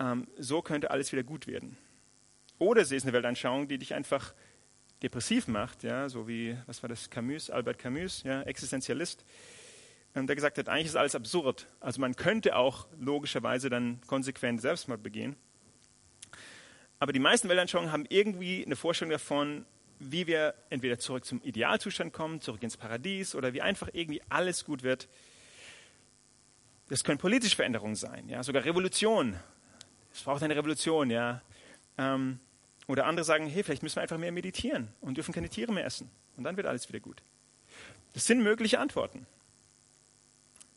ähm, 0.00 0.26
so 0.38 0.62
könnte 0.62 0.90
alles 0.90 1.12
wieder 1.12 1.22
gut 1.22 1.46
werden. 1.46 1.76
Oder 2.58 2.84
sie 2.84 2.96
ist 2.96 3.04
eine 3.04 3.12
Weltanschauung, 3.12 3.68
die 3.68 3.78
dich 3.78 3.94
einfach 3.94 4.34
depressiv 5.02 5.46
macht, 5.46 5.82
ja, 5.82 6.08
so 6.08 6.26
wie, 6.26 6.56
was 6.66 6.82
war 6.82 6.88
das, 6.88 7.10
Camus, 7.10 7.50
Albert 7.50 7.78
Camus, 7.78 8.22
ja, 8.22 8.42
Existenzialist, 8.42 9.24
ähm, 10.14 10.26
der 10.26 10.36
gesagt 10.36 10.56
hat, 10.56 10.68
eigentlich 10.68 10.86
ist 10.86 10.96
alles 10.96 11.14
absurd. 11.14 11.66
Also 11.80 12.00
man 12.00 12.16
könnte 12.16 12.56
auch 12.56 12.86
logischerweise 12.98 13.68
dann 13.68 14.00
konsequent 14.06 14.62
Selbstmord 14.62 15.02
begehen. 15.02 15.36
Aber 16.98 17.12
die 17.12 17.18
meisten 17.18 17.48
Weltanschauungen 17.50 17.92
haben 17.92 18.06
irgendwie 18.08 18.64
eine 18.64 18.74
Vorstellung 18.74 19.10
davon, 19.10 19.66
wie 19.98 20.26
wir 20.26 20.54
entweder 20.70 20.98
zurück 20.98 21.24
zum 21.24 21.40
Idealzustand 21.42 22.12
kommen, 22.12 22.40
zurück 22.40 22.62
ins 22.62 22.76
Paradies 22.76 23.34
oder 23.34 23.52
wie 23.52 23.62
einfach 23.62 23.88
irgendwie 23.92 24.22
alles 24.28 24.64
gut 24.64 24.82
wird. 24.82 25.08
Das 26.88 27.02
können 27.02 27.18
politische 27.18 27.56
Veränderungen 27.56 27.96
sein, 27.96 28.28
ja, 28.28 28.42
sogar 28.42 28.64
Revolution, 28.64 29.36
es 30.16 30.22
braucht 30.22 30.42
eine 30.42 30.56
Revolution, 30.56 31.10
ja. 31.10 31.42
Ähm, 31.98 32.40
oder 32.86 33.04
andere 33.04 33.24
sagen, 33.24 33.46
hey, 33.46 33.62
vielleicht 33.62 33.82
müssen 33.82 33.96
wir 33.96 34.02
einfach 34.02 34.16
mehr 34.16 34.32
meditieren 34.32 34.88
und 35.02 35.18
dürfen 35.18 35.34
keine 35.34 35.50
Tiere 35.50 35.72
mehr 35.72 35.84
essen. 35.84 36.10
Und 36.36 36.44
dann 36.44 36.56
wird 36.56 36.66
alles 36.66 36.88
wieder 36.88 37.00
gut. 37.00 37.22
Das 38.14 38.24
sind 38.24 38.42
mögliche 38.42 38.78
Antworten. 38.78 39.26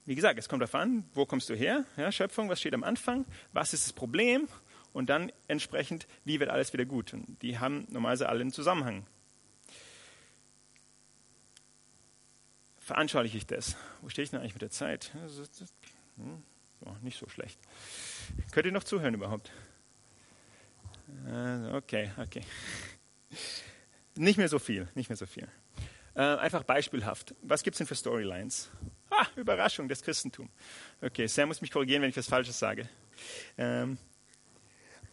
Wie 0.05 0.15
gesagt, 0.15 0.37
es 0.37 0.49
kommt 0.49 0.61
darauf 0.61 0.75
an, 0.75 1.05
wo 1.13 1.25
kommst 1.25 1.49
du 1.49 1.55
her? 1.55 1.85
Ja, 1.95 2.11
Schöpfung, 2.11 2.49
was 2.49 2.59
steht 2.59 2.73
am 2.73 2.83
Anfang? 2.83 3.25
Was 3.53 3.73
ist 3.73 3.85
das 3.85 3.93
Problem? 3.93 4.49
Und 4.93 5.09
dann 5.09 5.31
entsprechend, 5.47 6.07
wie 6.25 6.39
wird 6.39 6.49
alles 6.49 6.73
wieder 6.73 6.85
gut? 6.85 7.13
Und 7.13 7.41
die 7.41 7.59
haben 7.59 7.85
normalerweise 7.89 8.29
alle 8.29 8.41
einen 8.41 8.51
Zusammenhang. 8.51 9.05
Veranschauliche 12.79 13.37
ich 13.37 13.45
das? 13.45 13.75
Wo 14.01 14.09
stehe 14.09 14.23
ich 14.23 14.31
denn 14.31 14.39
eigentlich 14.39 14.55
mit 14.55 14.63
der 14.63 14.71
Zeit? 14.71 15.11
Hm, 15.13 16.43
so, 16.79 16.97
nicht 17.01 17.19
so 17.19 17.29
schlecht. 17.29 17.59
Könnt 18.51 18.65
ihr 18.65 18.71
noch 18.71 18.83
zuhören 18.83 19.13
überhaupt? 19.13 19.51
Äh, 21.27 21.75
okay, 21.75 22.11
okay. 22.17 22.41
Nicht 24.15 24.37
mehr 24.37 24.49
so 24.49 24.59
viel, 24.59 24.87
nicht 24.95 25.09
mehr 25.09 25.17
so 25.17 25.25
viel. 25.25 25.47
Äh, 26.15 26.21
einfach 26.21 26.63
beispielhaft. 26.63 27.35
Was 27.41 27.63
gibt 27.63 27.75
es 27.75 27.77
denn 27.77 27.87
für 27.87 27.95
Storylines? 27.95 28.69
Ah, 29.09 29.25
Überraschung, 29.35 29.87
das 29.87 30.01
Christentum. 30.01 30.49
Okay, 31.01 31.27
Sam 31.27 31.47
muss 31.49 31.61
mich 31.61 31.71
korrigieren, 31.71 32.01
wenn 32.01 32.09
ich 32.09 32.17
was 32.17 32.27
Falsches 32.27 32.57
sage. 32.57 32.89
Ähm, 33.57 33.97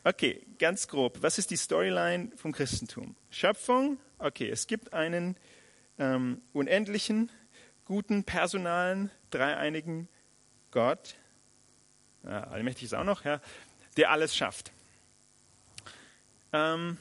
okay, 0.07 0.46
ganz 0.59 0.86
grob. 0.86 1.18
Was 1.20 1.36
ist 1.36 1.50
die 1.50 1.57
Storyline 1.57 2.30
vom 2.36 2.52
Christentum? 2.52 3.16
Schöpfung, 3.28 3.98
okay, 4.18 4.48
es 4.48 4.68
gibt 4.68 4.92
einen 4.92 5.36
ähm, 5.98 6.40
unendlichen, 6.52 7.30
guten, 7.84 8.22
personalen, 8.22 9.11
dreieinigen 9.30 10.09
Gott, 10.70 11.16
ja, 12.22 12.44
allmächtig 12.44 12.84
ist 12.84 12.94
auch 12.94 13.04
noch, 13.04 13.24
ja, 13.24 13.40
der 13.96 14.11
alles 14.11 14.36
schafft. 14.36 14.70
Ähm, 16.52 16.98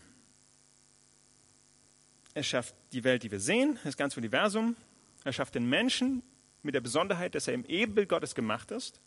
er 2.34 2.44
schafft 2.44 2.74
die 2.92 3.04
Welt, 3.04 3.24
die 3.24 3.32
wir 3.32 3.40
sehen, 3.40 3.80
das 3.84 3.98
ganze 3.98 4.20
Universum. 4.20 4.76
Er 5.24 5.34
schafft 5.34 5.56
den 5.56 5.70
Menschen 5.70 6.24
mit 6.64 6.74
der 6.74 6.82
Besonderheit, 6.82 7.36
dass 7.36 7.48
er 7.48 7.54
im 7.54 7.66
Ebenbild 7.66 8.10
Gottes 8.10 8.34
gemacht 8.34 8.72
ist. 8.72 9.00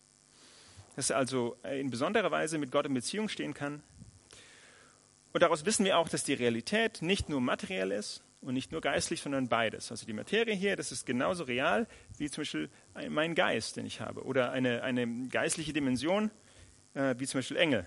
dass 0.95 1.09
er 1.09 1.17
also 1.17 1.55
in 1.63 1.89
besonderer 1.89 2.31
Weise 2.31 2.57
mit 2.57 2.71
Gott 2.71 2.85
in 2.85 2.93
Beziehung 2.93 3.29
stehen 3.29 3.53
kann. 3.53 3.81
Und 5.31 5.41
daraus 5.43 5.65
wissen 5.65 5.85
wir 5.85 5.97
auch, 5.97 6.09
dass 6.09 6.23
die 6.23 6.33
Realität 6.33 7.01
nicht 7.01 7.29
nur 7.29 7.41
materiell 7.41 7.91
ist 7.91 8.23
und 8.41 8.53
nicht 8.53 8.71
nur 8.71 8.81
geistlich, 8.81 9.21
sondern 9.21 9.47
beides. 9.47 9.91
Also 9.91 10.05
die 10.05 10.13
Materie 10.13 10.55
hier, 10.55 10.75
das 10.75 10.91
ist 10.91 11.05
genauso 11.05 11.43
real 11.43 11.87
wie 12.17 12.29
zum 12.29 12.41
Beispiel 12.41 12.69
mein 13.09 13.35
Geist, 13.35 13.77
den 13.77 13.85
ich 13.85 14.01
habe, 14.01 14.23
oder 14.23 14.51
eine, 14.51 14.81
eine 14.83 15.27
geistliche 15.27 15.73
Dimension, 15.73 16.31
äh, 16.93 17.15
wie 17.17 17.27
zum 17.27 17.39
Beispiel 17.39 17.57
Engel. 17.57 17.85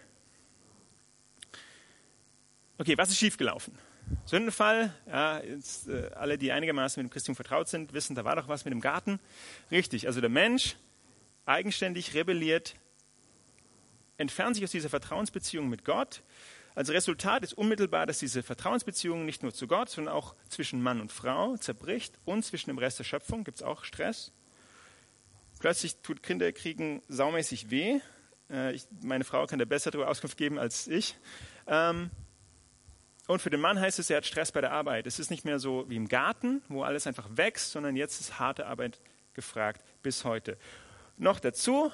Okay, 2.78 2.96
was 2.96 3.10
ist 3.10 3.18
schiefgelaufen? 3.18 3.78
Sündenfall, 4.24 4.92
ja, 5.06 5.40
jetzt, 5.40 5.88
äh, 5.88 6.10
alle, 6.14 6.36
die 6.36 6.52
einigermaßen 6.52 7.02
mit 7.02 7.10
dem 7.10 7.12
Christentum 7.12 7.36
vertraut 7.36 7.68
sind, 7.68 7.92
wissen, 7.92 8.14
da 8.14 8.24
war 8.24 8.36
doch 8.36 8.48
was 8.48 8.64
mit 8.64 8.72
dem 8.72 8.80
Garten. 8.80 9.20
Richtig, 9.70 10.06
also 10.06 10.20
der 10.20 10.30
Mensch 10.30 10.76
eigenständig 11.46 12.14
rebelliert, 12.14 12.74
entfernt 14.16 14.56
sich 14.56 14.64
aus 14.64 14.70
dieser 14.70 14.88
Vertrauensbeziehung 14.88 15.68
mit 15.68 15.84
Gott. 15.84 16.22
Als 16.74 16.90
Resultat 16.90 17.44
ist 17.44 17.52
unmittelbar, 17.52 18.06
dass 18.06 18.18
diese 18.18 18.42
Vertrauensbeziehung 18.42 19.26
nicht 19.26 19.42
nur 19.42 19.52
zu 19.52 19.66
Gott, 19.66 19.90
sondern 19.90 20.14
auch 20.14 20.34
zwischen 20.48 20.82
Mann 20.82 21.00
und 21.00 21.12
Frau 21.12 21.56
zerbricht 21.56 22.18
und 22.24 22.44
zwischen 22.44 22.70
dem 22.70 22.78
Rest 22.78 22.98
der 22.98 23.04
Schöpfung 23.04 23.44
gibt 23.44 23.58
es 23.58 23.62
auch 23.62 23.84
Stress. 23.84 24.32
Plötzlich 25.58 25.96
tut 25.98 26.22
Kinderkriegen 26.22 27.02
saumäßig 27.08 27.70
weh. 27.70 28.00
Äh, 28.50 28.72
ich, 28.72 28.86
meine 29.02 29.24
Frau 29.24 29.46
kann 29.46 29.58
da 29.58 29.64
besser 29.64 29.90
darüber 29.90 30.10
Auskunft 30.10 30.36
geben 30.36 30.58
als 30.58 30.88
ich. 30.88 31.16
Ähm, 31.66 32.10
und 33.28 33.40
für 33.40 33.50
den 33.50 33.60
Mann 33.60 33.78
heißt 33.78 33.98
es, 33.98 34.10
er 34.10 34.16
hat 34.16 34.26
Stress 34.26 34.50
bei 34.50 34.60
der 34.60 34.72
Arbeit. 34.72 35.06
Es 35.06 35.18
ist 35.18 35.30
nicht 35.30 35.44
mehr 35.44 35.58
so 35.58 35.88
wie 35.88 35.96
im 35.96 36.08
Garten, 36.08 36.62
wo 36.68 36.82
alles 36.82 37.06
einfach 37.06 37.28
wächst, 37.30 37.70
sondern 37.70 37.96
jetzt 37.96 38.20
ist 38.20 38.40
harte 38.40 38.66
Arbeit 38.66 39.00
gefragt 39.34 39.84
bis 40.02 40.24
heute. 40.24 40.58
Noch 41.18 41.38
dazu 41.38 41.92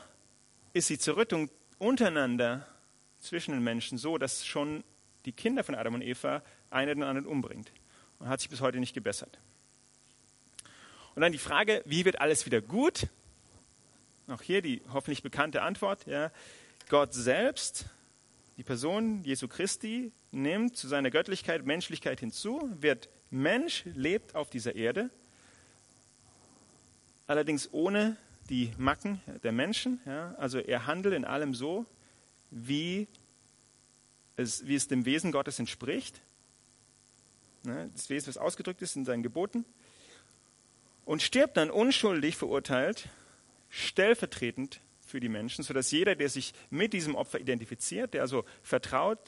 ist 0.73 0.89
die 0.89 0.99
Zerrüttung 0.99 1.51
untereinander 1.79 2.67
zwischen 3.19 3.53
den 3.53 3.63
Menschen 3.63 3.99
so, 3.99 4.19
dass 4.19 4.47
schon 4.47 4.85
die 5.25 5.33
Kinder 5.33 5.65
von 5.65 5.75
Adam 5.75 5.95
und 5.95 6.03
Eva 6.03 6.43
einer 6.71 6.95
den 6.95 7.03
anderen 7.03 7.27
umbringt. 7.27 7.73
Und 8.19 8.29
hat 8.29 8.41
sich 8.41 8.51
bis 8.51 8.61
heute 8.61 8.81
nicht 8.81 8.95
gebessert. 8.95 9.39
Und 11.15 11.23
dann 11.23 11.33
die 11.33 11.39
Frage, 11.39 11.83
wie 11.85 12.05
wird 12.05 12.21
alles 12.21 12.47
wieder 12.47 12.61
gut? 12.61 13.09
Auch 14.29 14.43
hier 14.43 14.63
die 14.63 14.83
hoffentlich 14.93 15.23
bekannte 15.23 15.63
Antwort. 15.63 16.07
Ja. 16.07 16.31
Gott 16.89 17.15
selbst, 17.15 17.87
die 18.57 18.63
Person 18.63 19.23
Jesu 19.25 19.49
Christi, 19.49 20.13
nimmt 20.31 20.77
zu 20.77 20.89
seiner 20.89 21.11
Göttlichkeit 21.11 21.65
Menschlichkeit 21.65 22.21
hinzu, 22.21 22.71
wird 22.81 23.09
Mensch, 23.31 23.85
lebt 23.85 24.35
auf 24.35 24.51
dieser 24.51 24.75
Erde, 24.75 25.11
allerdings 27.27 27.69
ohne 27.73 28.17
die 28.49 28.73
Macken 28.79 29.21
der 29.43 29.53
Menschen. 29.53 30.01
Ja. 30.07 30.35
Also 30.39 30.59
er 30.59 30.87
handelt 30.87 31.15
in 31.15 31.25
allem 31.25 31.55
so, 31.55 31.87
wie 32.51 33.09
es, 34.37 34.67
wie 34.67 34.75
es 34.75 34.89
dem 34.89 35.05
Wesen 35.05 35.33
Gottes 35.33 35.59
entspricht. 35.59 36.21
Ne, 37.65 37.91
das 37.93 38.09
Wesen, 38.09 38.29
was 38.29 38.39
ausgedrückt 38.39 38.83
ist 38.83 38.97
in 38.97 39.05
seinen 39.05 39.23
Geboten. 39.23 39.65
Und 41.05 41.23
stirbt 41.23 41.57
dann 41.57 41.71
unschuldig 41.71 42.37
verurteilt, 42.37 43.09
stellvertretend 43.71 44.81
für 45.01 45.21
die 45.21 45.29
Menschen, 45.29 45.65
sodass 45.65 45.91
jeder, 45.91 46.15
der 46.15 46.29
sich 46.29 46.53
mit 46.71 46.93
diesem 46.93 47.15
Opfer 47.15 47.41
identifiziert, 47.41 48.15
der 48.15 48.23
also 48.23 48.45
vertraut, 48.63 49.19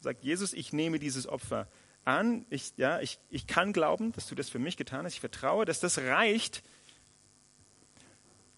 sagt, 0.00 0.24
Jesus, 0.24 0.52
ich 0.52 0.72
nehme 0.72 0.98
dieses 0.98 1.26
Opfer 1.26 1.68
an, 2.04 2.46
ich, 2.50 2.72
ja, 2.76 3.00
ich, 3.00 3.18
ich 3.30 3.46
kann 3.46 3.72
glauben, 3.72 4.12
dass 4.12 4.26
du 4.26 4.34
das 4.34 4.48
für 4.48 4.58
mich 4.58 4.76
getan 4.76 5.04
hast, 5.04 5.14
ich 5.14 5.20
vertraue, 5.20 5.64
dass 5.64 5.80
das 5.80 5.98
reicht, 5.98 6.62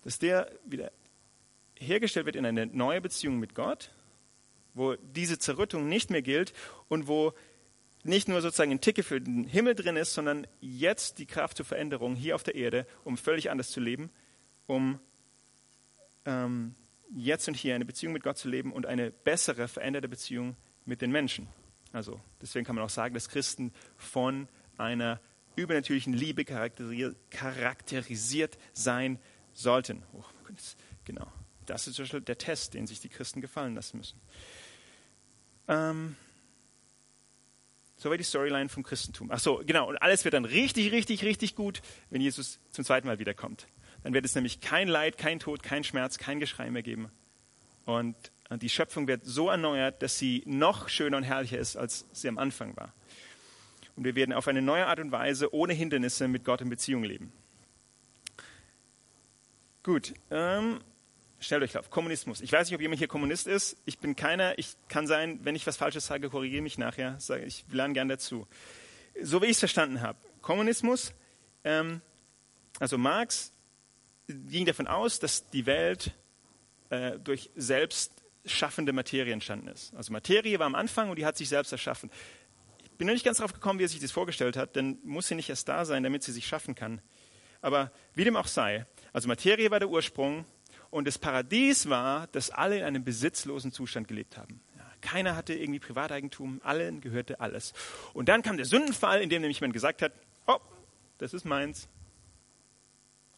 dass 0.05 0.19
der 0.19 0.51
wieder 0.65 0.93
hergestellt 1.79 2.27
wird 2.27 2.37
in 2.37 2.47
eine 2.47 2.67
neue 2.67 3.01
Beziehung 3.01 3.39
mit 3.39 3.55
Gott, 3.55 3.91
wo 4.75 4.95
diese 4.97 5.39
Zerrüttung 5.39 5.89
nicht 5.89 6.11
mehr 6.11 6.23
gilt 6.23 6.53
und 6.89 7.07
wo 7.07 7.35
nicht 8.05 8.29
nur 8.29 8.41
sozusagen 8.41 8.73
ein 8.73 8.81
Ticke 8.81 9.03
für 9.03 9.21
den 9.21 9.45
Himmel 9.45 9.75
drin 9.75 9.97
ist, 9.97 10.15
sondern 10.15 10.47
jetzt 10.61 11.19
die 11.19 11.27
Kraft 11.27 11.57
zur 11.57 11.67
Veränderung 11.67 12.17
hier 12.17 12.35
auf 12.35 12.43
der 12.43 12.55
Erde, 12.55 12.87
um 13.05 13.17
völlig 13.17 13.51
anders 13.51 13.71
zu 13.71 13.81
leben, 13.81 14.11
um 14.67 14.99
ähm, 16.25 16.75
jetzt 17.15 17.49
und 17.49 17.55
hier 17.55 17.75
eine 17.75 17.85
Beziehung 17.85 18.13
mit 18.13 18.23
Gott 18.23 18.39
zu 18.39 18.49
leben 18.49 18.73
und 18.73 18.87
eine 18.87 19.11
bessere, 19.11 19.69
veränderte 19.69 20.09
Beziehung 20.09 20.57
mit 20.85 21.01
den 21.01 21.13
Menschen. 21.13 21.49
Also 21.93 22.21
deswegen 22.41 22.65
kann 22.65 22.75
man 22.75 22.85
auch 22.85 22.91
sagen, 22.91 23.15
dass 23.15 23.29
Christen 23.29 23.73
von 23.97 24.49
einer 24.79 25.21
übernatürlichen 25.55 26.15
Liebe 26.15 26.45
charakterisiert 26.45 28.59
sein 28.73 29.19
sollten. 29.53 30.03
Oh, 30.13 30.25
genau. 31.05 31.27
Das 31.67 31.87
ist 31.87 31.99
der 31.99 32.39
Test, 32.39 32.75
den 32.75 32.87
sich 32.87 33.01
die 33.01 33.09
Christen 33.09 33.41
gefallen 33.41 33.75
lassen 33.75 33.99
müssen. 33.99 34.21
Ähm, 35.69 36.17
Soweit 38.03 38.19
die 38.19 38.25
Storyline 38.25 38.69
vom 38.69 38.83
Christentum. 38.83 39.31
Ach 39.31 39.39
so, 39.39 39.63
genau. 39.65 39.89
Und 39.89 39.97
alles 40.03 40.25
wird 40.25 40.35
dann 40.35 40.45
richtig, 40.45 40.91
richtig, 40.91 41.23
richtig 41.23 41.55
gut, 41.55 41.83
wenn 42.11 42.21
Jesus 42.21 42.59
zum 42.73 42.85
zweiten 42.85 43.07
Mal 43.07 43.21
wiederkommt. 43.21 43.69
Dann 44.03 44.13
wird 44.13 44.25
es 44.25 44.35
nämlich 44.35 44.61
kein 44.61 44.89
Leid, 44.89 45.19
kein 45.19 45.39
Tod, 45.39 45.63
kein 45.63 45.85
Schmerz, 45.85 46.19
kein 46.19 46.41
Geschrei 46.41 46.69
mehr 46.73 46.83
geben. 46.83 47.13
Und 47.85 48.17
die 48.51 48.69
Schöpfung 48.69 49.07
wird 49.07 49.25
so 49.25 49.49
erneuert, 49.51 50.03
dass 50.03 50.19
sie 50.19 50.43
noch 50.47 50.89
schöner 50.89 51.17
und 51.17 51.23
herrlicher 51.23 51.59
ist, 51.59 51.77
als 51.77 52.05
sie 52.13 52.29
am 52.29 52.39
Anfang 52.39 52.77
war. 52.77 52.93
Und 53.95 54.05
wir 54.05 54.17
werden 54.17 54.33
auf 54.33 54.49
eine 54.49 54.63
neue 54.63 54.89
Art 54.89 54.99
und 54.99 55.13
Weise 55.13 55.55
ohne 55.55 55.73
Hindernisse 55.73 56.27
mit 56.27 56.45
Gott 56.45 56.61
in 56.61 56.71
Beziehung 56.71 57.05
leben. 57.05 57.33
Gut, 59.85 60.13
ähm, 60.33 60.81
stellt 61.43 61.63
euch 61.63 61.77
auf, 61.77 61.91
Kommunismus. 61.91 62.41
Ich 62.41 62.53
weiß 62.53 62.69
nicht, 62.69 62.75
ob 62.75 62.81
jemand 62.81 62.99
hier 62.99 63.09
Kommunist 63.09 63.47
ist. 63.47 63.77
Ich 63.85 63.99
bin 63.99 64.17
keiner. 64.17 64.59
Ich 64.59 64.77
kann 64.89 65.07
sein, 65.07 65.41
wenn 65.43 65.55
ich 65.55 65.67
was 65.67 65.77
Falsches 65.77 66.07
sage, 66.07 66.31
korrigiere 66.31 66.63
mich 66.63 66.79
nachher. 66.79 67.19
Ich 67.45 67.65
lerne 67.71 67.95
gern 67.95 68.09
dazu. 68.09 68.47
So 69.21 69.43
wie 69.43 69.47
ich 69.47 69.53
es 69.53 69.59
verstanden 69.59 70.01
habe. 70.01 70.19
Kommunismus, 70.41 71.13
ähm, 71.65 72.01
also 72.79 72.99
Marx 72.99 73.53
ging 74.27 74.65
davon 74.65 74.87
aus, 74.87 75.19
dass 75.19 75.49
die 75.51 75.67
Welt 75.67 76.13
äh, 76.91 77.19
durch 77.19 77.51
selbst 77.55 78.13
schaffende 78.45 78.93
Materie 78.93 79.33
entstanden 79.33 79.69
ist. 79.69 79.95
Also 79.95 80.13
Materie 80.13 80.59
war 80.59 80.67
am 80.67 80.75
Anfang 80.75 81.11
und 81.11 81.19
die 81.19 81.27
hat 81.27 81.37
sich 81.37 81.49
selbst 81.49 81.73
erschaffen. 81.73 82.11
Ich 82.83 82.91
bin 82.93 83.07
noch 83.07 83.15
nicht 83.15 83.25
ganz 83.25 83.39
darauf 83.39 83.53
gekommen, 83.53 83.79
wie 83.79 83.85
er 83.85 83.89
sich 83.89 84.01
das 84.01 84.11
vorgestellt 84.11 84.57
hat, 84.57 84.75
denn 84.77 84.99
muss 85.05 85.29
sie 85.29 85.35
nicht 85.35 85.49
erst 85.49 85.69
da 85.69 85.85
sein, 85.85 86.03
damit 86.03 86.23
sie 86.23 86.33
sich 86.33 86.47
schaffen 86.47 86.75
kann. 86.75 87.01
Aber 87.61 87.93
wie 88.15 88.25
dem 88.25 88.37
auch 88.37 88.49
sei, 88.49 88.87
also 89.13 89.29
Materie 89.29 89.71
war 89.71 89.79
der 89.79 89.89
Ursprung 89.89 90.45
und 90.93 91.07
das 91.07 91.17
Paradies 91.17 91.89
war, 91.89 92.27
dass 92.29 92.51
alle 92.51 92.77
in 92.77 92.85
einem 92.85 93.03
besitzlosen 93.03 93.73
Zustand 93.73 94.09
gelebt 94.09 94.37
haben. 94.37 94.61
Keiner 95.01 95.35
hatte 95.35 95.55
irgendwie 95.55 95.81
Privateigentum, 95.81 96.61
allen 96.63 97.01
gehörte 97.01 97.41
alles. 97.41 97.73
Und 98.13 98.29
dann 98.29 98.43
kam 98.43 98.59
der 98.59 98.67
Sündenfall, 98.67 99.23
in 99.23 99.31
dem 99.31 99.41
nämlich 99.41 99.59
jemand 99.59 99.73
gesagt 99.73 100.03
hat, 100.03 100.13
oh, 100.47 100.59
das 101.17 101.33
ist 101.33 101.47
meins. 101.47 101.89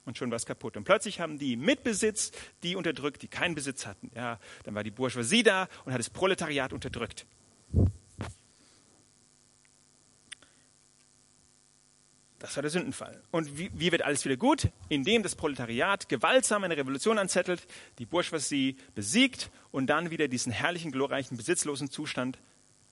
Und 0.05 0.19
schon 0.19 0.31
war 0.31 0.37
es 0.37 0.47
kaputt. 0.47 0.77
Und 0.77 0.83
plötzlich 0.83 1.21
haben 1.21 1.39
die 1.39 1.57
mit 1.57 1.85
Besitz 1.85 2.33
die 2.65 2.75
unterdrückt, 2.75 3.23
die 3.23 3.29
keinen 3.29 3.55
Besitz 3.55 3.87
hatten. 3.87 4.11
Ja, 4.17 4.41
dann 4.65 4.75
war 4.75 4.83
die 4.83 4.91
Bourgeoisie 4.91 5.45
da 5.45 5.69
und 5.85 5.93
hat 5.93 6.01
das 6.01 6.11
Proletariat 6.11 6.73
unterdrückt. 6.73 7.25
Das 12.45 12.57
war 12.57 12.63
der 12.63 12.71
Sündenfall. 12.71 13.23
Und 13.31 13.57
wie, 13.57 13.71
wie, 13.73 13.91
wird 13.91 14.03
alles 14.03 14.27
wieder 14.27 14.37
gut? 14.37 14.69
Indem 14.91 15.23
das 15.23 15.35
Proletariat 15.35 16.11
gewaltsam 16.11 16.63
eine 16.63 16.77
Revolution 16.77 17.17
anzettelt, 17.17 17.67
die 17.99 18.05
Bourgeoisie 18.05 18.77
besiegt 18.95 19.51
und 19.71 19.87
dann 19.87 20.11
wieder 20.11 20.29
diesen 20.29 20.53
herrlichen, 20.53 20.93
glorreichen, 20.93 21.39
besitzlosen 21.39 21.91
Zustand 21.91 22.39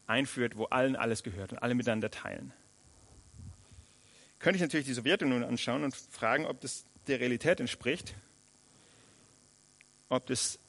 einführt, 0.07 0.57
wo 0.57 0.65
allen 0.65 0.97
alles 0.97 1.23
gehört 1.23 1.53
und 1.53 1.59
alle 1.59 1.75
miteinander 1.75 2.11
teilen. 2.11 2.55
Könnte 4.39 4.57
ich 4.57 4.63
natürlich 4.63 4.87
die 4.87 4.95
Sowjetunion 4.95 5.45
anschauen 5.45 5.85
und 5.85 5.95
fragen, 5.95 6.47
ob 6.47 6.63
das 6.63 6.87
der 7.07 7.21
Realität 7.21 7.61
entspricht, 7.61 8.15
ob 10.09 10.25
das 10.29 10.61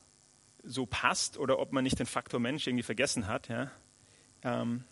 so 0.61 0.85
passt 0.85 1.37
oder 1.37 1.57
ob 1.57 1.71
man 1.71 1.85
nicht 1.85 1.99
den 1.99 2.05
Faktor 2.05 2.41
Mensch 2.41 2.67
irgendwie 2.67 2.83
vergessen 2.83 3.27
hat. 3.27 3.47
Ja. 3.47 3.71
Ähm, 4.43 4.83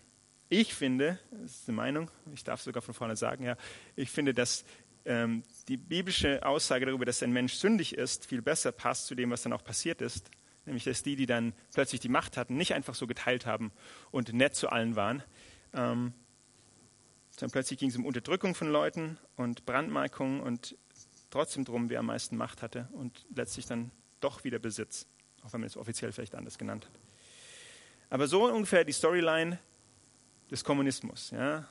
ich 0.52 0.74
finde, 0.74 1.18
das 1.30 1.60
ist 1.60 1.68
eine 1.68 1.76
Meinung, 1.76 2.10
ich 2.34 2.44
darf 2.44 2.60
sogar 2.60 2.82
von 2.82 2.92
vorne 2.92 3.16
sagen, 3.16 3.44
ja, 3.44 3.56
ich 3.96 4.10
finde, 4.10 4.34
dass 4.34 4.66
ähm, 5.06 5.44
die 5.66 5.78
biblische 5.78 6.44
Aussage 6.44 6.84
darüber, 6.84 7.06
dass 7.06 7.22
ein 7.22 7.32
Mensch 7.32 7.54
sündig 7.54 7.96
ist, 7.96 8.26
viel 8.26 8.42
besser 8.42 8.70
passt 8.70 9.06
zu 9.06 9.14
dem, 9.14 9.30
was 9.30 9.42
dann 9.42 9.54
auch 9.54 9.64
passiert 9.64 10.02
ist. 10.02 10.30
Nämlich, 10.66 10.84
dass 10.84 11.02
die, 11.02 11.16
die 11.16 11.24
dann 11.24 11.54
plötzlich 11.72 12.02
die 12.02 12.10
Macht 12.10 12.36
hatten, 12.36 12.56
nicht 12.56 12.74
einfach 12.74 12.94
so 12.94 13.06
geteilt 13.06 13.46
haben 13.46 13.72
und 14.10 14.34
nett 14.34 14.54
zu 14.54 14.68
allen 14.68 14.94
waren, 14.94 15.22
ähm, 15.72 16.12
sondern 17.30 17.52
plötzlich 17.52 17.78
ging 17.78 17.88
es 17.88 17.96
um 17.96 18.04
Unterdrückung 18.04 18.54
von 18.54 18.70
Leuten 18.70 19.18
und 19.36 19.64
Brandmarkung 19.64 20.40
und 20.40 20.76
trotzdem 21.30 21.64
drum, 21.64 21.88
wer 21.88 22.00
am 22.00 22.06
meisten 22.06 22.36
Macht 22.36 22.60
hatte 22.60 22.90
und 22.92 23.24
letztlich 23.34 23.64
dann 23.64 23.90
doch 24.20 24.44
wieder 24.44 24.58
Besitz, 24.58 25.06
auch 25.44 25.54
wenn 25.54 25.62
man 25.62 25.66
es 25.66 25.78
offiziell 25.78 26.12
vielleicht 26.12 26.34
anders 26.34 26.58
genannt 26.58 26.84
hat. 26.84 27.00
Aber 28.10 28.28
so 28.28 28.46
ungefähr 28.46 28.84
die 28.84 28.92
Storyline 28.92 29.58
des 30.52 30.62
Kommunismus. 30.62 31.30
Ja. 31.30 31.66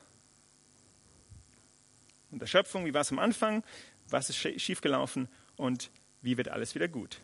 Und 2.32 2.42
der 2.42 2.48
Schöpfung, 2.48 2.86
wie 2.86 2.94
war 2.94 3.02
es 3.02 3.12
am 3.12 3.20
Anfang, 3.20 3.64
was 4.10 4.30
ist 4.30 4.38
schiefgelaufen 4.38 5.30
und 5.56 5.92
wie 6.22 6.38
wird 6.38 6.50
alles 6.50 6.76
wieder 6.76 6.88
gut. 6.88 7.22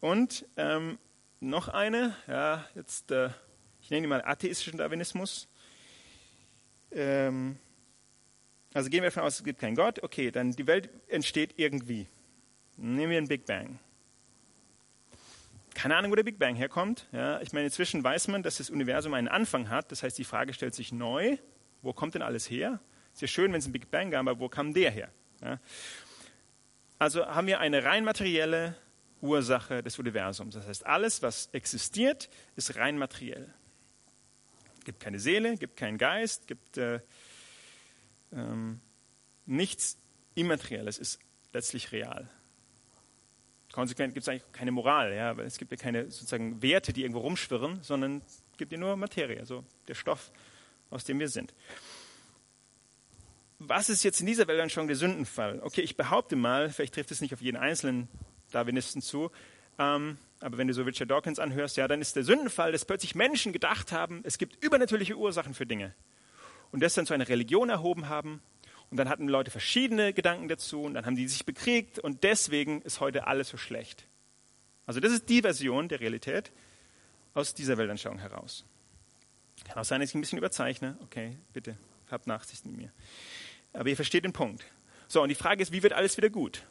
Und 0.00 0.46
ähm, 0.56 0.98
noch 1.40 1.68
eine, 1.68 2.16
ja, 2.26 2.64
jetzt, 2.74 3.10
äh, 3.10 3.30
ich 3.80 3.90
nenne 3.90 4.02
die 4.02 4.08
mal 4.08 4.24
atheistischen 4.24 4.78
Darwinismus. 4.78 5.48
Ähm, 6.92 7.58
also 8.72 8.88
gehen 8.88 9.02
wir 9.02 9.10
davon 9.10 9.24
aus, 9.24 9.36
es 9.36 9.44
gibt 9.44 9.58
keinen 9.58 9.74
Gott. 9.74 10.02
Okay, 10.02 10.30
dann 10.30 10.52
die 10.52 10.66
Welt 10.66 10.88
entsteht 11.08 11.54
irgendwie. 11.56 12.06
Nehmen 12.76 13.10
wir 13.10 13.18
einen 13.18 13.28
Big 13.28 13.46
Bang. 13.46 13.78
Keine 15.76 15.94
Ahnung, 15.94 16.10
wo 16.10 16.14
der 16.14 16.22
Big 16.22 16.38
Bang 16.38 16.54
herkommt. 16.54 17.06
Ja, 17.12 17.38
ich 17.42 17.52
meine, 17.52 17.66
inzwischen 17.66 18.02
weiß 18.02 18.28
man, 18.28 18.42
dass 18.42 18.56
das 18.56 18.70
Universum 18.70 19.12
einen 19.12 19.28
Anfang 19.28 19.68
hat. 19.68 19.92
Das 19.92 20.02
heißt, 20.02 20.16
die 20.16 20.24
Frage 20.24 20.54
stellt 20.54 20.74
sich 20.74 20.90
neu. 20.90 21.36
Wo 21.82 21.92
kommt 21.92 22.14
denn 22.14 22.22
alles 22.22 22.48
her? 22.48 22.80
Ist 23.12 23.20
ja 23.20 23.28
schön, 23.28 23.52
wenn 23.52 23.58
es 23.58 23.66
einen 23.66 23.74
Big 23.74 23.90
Bang 23.90 24.10
gab, 24.10 24.26
aber 24.26 24.40
wo 24.40 24.48
kam 24.48 24.72
der 24.72 24.90
her? 24.90 25.10
Ja. 25.42 25.60
Also 26.98 27.26
haben 27.26 27.46
wir 27.46 27.60
eine 27.60 27.84
rein 27.84 28.04
materielle 28.04 28.74
Ursache 29.20 29.82
des 29.82 29.98
Universums. 29.98 30.54
Das 30.54 30.66
heißt, 30.66 30.86
alles, 30.86 31.20
was 31.20 31.50
existiert, 31.52 32.30
ist 32.56 32.76
rein 32.76 32.96
materiell. 32.96 33.52
Es 34.78 34.84
gibt 34.86 34.98
keine 34.98 35.20
Seele, 35.20 35.58
gibt 35.58 35.76
keinen 35.76 35.98
Geist, 35.98 36.46
gibt 36.46 36.78
äh, 36.78 37.00
ähm, 38.32 38.80
nichts 39.44 39.98
Immaterielles, 40.34 40.96
ist 40.96 41.18
letztlich 41.52 41.92
real. 41.92 42.30
Konsequent 43.76 44.14
gibt 44.14 44.24
es 44.24 44.28
eigentlich 44.30 44.50
keine 44.52 44.72
Moral, 44.72 45.12
ja, 45.12 45.36
weil 45.36 45.44
es 45.44 45.58
gibt 45.58 45.70
ja 45.70 45.76
keine 45.76 46.04
sozusagen 46.04 46.62
Werte, 46.62 46.94
die 46.94 47.02
irgendwo 47.02 47.20
rumschwirren, 47.20 47.82
sondern 47.82 48.22
es 48.26 48.42
gibt 48.56 48.72
ja 48.72 48.78
nur 48.78 48.96
Materie, 48.96 49.38
also 49.38 49.64
der 49.86 49.94
Stoff, 49.94 50.32
aus 50.88 51.04
dem 51.04 51.20
wir 51.20 51.28
sind. 51.28 51.52
Was 53.58 53.90
ist 53.90 54.02
jetzt 54.02 54.18
in 54.20 54.26
dieser 54.26 54.48
Welt 54.48 54.58
dann 54.58 54.70
schon 54.70 54.86
der 54.86 54.96
Sündenfall? 54.96 55.60
Okay, 55.62 55.82
ich 55.82 55.94
behaupte 55.94 56.36
mal, 56.36 56.70
vielleicht 56.70 56.94
trifft 56.94 57.10
es 57.10 57.20
nicht 57.20 57.34
auf 57.34 57.42
jeden 57.42 57.58
einzelnen 57.58 58.08
Darwinisten 58.50 59.02
zu, 59.02 59.30
ähm, 59.78 60.16
aber 60.40 60.56
wenn 60.56 60.68
du 60.68 60.72
so 60.72 60.82
Richard 60.82 61.10
Dawkins 61.10 61.38
anhörst, 61.38 61.76
ja, 61.76 61.86
dann 61.86 62.00
ist 62.00 62.16
der 62.16 62.24
Sündenfall, 62.24 62.72
dass 62.72 62.86
plötzlich 62.86 63.14
Menschen 63.14 63.52
gedacht 63.52 63.92
haben, 63.92 64.22
es 64.24 64.38
gibt 64.38 64.64
übernatürliche 64.64 65.18
Ursachen 65.18 65.52
für 65.52 65.66
Dinge 65.66 65.94
und 66.72 66.82
das 66.82 66.94
dann 66.94 67.04
zu 67.04 67.12
einer 67.12 67.28
Religion 67.28 67.68
erhoben 67.68 68.08
haben. 68.08 68.40
Und 68.90 68.98
dann 68.98 69.08
hatten 69.08 69.28
Leute 69.28 69.50
verschiedene 69.50 70.12
Gedanken 70.12 70.48
dazu 70.48 70.82
und 70.82 70.94
dann 70.94 71.06
haben 71.06 71.16
die 71.16 71.26
sich 71.26 71.44
bekriegt 71.44 71.98
und 71.98 72.22
deswegen 72.22 72.82
ist 72.82 73.00
heute 73.00 73.26
alles 73.26 73.48
so 73.48 73.56
schlecht. 73.56 74.06
Also 74.86 75.00
das 75.00 75.12
ist 75.12 75.28
die 75.28 75.42
Version 75.42 75.88
der 75.88 76.00
Realität 76.00 76.52
aus 77.34 77.52
dieser 77.52 77.76
Weltanschauung 77.76 78.18
heraus. 78.18 78.64
Kann 79.64 79.78
auch 79.78 79.84
sein, 79.84 80.00
dass 80.00 80.10
ich 80.10 80.14
ein 80.14 80.20
bisschen 80.20 80.38
überzeichne. 80.38 80.96
Okay, 81.02 81.36
bitte, 81.52 81.76
habt 82.10 82.28
Nachsicht 82.28 82.64
mit 82.64 82.76
mir. 82.76 82.92
Aber 83.72 83.88
ihr 83.88 83.96
versteht 83.96 84.24
den 84.24 84.32
Punkt. 84.32 84.64
So, 85.08 85.22
und 85.22 85.28
die 85.28 85.34
Frage 85.34 85.62
ist, 85.62 85.72
wie 85.72 85.82
wird 85.82 85.92
alles 85.92 86.16
wieder 86.16 86.30
gut? 86.30 86.64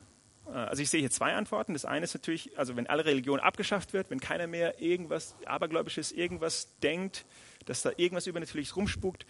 Äh, 0.48 0.52
also 0.52 0.82
ich 0.82 0.90
sehe 0.90 1.02
hier 1.02 1.12
zwei 1.12 1.34
Antworten. 1.36 1.74
Das 1.74 1.86
eine 1.86 2.06
ist 2.06 2.14
natürlich, 2.14 2.58
also 2.58 2.76
wenn 2.76 2.88
alle 2.88 3.06
Religion 3.06 3.40
abgeschafft 3.40 3.94
wird, 3.94 4.10
wenn 4.10 4.20
keiner 4.20 4.48
mehr 4.48 4.82
irgendwas 4.82 5.36
Abergläubisches, 5.46 6.12
irgendwas 6.12 6.78
denkt, 6.80 7.26
dass 7.66 7.82
da 7.82 7.92
irgendwas 7.98 8.28
Übernatürliches 8.28 8.76
rumspukt, 8.76 9.26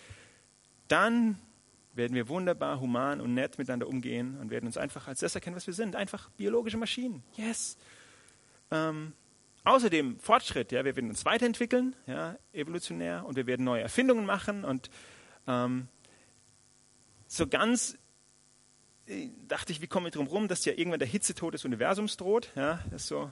dann 0.88 1.40
werden 1.96 2.14
wir 2.14 2.28
wunderbar 2.28 2.80
human 2.80 3.22
und 3.22 3.34
nett 3.34 3.58
miteinander 3.58 3.88
umgehen 3.88 4.38
und 4.40 4.50
werden 4.50 4.66
uns 4.66 4.78
einfach 4.78 5.08
als 5.08 5.22
das 5.22 5.36
erkennen, 5.36 5.56
was 5.56 5.68
wir 5.68 5.74
sind. 5.74 5.96
Einfach 5.96 6.30
biologische 6.32 6.78
Maschinen. 6.78 7.24
Yes. 7.36 7.78
Ähm, 8.72 9.14
außerdem 9.64 10.20
Fortschritt. 10.20 10.72
Ja, 10.72 10.86
wir 10.86 10.96
werden 10.96 11.10
uns 11.10 11.26
weiterentwickeln, 11.26 11.96
ja, 12.08 12.38
evolutionär, 12.54 13.26
und 13.26 13.36
wir 13.36 13.48
werden 13.48 13.64
neue 13.64 13.82
Erfindungen 13.82 14.26
machen. 14.26 14.66
Und 14.66 14.90
ähm, 15.48 15.88
so 17.28 17.48
ganz 17.48 17.98
äh, 19.08 19.30
dachte 19.48 19.72
ich, 19.72 19.82
wie 19.82 19.88
komme 19.88 20.10
ich 20.10 20.14
drum 20.14 20.28
rum, 20.28 20.48
dass 20.48 20.66
ja 20.66 20.74
irgendwann 20.74 21.00
der 21.00 21.08
Hitzetod 21.08 21.54
des 21.54 21.66
Universums 21.66 22.18
droht. 22.18 22.50
Ja, 22.56 22.80
das 22.92 23.04
ist 23.04 23.08
so, 23.08 23.32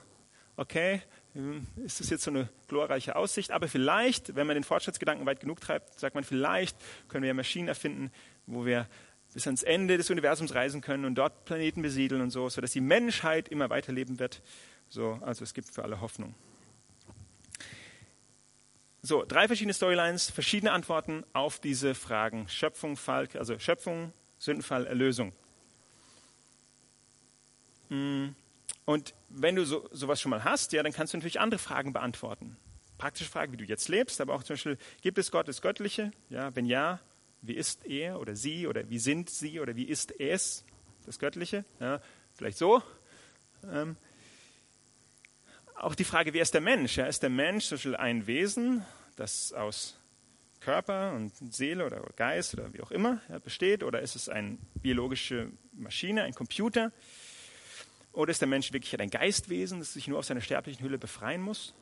okay, 0.56 1.02
hm, 1.34 1.66
ist 1.84 2.00
das 2.00 2.10
jetzt 2.10 2.24
so 2.24 2.30
eine 2.30 2.48
glorreiche 2.68 3.16
Aussicht? 3.16 3.50
Aber 3.50 3.68
vielleicht, 3.68 4.36
wenn 4.36 4.46
man 4.46 4.54
den 4.54 4.64
Fortschrittsgedanken 4.64 5.26
weit 5.26 5.40
genug 5.40 5.60
treibt, 5.60 5.98
sagt 5.98 6.14
man, 6.14 6.24
vielleicht 6.24 6.76
können 7.08 7.22
wir 7.22 7.28
ja 7.28 7.34
Maschinen 7.34 7.68
erfinden, 7.68 8.12
wo 8.46 8.64
wir 8.64 8.88
bis 9.32 9.46
ans 9.46 9.64
Ende 9.64 9.96
des 9.96 10.10
Universums 10.10 10.54
reisen 10.54 10.80
können 10.80 11.04
und 11.04 11.16
dort 11.16 11.44
Planeten 11.44 11.82
besiedeln 11.82 12.22
und 12.22 12.30
so, 12.30 12.48
sodass 12.48 12.70
die 12.70 12.80
Menschheit 12.80 13.48
immer 13.48 13.68
weiterleben 13.68 14.20
wird. 14.20 14.42
So, 14.88 15.18
also 15.22 15.42
es 15.42 15.54
gibt 15.54 15.68
für 15.68 15.82
alle 15.82 16.00
Hoffnung. 16.00 16.34
So, 19.02 19.24
drei 19.26 19.48
verschiedene 19.48 19.74
Storylines, 19.74 20.30
verschiedene 20.30 20.72
Antworten 20.72 21.24
auf 21.32 21.58
diese 21.58 21.94
Fragen. 21.94 22.48
Schöpfung, 22.48 22.96
Fall, 22.96 23.28
also 23.34 23.58
Schöpfung, 23.58 24.12
Sündenfall, 24.38 24.86
Erlösung. 24.86 25.32
Hm. 27.88 28.34
Und 28.84 29.14
wenn 29.28 29.56
du 29.56 29.64
so, 29.64 29.88
sowas 29.92 30.20
schon 30.20 30.30
mal 30.30 30.44
hast, 30.44 30.72
ja, 30.72 30.82
dann 30.82 30.92
kannst 30.92 31.12
du 31.12 31.16
natürlich 31.16 31.40
andere 31.40 31.58
Fragen 31.58 31.92
beantworten. 31.92 32.56
Praktische 32.98 33.30
Fragen, 33.30 33.52
wie 33.52 33.56
du 33.56 33.64
jetzt 33.64 33.88
lebst, 33.88 34.20
aber 34.20 34.34
auch 34.34 34.42
zum 34.42 34.54
Beispiel, 34.54 34.78
gibt 35.00 35.18
es 35.18 35.30
Gott 35.30 35.48
das 35.48 35.62
Göttliche? 35.62 36.12
Ja, 36.28 36.54
wenn 36.54 36.66
ja, 36.66 37.00
wie 37.42 37.54
ist 37.54 37.86
er 37.86 38.20
oder 38.20 38.36
sie 38.36 38.66
oder 38.66 38.88
wie 38.88 38.98
sind 38.98 39.30
sie 39.30 39.60
oder 39.60 39.76
wie 39.76 39.84
ist 39.84 40.18
es, 40.20 40.64
das 41.04 41.18
Göttliche? 41.18 41.64
Ja, 41.80 42.00
vielleicht 42.34 42.58
so. 42.58 42.82
Ähm, 43.70 43.96
auch 45.74 45.94
die 45.94 46.04
Frage, 46.04 46.32
wer 46.32 46.42
ist 46.42 46.54
der 46.54 46.60
Mensch? 46.60 46.96
Ja, 46.96 47.06
ist 47.06 47.22
der 47.22 47.30
Mensch 47.30 47.66
zum 47.66 47.76
Beispiel 47.76 47.96
ein 47.96 48.26
Wesen, 48.26 48.84
das 49.16 49.52
aus 49.52 49.98
Körper 50.60 51.12
und 51.12 51.32
Seele 51.52 51.84
oder 51.84 52.00
Geist 52.16 52.54
oder 52.54 52.72
wie 52.72 52.80
auch 52.80 52.90
immer 52.90 53.20
ja, 53.28 53.38
besteht? 53.38 53.82
Oder 53.82 54.00
ist 54.00 54.16
es 54.16 54.28
eine 54.28 54.58
biologische 54.74 55.50
Maschine, 55.72 56.22
ein 56.22 56.34
Computer? 56.34 56.92
Oder 58.14 58.30
ist 58.30 58.40
der 58.40 58.48
Mensch 58.48 58.72
wirklich 58.72 58.98
ein 59.00 59.10
Geistwesen, 59.10 59.80
das 59.80 59.92
sich 59.92 60.06
nur 60.06 60.18
aus 60.18 60.28
seiner 60.28 60.40
sterblichen 60.40 60.84
Hülle 60.84 60.98
befreien 60.98 61.42
muss? 61.42 61.74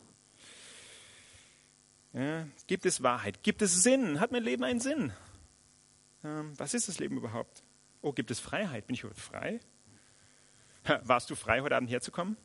Ja, 2.14 2.46
gibt 2.66 2.86
es 2.86 3.02
Wahrheit? 3.02 3.42
Gibt 3.42 3.62
es 3.62 3.82
Sinn? 3.82 4.18
Hat 4.18 4.32
mein 4.32 4.42
Leben 4.42 4.64
einen 4.64 4.80
Sinn? 4.80 5.12
Ähm, 6.24 6.52
was 6.58 6.72
ist 6.74 6.88
das 6.88 6.98
Leben 6.98 7.18
überhaupt? 7.18 7.62
Oh, 8.00 8.12
gibt 8.12 8.30
es 8.30 8.40
Freiheit? 8.40 8.86
Bin 8.86 8.94
ich 8.94 9.00
überhaupt 9.02 9.20
frei? 9.20 9.60
Warst 11.04 11.28
du 11.30 11.34
frei, 11.34 11.60
heute 11.60 11.76
Abend 11.76 11.90
herzukommen? 11.90 12.36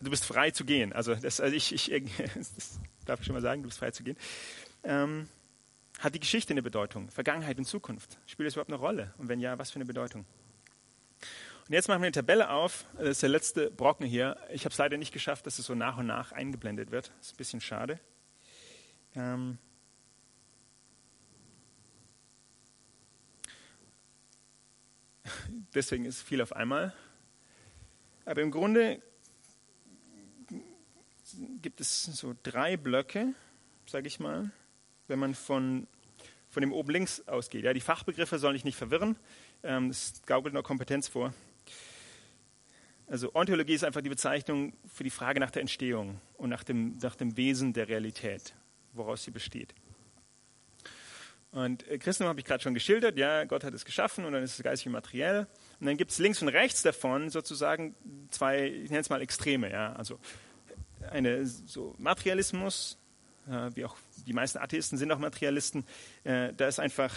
Du 0.00 0.10
bist 0.10 0.24
frei 0.24 0.50
zu 0.50 0.64
gehen. 0.64 0.92
Also, 0.92 1.14
das, 1.14 1.40
also 1.40 1.54
ich, 1.56 1.72
ich 1.72 2.02
das 2.34 2.80
darf 3.04 3.20
ich 3.20 3.26
schon 3.26 3.34
mal 3.34 3.42
sagen, 3.42 3.62
du 3.62 3.68
bist 3.68 3.78
frei 3.78 3.92
zu 3.92 4.02
gehen. 4.02 4.16
Ähm, 4.84 5.28
hat 6.00 6.14
die 6.14 6.20
Geschichte 6.20 6.52
eine 6.52 6.62
Bedeutung? 6.62 7.10
Vergangenheit 7.10 7.58
und 7.58 7.64
Zukunft? 7.64 8.18
Spielt 8.26 8.46
das 8.46 8.54
überhaupt 8.54 8.70
eine 8.70 8.78
Rolle? 8.78 9.14
Und 9.18 9.28
wenn 9.28 9.40
ja, 9.40 9.58
was 9.58 9.70
für 9.70 9.76
eine 9.76 9.86
Bedeutung? 9.86 10.26
Und 11.66 11.72
jetzt 11.72 11.88
machen 11.88 12.02
wir 12.02 12.06
eine 12.06 12.12
Tabelle 12.12 12.50
auf. 12.50 12.84
Das 12.98 13.08
ist 13.08 13.22
der 13.22 13.30
letzte 13.30 13.70
Brocken 13.70 14.06
hier. 14.06 14.36
Ich 14.52 14.64
habe 14.64 14.72
es 14.72 14.78
leider 14.78 14.98
nicht 14.98 15.12
geschafft, 15.12 15.46
dass 15.46 15.58
es 15.58 15.66
so 15.66 15.74
nach 15.74 15.96
und 15.98 16.06
nach 16.06 16.32
eingeblendet 16.32 16.90
wird. 16.90 17.10
Das 17.18 17.28
ist 17.28 17.34
ein 17.34 17.38
bisschen 17.38 17.60
schade. 17.60 17.98
Ähm 19.14 19.58
Deswegen 25.74 26.04
ist 26.04 26.22
viel 26.22 26.42
auf 26.42 26.52
einmal. 26.52 26.94
Aber 28.26 28.42
im 28.42 28.50
Grunde 28.50 29.00
gibt 31.62 31.80
es 31.80 32.04
so 32.04 32.36
drei 32.42 32.76
Blöcke, 32.76 33.34
sage 33.86 34.06
ich 34.08 34.20
mal 34.20 34.52
wenn 35.08 35.18
man 35.18 35.34
von, 35.34 35.86
von 36.48 36.60
dem 36.60 36.72
oben 36.72 36.90
links 36.90 37.26
ausgeht. 37.28 37.64
Ja, 37.64 37.72
die 37.72 37.80
Fachbegriffe 37.80 38.38
sollen 38.38 38.56
ich 38.56 38.64
nicht 38.64 38.76
verwirren. 38.76 39.16
Ähm, 39.62 39.88
das 39.88 40.22
gaukelt 40.26 40.54
nur 40.54 40.62
Kompetenz 40.62 41.08
vor. 41.08 41.32
Also 43.08 43.34
Ontologie 43.34 43.74
ist 43.74 43.84
einfach 43.84 44.00
die 44.00 44.08
Bezeichnung 44.08 44.72
für 44.92 45.04
die 45.04 45.10
Frage 45.10 45.38
nach 45.38 45.50
der 45.52 45.62
Entstehung 45.62 46.20
und 46.34 46.50
nach 46.50 46.64
dem, 46.64 46.98
nach 47.00 47.14
dem 47.14 47.36
Wesen 47.36 47.72
der 47.72 47.88
Realität, 47.88 48.54
woraus 48.92 49.22
sie 49.22 49.30
besteht. 49.30 49.74
Und 51.52 51.88
äh, 51.88 51.98
Christentum 51.98 52.28
habe 52.28 52.40
ich 52.40 52.44
gerade 52.44 52.62
schon 52.62 52.74
geschildert, 52.74 53.16
ja, 53.16 53.44
Gott 53.44 53.64
hat 53.64 53.72
es 53.72 53.84
geschaffen 53.84 54.24
und 54.24 54.32
dann 54.32 54.42
ist 54.42 54.58
es 54.58 54.62
geistig 54.62 54.88
und 54.88 54.92
materiell. 54.92 55.46
Und 55.80 55.86
dann 55.86 55.96
gibt 55.96 56.10
es 56.10 56.18
links 56.18 56.42
und 56.42 56.48
rechts 56.48 56.82
davon 56.82 57.30
sozusagen 57.30 57.94
zwei, 58.30 58.66
ich 58.66 58.90
nenne 58.90 59.00
es 59.00 59.08
mal 59.08 59.22
Extreme, 59.22 59.70
ja, 59.70 59.92
also 59.92 60.18
eine 61.10 61.46
so 61.46 61.94
Materialismus, 61.98 62.98
äh, 63.48 63.74
wie 63.74 63.84
auch 63.84 63.96
die 64.26 64.32
meisten 64.32 64.58
Atheisten 64.58 64.98
sind 64.98 65.10
auch 65.12 65.18
Materialisten, 65.18 65.84
äh, 66.24 66.52
da 66.54 66.66
ist 66.66 66.80
einfach 66.80 67.12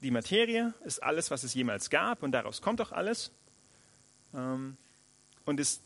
die 0.00 0.10
Materie, 0.10 0.74
ist 0.84 1.02
alles, 1.02 1.30
was 1.30 1.44
es 1.44 1.54
jemals 1.54 1.88
gab 1.90 2.22
und 2.22 2.32
daraus 2.32 2.60
kommt 2.60 2.80
auch 2.80 2.92
alles. 2.92 3.30
Ähm, 4.34 4.76
und 5.44 5.58
das 5.60 5.80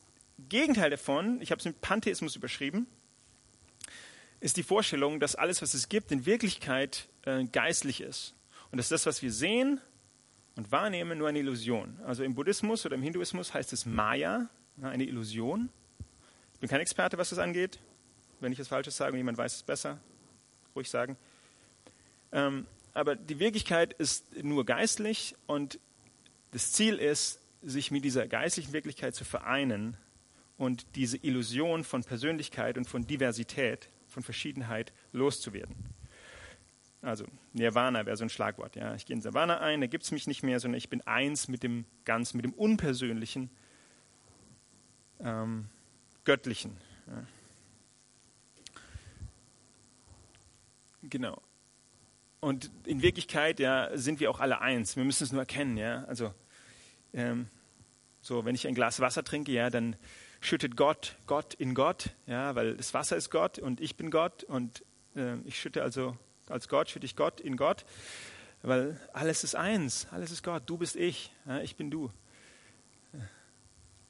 Gegenteil 0.49 0.91
davon, 0.91 1.41
ich 1.41 1.51
habe 1.51 1.59
es 1.59 1.64
mit 1.64 1.81
Pantheismus 1.81 2.37
überschrieben, 2.37 2.87
ist 4.41 4.57
die 4.57 4.62
Vorstellung, 4.62 5.21
dass 5.21 5.35
alles, 5.35 5.62
was 5.62 5.75
es 5.75 5.89
gibt, 5.89 6.12
in 6.12 6.27
Wirklichkeit 6.27 7.09
äh, 7.23 7.45
geistlich 7.45 8.01
ist. 8.01 8.35
Und 8.71 8.79
dass 8.79 8.89
das, 8.89 9.07
was 9.07 9.23
wir 9.23 9.33
sehen 9.33 9.81
und 10.57 10.73
wahrnehmen, 10.73 11.19
nur 11.19 11.29
eine 11.29 11.39
Illusion. 11.39 11.99
Also 12.05 12.23
im 12.23 12.35
Buddhismus 12.35 12.85
oder 12.85 12.97
im 12.97 13.03
Hinduismus 13.03 13.55
heißt 13.55 13.73
es 13.73 13.87
Maya, 13.87 14.49
eine 14.83 15.05
Illusion. 15.05 15.71
Ich 16.55 16.61
bin 16.61 16.69
kein 16.69 16.81
Experte, 16.81 17.17
was 17.17 17.31
das 17.31 17.39
angeht 17.39 17.79
wenn 18.41 18.53
ich 18.53 18.59
es 18.59 18.68
Falsches 18.68 18.97
sage 18.97 19.12
und 19.12 19.18
jemand 19.18 19.39
weiß 19.39 19.55
es 19.55 19.62
besser, 19.62 19.99
ruhig 20.74 20.91
sagen. 20.91 21.16
Ähm, 22.32 22.66
aber 22.95 23.16
die 23.16 23.39
Wirklichkeit 23.39 23.93
ist 23.95 24.43
nur 24.43 24.64
geistlich 24.64 25.37
und 25.47 25.78
das 26.53 26.72
Ziel 26.72 26.97
ist, 26.97 27.41
sich 27.62 27.91
mit 27.91 28.05
dieser 28.05 28.26
geistlichen 28.26 28.72
Wirklichkeit 28.72 29.14
zu 29.14 29.24
vereinen 29.24 29.97
und 30.57 30.87
diese 30.95 31.16
Illusion 31.18 31.84
von 31.84 32.05
Persönlichkeit 32.05 32.78
und 32.78 32.87
von 32.87 33.07
Diversität, 33.07 33.91
von 34.07 34.22
Verschiedenheit 34.22 34.93
loszuwerden. 35.12 35.74
Also 37.03 37.26
Nirvana 37.53 38.07
wäre 38.07 38.16
so 38.16 38.24
ein 38.24 38.30
Schlagwort. 38.30 38.76
Ja. 38.76 38.95
Ich 38.95 39.07
gehe 39.07 39.14
in 39.14 39.22
Nirvana 39.22 39.61
ein, 39.61 39.80
da 39.80 39.87
gibt 39.87 40.05
es 40.05 40.11
mich 40.11 40.26
nicht 40.26 40.43
mehr, 40.43 40.59
sondern 40.61 40.78
ich 40.78 40.89
bin 40.89 41.03
eins 41.03 41.49
mit 41.49 41.62
dem 41.62 41.84
Ganzen, 42.05 42.39
mit 42.39 42.45
dem 42.45 42.53
Unpersönlichen, 42.53 43.51
ähm, 45.20 45.68
Göttlichen. 46.24 46.76
Ja. 47.07 47.26
Genau. 51.09 51.41
Und 52.41 52.71
in 52.85 53.03
Wirklichkeit 53.03 53.61
ja, 53.61 53.91
sind 53.97 54.21
wir 54.21 54.31
auch 54.31 54.41
alle 54.41 54.61
eins. 54.61 54.97
Wir 54.97 55.05
müssen 55.05 55.25
es 55.25 55.33
nur 55.33 55.43
erkennen. 55.43 55.77
Ja? 55.77 56.05
Also, 56.05 56.33
ähm, 57.13 57.49
so, 58.21 58.45
wenn 58.45 58.55
ich 58.55 58.67
ein 58.67 58.75
Glas 58.75 59.01
Wasser 59.01 59.25
trinke, 59.25 59.53
ja, 59.53 59.71
dann 59.71 59.97
schüttet 60.41 60.77
Gott 60.77 61.17
Gott 61.27 61.55
in 61.55 61.75
Gott, 61.75 62.11
ja, 62.27 62.55
weil 62.55 62.77
das 62.77 62.95
Wasser 62.95 63.17
ist 63.17 63.31
Gott 63.31 63.59
und 63.59 63.81
ich 63.81 63.97
bin 63.97 64.11
Gott 64.11 64.45
und 64.45 64.85
äh, 65.15 65.37
ich 65.45 65.59
schütte 65.59 65.83
also 65.83 66.17
als 66.49 66.69
Gott, 66.69 66.91
schütte 66.91 67.07
ich 67.07 67.17
Gott 67.17 67.41
in 67.41 67.57
Gott, 67.57 67.85
weil 68.63 69.01
alles 69.13 69.45
ist 69.45 69.55
eins, 69.55 70.07
alles 70.11 70.31
ist 70.31 70.43
Gott, 70.43 70.65
du 70.67 70.77
bist 70.77 70.97
ich, 70.97 71.33
ja, 71.47 71.61
ich 71.61 71.77
bin 71.77 71.91
du. 71.91 72.11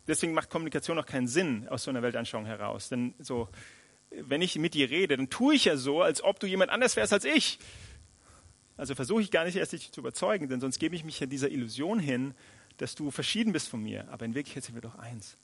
Deswegen 0.07 0.35
macht 0.35 0.51
Kommunikation 0.51 0.99
auch 0.99 1.07
keinen 1.07 1.27
Sinn 1.27 1.69
aus 1.69 1.83
so 1.83 1.91
einer 1.91 2.03
Weltanschauung 2.03 2.47
heraus, 2.47 2.89
denn 2.89 3.15
so, 3.19 3.49
wenn 4.23 4.43
ich 4.43 4.57
mit 4.57 4.75
dir 4.75 4.91
rede, 4.91 5.17
dann 5.17 5.31
tue 5.31 5.55
ich 5.55 5.67
ja 5.67 5.77
so, 5.77 6.03
als 6.03 6.23
ob 6.23 6.41
du 6.41 6.47
jemand 6.47 6.71
anders 6.71 6.97
wärst 6.97 7.13
als 7.13 7.25
ich. 7.25 7.59
Also 8.77 8.95
versuche 8.95 9.23
ich 9.23 9.31
gar 9.31 9.45
nicht 9.45 9.57
erst 9.57 9.73
dich 9.73 9.91
zu 9.91 10.01
überzeugen, 10.01 10.49
denn 10.49 10.61
sonst 10.61 10.79
gebe 10.79 10.95
ich 10.95 11.05
mich 11.05 11.19
ja 11.21 11.27
dieser 11.27 11.51
Illusion 11.51 11.99
hin, 11.99 12.35
dass 12.77 12.95
du 12.95 13.11
verschieden 13.11 13.53
bist 13.53 13.69
von 13.69 13.83
mir. 13.83 14.09
Aber 14.11 14.25
in 14.25 14.35
Wirklichkeit 14.35 14.65
sind 14.65 14.75
wir 14.75 14.83
doch 14.83 14.97
eins. 14.97 15.39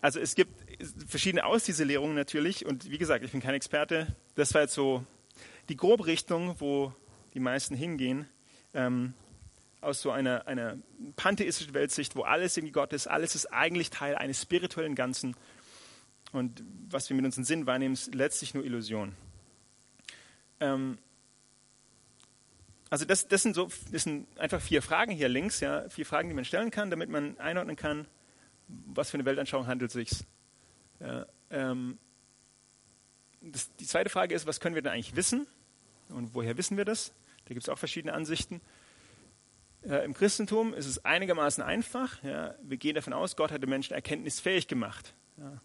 Also 0.00 0.20
es 0.20 0.34
gibt 0.34 0.52
verschiedene 1.06 1.46
Auslieserlehrungen 1.46 2.14
natürlich 2.14 2.66
und 2.66 2.90
wie 2.90 2.98
gesagt, 2.98 3.24
ich 3.24 3.32
bin 3.32 3.40
kein 3.40 3.54
Experte. 3.54 4.14
Das 4.34 4.52
war 4.52 4.62
jetzt 4.62 4.74
so 4.74 5.06
die 5.70 5.76
grobe 5.76 6.04
Richtung, 6.06 6.56
wo 6.58 6.92
die 7.32 7.40
meisten 7.40 7.74
hingehen. 7.74 8.28
Ähm, 8.74 9.14
aus 9.80 10.02
so 10.02 10.10
einer, 10.10 10.46
einer 10.46 10.78
pantheistischen 11.16 11.74
Weltsicht, 11.74 12.16
wo 12.16 12.22
alles 12.22 12.56
irgendwie 12.56 12.72
Gott 12.72 12.92
ist, 12.92 13.06
alles 13.06 13.34
ist 13.34 13.46
eigentlich 13.52 13.90
Teil 13.90 14.16
eines 14.16 14.42
spirituellen 14.42 14.94
Ganzen 14.94 15.36
und 16.32 16.64
was 16.90 17.08
wir 17.08 17.16
mit 17.16 17.24
unserem 17.24 17.44
Sinn 17.44 17.66
wahrnehmen, 17.66 17.94
ist 17.94 18.14
letztlich 18.14 18.54
nur 18.54 18.64
Illusion. 18.64 19.14
Ähm, 20.58 20.98
also 22.90 23.04
das, 23.04 23.28
das, 23.28 23.42
sind 23.42 23.54
so, 23.54 23.68
das 23.92 24.02
sind 24.02 24.26
einfach 24.38 24.60
vier 24.60 24.82
Fragen 24.82 25.12
hier 25.12 25.28
links, 25.28 25.60
ja, 25.60 25.88
vier 25.88 26.04
Fragen, 26.04 26.28
die 26.28 26.34
man 26.34 26.44
stellen 26.44 26.70
kann, 26.70 26.90
damit 26.90 27.08
man 27.08 27.38
einordnen 27.38 27.76
kann, 27.76 28.06
was 28.68 29.10
für 29.10 29.14
eine 29.14 29.24
Weltanschauung 29.24 29.66
handelt 29.66 29.92
sich. 29.92 30.24
Ja, 31.00 31.26
ähm, 31.50 31.98
das, 33.40 33.72
die 33.76 33.86
zweite 33.86 34.10
Frage 34.10 34.34
ist, 34.34 34.46
was 34.46 34.58
können 34.58 34.74
wir 34.74 34.82
denn 34.82 34.92
eigentlich 34.92 35.16
wissen 35.16 35.46
und 36.08 36.34
woher 36.34 36.56
wissen 36.56 36.76
wir 36.76 36.84
das? 36.84 37.12
Da 37.44 37.54
gibt 37.54 37.62
es 37.62 37.68
auch 37.68 37.78
verschiedene 37.78 38.12
Ansichten. 38.12 38.60
Äh, 39.86 40.04
Im 40.04 40.14
Christentum 40.14 40.74
ist 40.74 40.86
es 40.86 41.04
einigermaßen 41.04 41.62
einfach. 41.62 42.22
Ja. 42.22 42.54
Wir 42.62 42.76
gehen 42.76 42.94
davon 42.94 43.12
aus, 43.12 43.36
Gott 43.36 43.50
hat 43.50 43.62
den 43.62 43.70
Menschen 43.70 43.94
erkenntnisfähig 43.94 44.68
gemacht. 44.68 45.14
Ja. 45.36 45.60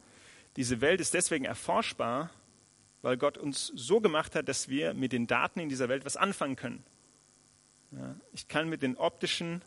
Diese 0.56 0.82
Welt 0.82 1.00
ist 1.00 1.14
deswegen 1.14 1.46
erforschbar, 1.46 2.32
weil 3.02 3.18
Gott 3.18 3.38
uns 3.38 3.72
so 3.76 4.02
gemacht 4.02 4.36
hat, 4.36 4.50
dass 4.50 4.68
wir 4.68 4.94
mit 4.94 5.14
den 5.14 5.28
Daten 5.28 5.60
in 5.60 5.70
dieser 5.70 5.90
Welt 5.90 6.06
was 6.06 6.18
anfangen 6.18 6.56
können. 6.56 6.84
Ja, 7.92 8.16
ich 8.34 8.48
kann 8.48 8.70
mit 8.70 8.82
den 8.82 8.98
optischen, 8.98 9.64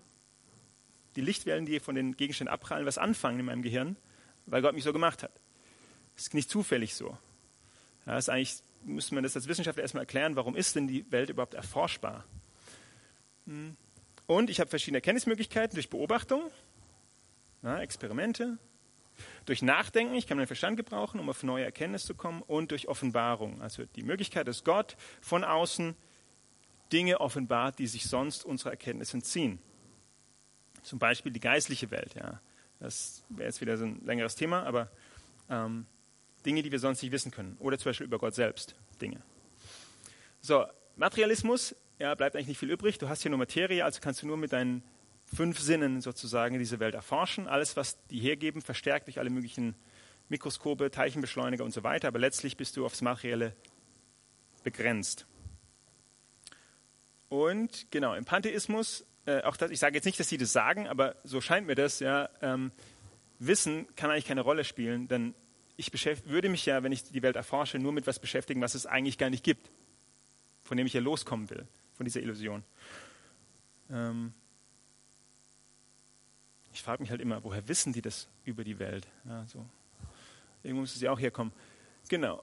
die 1.17 1.23
Lichtwellen, 1.23 1.67
die 1.67 1.81
von 1.81 1.95
den 1.95 2.17
Gegenständen 2.17 2.53
abprallen, 2.53 2.87
was 2.87 2.99
anfangen 2.99 3.41
in 3.41 3.47
meinem 3.47 3.63
Gehirn, 3.63 3.97
weil 4.47 4.63
Gott 4.63 4.75
mich 4.75 4.85
so 4.85 4.93
gemacht 4.93 5.23
hat. 5.23 5.33
Das 6.15 6.25
ist 6.25 6.35
nicht 6.35 6.51
zufällig 6.51 6.95
so. 6.95 7.17
Ja, 8.07 8.19
ist 8.19 8.29
eigentlich 8.29 8.63
müsste 8.85 9.15
man 9.15 9.23
das 9.23 9.37
als 9.37 9.49
Wissenschaftler 9.49 9.83
erstmal 9.83 10.03
erklären, 10.03 10.37
warum 10.37 10.57
ist 10.57 10.77
denn 10.77 10.89
die 10.89 11.11
Welt 11.11 11.31
überhaupt 11.31 11.55
erforschbar? 11.55 12.25
Hm. 13.47 13.77
Und 14.33 14.49
ich 14.49 14.61
habe 14.61 14.71
verschiedene 14.71 14.97
Erkenntnismöglichkeiten 14.99 15.75
durch 15.75 15.91
Beobachtung, 15.91 16.51
ja, 17.63 17.81
Experimente, 17.81 18.57
durch 19.45 19.61
Nachdenken, 19.61 20.15
ich 20.15 20.27
kann 20.27 20.39
meinen 20.39 20.47
Verstand 20.47 20.79
gebrauchen, 20.79 21.21
um 21.21 21.29
auf 21.29 21.43
neue 21.43 21.67
Erkenntnis 21.67 22.07
zu 22.07 22.15
kommen, 22.15 22.41
und 22.41 22.71
durch 22.71 22.89
Offenbarung. 22.89 23.61
Also 23.61 23.85
die 23.95 24.03
Möglichkeit, 24.03 24.49
dass 24.49 24.65
Gott 24.65 24.97
von 25.21 25.45
außen 25.45 25.95
Dinge 26.95 27.21
offenbart, 27.21 27.79
die 27.79 27.87
sich 27.87 28.07
sonst 28.07 28.47
unserer 28.47 28.71
Erkenntnis 28.71 29.13
entziehen. 29.13 29.59
Zum 30.83 30.99
Beispiel 30.99 31.31
die 31.31 31.41
geistliche 31.41 31.91
Welt. 31.91 32.15
Ja. 32.15 32.41
Das 32.81 33.25
wäre 33.29 33.49
jetzt 33.49 33.61
wieder 33.61 33.77
so 33.77 33.85
ein 33.85 34.03
längeres 34.03 34.35
Thema, 34.35 34.63
aber 34.63 34.91
ähm, 35.51 35.85
Dinge, 36.47 36.63
die 36.63 36.73
wir 36.73 36.79
sonst 36.79 37.03
nicht 37.03 37.13
wissen 37.13 37.33
können. 37.33 37.57
Oder 37.59 37.77
zum 37.77 37.91
Beispiel 37.91 38.07
über 38.07 38.19
Gott 38.19 38.35
selbst 38.35 38.77
Dinge. 38.99 39.23
So, 40.41 40.65
Materialismus, 40.97 41.75
ja, 42.03 42.17
bleibt 42.17 42.35
eigentlich 42.35 42.49
nicht 42.49 42.59
viel 42.59 42.71
übrig. 42.71 42.99
Du 42.99 43.09
hast 43.09 43.23
hier 43.23 43.31
nur 43.31 43.39
Materie, 43.39 43.85
also 43.85 44.01
kannst 44.01 44.23
du 44.23 44.27
nur 44.27 44.37
mit 44.37 44.53
deinen 44.53 44.83
fünf 45.33 45.61
Sinnen 45.61 46.01
sozusagen 46.01 46.59
diese 46.59 46.81
Welt 46.81 46.97
erforschen. 46.97 47.47
Alles, 47.47 47.77
was 47.77 47.97
die 48.09 48.19
hergeben, 48.19 48.61
verstärkt 48.61 49.07
durch 49.07 49.21
alle 49.21 49.31
möglichen 49.31 49.77
Mikroskope, 50.29 50.91
Teilchenbeschleuniger 50.91 51.65
und 51.65 51.73
so 51.73 51.85
weiter. 51.85 52.09
Aber 52.09 52.19
letztlich 52.19 52.57
bist 52.57 52.77
du 52.77 52.85
aufs 52.85 53.03
Materielle 53.03 53.55
begrenzt. 54.65 55.27
Und 57.29 57.87
genau, 57.93 58.15
im 58.15 58.25
Pantheismus, 58.25 59.07
äh, 59.27 59.43
auch 59.43 59.57
das, 59.57 59.71
ich 59.71 59.79
sage 59.79 59.95
jetzt 59.95 60.05
nicht, 60.05 60.19
dass 60.19 60.29
sie 60.29 60.39
das 60.39 60.53
sagen, 60.53 60.89
aber 60.89 61.15
so 61.23 61.41
scheint 61.41 61.69
mir 61.69 61.77
das, 61.77 62.01
ja, 62.01 62.29
ähm, 62.43 62.73
Wissen 63.39 63.87
kann 63.95 64.11
eigentlich 64.11 64.27
keine 64.27 64.41
Rolle 64.41 64.65
spielen, 64.65 65.07
denn 65.07 65.35
ich 65.77 65.93
würde 66.27 66.49
mich 66.49 66.67
ja, 66.67 66.83
wenn 66.83 66.93
ich 66.93 67.05
die 67.05 67.23
Welt 67.23 67.37
erforsche, 67.37 67.79
nur 67.79 67.93
mit 67.93 68.05
etwas 68.05 68.19
beschäftigen, 68.19 68.61
was 68.61 68.75
es 68.75 68.87
eigentlich 68.87 69.19
gar 69.19 69.31
nicht 69.31 69.45
gibt, 69.45 69.71
von 70.63 70.77
dem 70.77 70.87
ich 70.87 70.93
ja 70.93 71.01
loskommen 71.01 71.49
will, 71.49 71.67
von 72.03 72.07
dieser 72.07 72.21
Illusion. 72.21 72.65
Ähm, 73.89 74.35
ich 76.73 76.83
frage 76.83 77.01
mich 77.01 77.13
halt 77.13 77.21
immer, 77.21 77.45
woher 77.45 77.69
wissen 77.69 77.93
die 77.93 78.03
das 78.03 78.29
über 78.45 78.65
die 78.65 78.81
Welt? 78.81 79.07
Ja, 79.25 79.47
so. 79.47 79.65
Irgendwo 80.65 80.81
muss 80.81 80.97
es 80.97 81.01
ja 81.01 81.13
auch 81.13 81.21
herkommen. 81.21 81.53
Genau. 82.09 82.43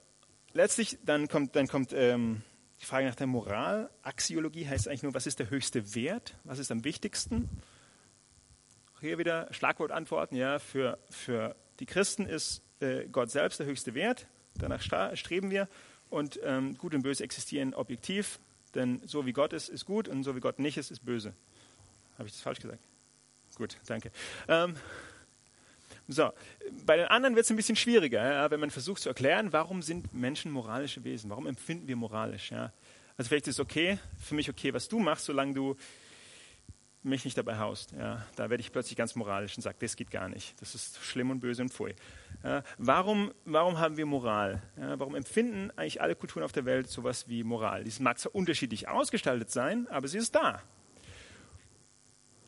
Letztlich, 0.54 0.98
dann 1.04 1.28
kommt, 1.28 1.58
dann 1.58 1.68
kommt 1.68 1.92
ähm, 1.92 2.42
die 2.80 2.86
Frage 2.86 3.06
nach 3.06 3.16
der 3.16 3.28
Moral. 3.28 3.90
Axiologie 4.02 4.66
heißt 4.66 4.88
eigentlich 4.88 5.04
nur, 5.04 5.14
was 5.14 5.28
ist 5.28 5.40
der 5.40 5.50
höchste 5.50 5.94
Wert? 5.94 6.38
Was 6.46 6.58
ist 6.58 6.72
am 6.72 6.86
wichtigsten? 6.86 7.50
Hier 9.02 9.18
wieder 9.18 9.52
Schlagwortantworten. 9.52 10.38
Ja, 10.38 10.60
für, 10.60 10.98
für 11.10 11.58
die 11.82 11.86
Christen 11.86 12.26
ist 12.26 12.62
äh, 12.80 13.10
Gott 13.10 13.30
selbst 13.30 13.60
der 13.60 13.68
höchste 13.68 13.94
Wert. 13.94 14.26
Danach 14.58 14.82
streben 14.82 15.52
wir. 15.52 15.68
Und 16.10 16.40
ähm, 16.44 16.78
Gut 16.78 16.94
und 16.94 17.02
Böse 17.02 17.26
existieren 17.26 17.74
objektiv. 17.74 18.40
Denn 18.76 19.02
so 19.06 19.26
wie 19.26 19.34
Gott 19.34 19.54
ist, 19.54 19.70
ist 19.70 19.86
gut 19.86 20.08
und 20.08 20.24
so 20.24 20.36
wie 20.36 20.40
Gott 20.40 20.60
nicht 20.60 20.78
ist, 20.78 20.92
ist 20.92 21.06
böse. 21.06 21.34
Habe 22.18 22.28
ich 22.28 22.34
das 22.34 22.42
falsch 22.42 22.60
gesagt? 22.60 22.82
Gut, 23.56 23.78
danke. 23.88 24.12
Ähm, 24.48 24.76
so, 26.08 26.32
bei 26.86 26.98
den 26.98 27.08
anderen 27.08 27.36
wird 27.36 27.46
es 27.46 27.52
ein 27.52 27.56
bisschen 27.56 27.76
schwieriger, 27.76 28.24
ja, 28.24 28.52
wenn 28.52 28.60
man 28.60 28.72
versucht 28.72 29.02
zu 29.02 29.10
erklären, 29.10 29.54
warum 29.54 29.82
sind 29.82 30.14
Menschen 30.14 30.52
moralische 30.52 31.04
Wesen? 31.04 31.30
Warum 31.30 31.46
empfinden 31.46 31.88
wir 31.88 31.96
moralisch? 31.96 32.52
Ja? 32.52 32.74
Also 33.18 33.30
vielleicht 33.30 33.48
ist 33.48 33.56
es 33.56 33.60
okay, 33.60 34.00
für 34.20 34.34
mich 34.34 34.50
okay, 34.50 34.74
was 34.74 34.88
du 34.88 35.00
machst, 35.00 35.26
solange 35.26 35.54
du 35.54 35.76
mich 37.04 37.26
nicht 37.26 37.38
dabei 37.38 37.58
haust. 37.58 37.92
Ja? 37.94 38.26
Da 38.36 38.50
werde 38.50 38.62
ich 38.62 38.72
plötzlich 38.72 38.98
ganz 38.98 39.16
moralisch 39.16 39.56
und 39.56 39.62
sage, 39.62 39.78
das 39.80 39.96
geht 39.96 40.12
gar 40.12 40.28
nicht. 40.28 40.60
Das 40.62 40.76
ist 40.76 41.00
schlimm 41.04 41.32
und 41.32 41.40
böse 41.40 41.62
und 41.62 41.70
pfui. 41.72 41.96
Ja? 42.44 42.64
Warum, 42.78 43.34
warum 43.46 43.80
haben 43.80 43.98
wir 43.98 44.06
Moral? 44.06 44.62
Ja? 44.78 45.00
Warum 45.00 45.16
empfinden 45.16 45.72
eigentlich 45.78 46.02
alle 46.02 46.16
Kulturen 46.16 46.44
auf 46.44 46.52
der 46.52 46.66
Welt 46.66 46.90
sowas 46.90 47.28
wie 47.28 47.44
Moral? 47.44 47.84
Dies 47.84 48.00
mag 48.00 48.20
zwar 48.20 48.36
unterschiedlich 48.36 48.88
ausgestaltet 48.88 49.50
sein, 49.50 49.88
aber 49.88 50.08
sie 50.08 50.18
ist 50.18 50.36
da. 50.36 50.62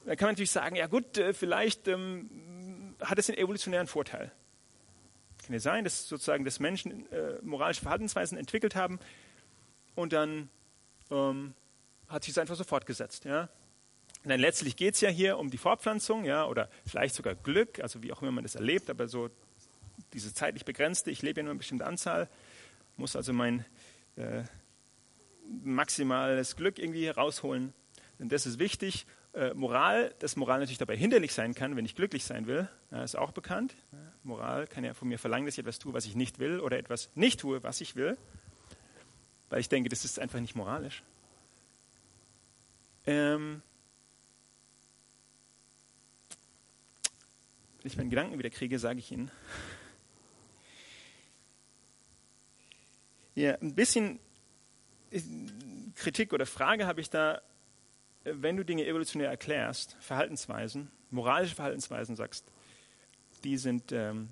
Da 0.06 0.16
kann 0.16 0.28
man 0.28 0.34
natürlich 0.34 0.52
sagen, 0.52 0.76
ja 0.76 0.88
gut, 0.88 1.18
äh, 1.18 1.34
vielleicht 1.34 1.88
ähm, 1.88 2.96
hat 3.02 3.20
es 3.20 3.30
einen 3.30 3.38
evolutionären 3.38 3.88
Vorteil. 3.88 4.32
Kann 5.46 5.54
ja 5.54 5.60
sein, 5.60 5.84
dass 5.84 6.08
sozusagen 6.08 6.44
dass 6.44 6.60
Menschen 6.60 7.12
äh, 7.12 7.40
moralische 7.42 7.82
Verhaltensweisen 7.82 8.38
entwickelt 8.38 8.76
haben 8.76 9.00
und 9.96 10.14
dann 10.14 10.50
ähm, 11.10 11.54
hat 12.08 12.24
sich 12.24 12.32
es 12.32 12.38
einfach 12.38 12.56
so 12.56 12.64
fortgesetzt. 12.64 13.26
Ja? 13.26 13.50
Dann 14.24 14.40
letztlich 14.40 14.76
geht 14.76 14.96
es 14.96 15.02
ja 15.02 15.10
hier 15.10 15.40
um 15.40 15.50
die 15.50 15.58
Fortpflanzung, 15.58 16.26
ja, 16.26 16.46
oder 16.46 16.70
vielleicht 16.86 17.16
sogar 17.16 17.36
Glück, 17.36 17.80
also 17.80 18.04
wie 18.04 18.14
auch 18.14 18.22
immer 18.22 18.32
man 18.32 18.44
das 18.44 18.56
erlebt, 18.56 18.90
aber 18.90 19.08
so 19.08 19.30
diese 20.14 20.34
zeitlich 20.34 20.66
begrenzte, 20.66 21.10
ich 21.10 21.22
lebe 21.22 21.40
ja 21.40 21.44
nur 21.44 21.52
eine 21.52 21.58
bestimmte 21.58 21.86
Anzahl, 21.86 22.30
muss 22.98 23.16
also 23.16 23.34
mein 23.34 23.66
äh, 24.16 24.44
maximales 25.64 26.56
Glück 26.56 26.78
irgendwie 26.78 27.08
rausholen. 27.08 27.74
Denn 28.20 28.30
das 28.30 28.46
ist 28.46 28.60
wichtig 28.60 29.08
äh, 29.34 29.54
Moral, 29.54 30.14
dass 30.20 30.36
Moral 30.36 30.60
natürlich 30.60 30.78
dabei 30.78 30.98
hinderlich 30.98 31.34
sein 31.34 31.56
kann, 31.56 31.76
wenn 31.76 31.86
ich 31.86 31.96
glücklich 31.96 32.24
sein 32.24 32.48
will, 32.48 32.68
ja, 32.92 33.04
ist 33.04 33.18
auch 33.18 33.32
bekannt. 33.32 33.76
Ja, 33.92 33.98
Moral 34.24 34.68
kann 34.68 34.84
ja 34.84 34.94
von 34.94 35.08
mir 35.08 35.18
verlangen, 35.18 35.46
dass 35.46 35.56
ich 35.56 35.60
etwas 35.60 35.80
tue, 35.80 35.94
was 35.94 36.06
ich 36.06 36.16
nicht 36.16 36.40
will, 36.40 36.60
oder 36.60 36.78
etwas 36.78 37.10
nicht 37.16 37.40
tue, 37.40 37.64
was 37.64 37.82
ich 37.82 37.96
will, 37.96 38.18
weil 39.50 39.62
ich 39.62 39.70
denke, 39.70 39.90
das 39.90 40.06
ist 40.06 40.20
einfach 40.20 40.40
nicht 40.40 40.56
moralisch. 40.56 41.04
Ähm, 43.06 43.62
ich 47.84 47.98
meinen 47.98 48.10
Gedanken 48.10 48.38
wieder 48.38 48.50
kriege, 48.50 48.80
sage 48.80 49.00
ich 49.00 49.12
Ihnen. 49.12 49.32
Ja, 53.34 53.56
ein 53.62 53.76
bisschen 53.76 54.20
äh, 55.12 55.22
Kritik 55.96 56.34
oder 56.34 56.46
Frage 56.46 56.86
habe 56.86 57.02
ich 57.02 57.10
da, 57.10 57.42
wenn 58.24 58.58
du 58.58 58.66
Dinge 58.66 58.86
evolutionär 58.86 59.30
erklärst, 59.30 59.96
Verhaltensweisen, 60.00 60.92
moralische 61.10 61.56
Verhaltensweisen 61.56 62.16
sagst, 62.16 62.52
die 63.44 63.58
sind 63.58 63.92
ähm, 63.92 64.30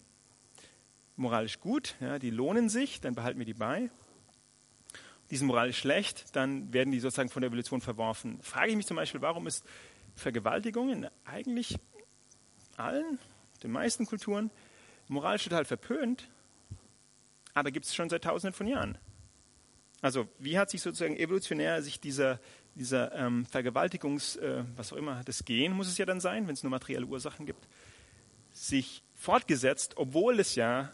moralisch 1.15 1.59
gut, 1.59 1.95
ja, 1.99 2.19
die 2.19 2.29
lohnen 2.29 2.69
sich, 2.69 3.01
dann 3.01 3.15
behalten 3.15 3.39
wir 3.39 3.45
die 3.45 3.53
bei. 3.53 3.89
Die 5.31 5.37
sind 5.37 5.47
moralisch 5.47 5.77
schlecht, 5.77 6.35
dann 6.35 6.73
werden 6.73 6.91
die 6.91 6.99
sozusagen 6.99 7.29
von 7.29 7.41
der 7.41 7.49
Evolution 7.49 7.81
verworfen. 7.81 8.41
Frage 8.41 8.71
ich 8.71 8.75
mich 8.75 8.87
zum 8.87 8.97
Beispiel, 8.97 9.21
warum 9.21 9.45
ist 9.45 9.63
Vergewaltigung 10.15 10.89
in 10.89 11.07
eigentlich 11.23 11.77
allen, 12.77 13.19
den 13.63 13.71
meisten 13.71 14.05
Kulturen, 14.05 14.51
moralisch 15.07 15.43
total 15.43 15.65
verpönt, 15.65 16.29
aber 17.53 17.71
gibt 17.71 17.85
es 17.85 17.95
schon 17.95 18.09
seit 18.09 18.23
tausenden 18.23 18.53
von 18.53 18.67
Jahren. 18.67 18.97
Also 20.01 20.27
wie 20.37 20.57
hat 20.57 20.69
sich 20.69 20.81
sozusagen 20.81 21.17
evolutionär 21.17 21.81
sich 21.81 21.99
dieser, 21.99 22.39
dieser 22.75 23.13
ähm, 23.13 23.45
Vergewaltigungs, 23.45 24.37
äh, 24.37 24.63
was 24.75 24.93
auch 24.93 24.97
immer, 24.97 25.23
das 25.25 25.43
Gen 25.43 25.73
muss 25.73 25.87
es 25.87 25.97
ja 25.97 26.05
dann 26.05 26.21
sein, 26.21 26.47
wenn 26.47 26.53
es 26.53 26.63
nur 26.63 26.69
materielle 26.69 27.05
Ursachen 27.05 27.45
gibt, 27.45 27.67
sich 28.53 29.03
fortgesetzt, 29.15 29.97
obwohl 29.97 30.39
es 30.39 30.55
ja 30.55 30.91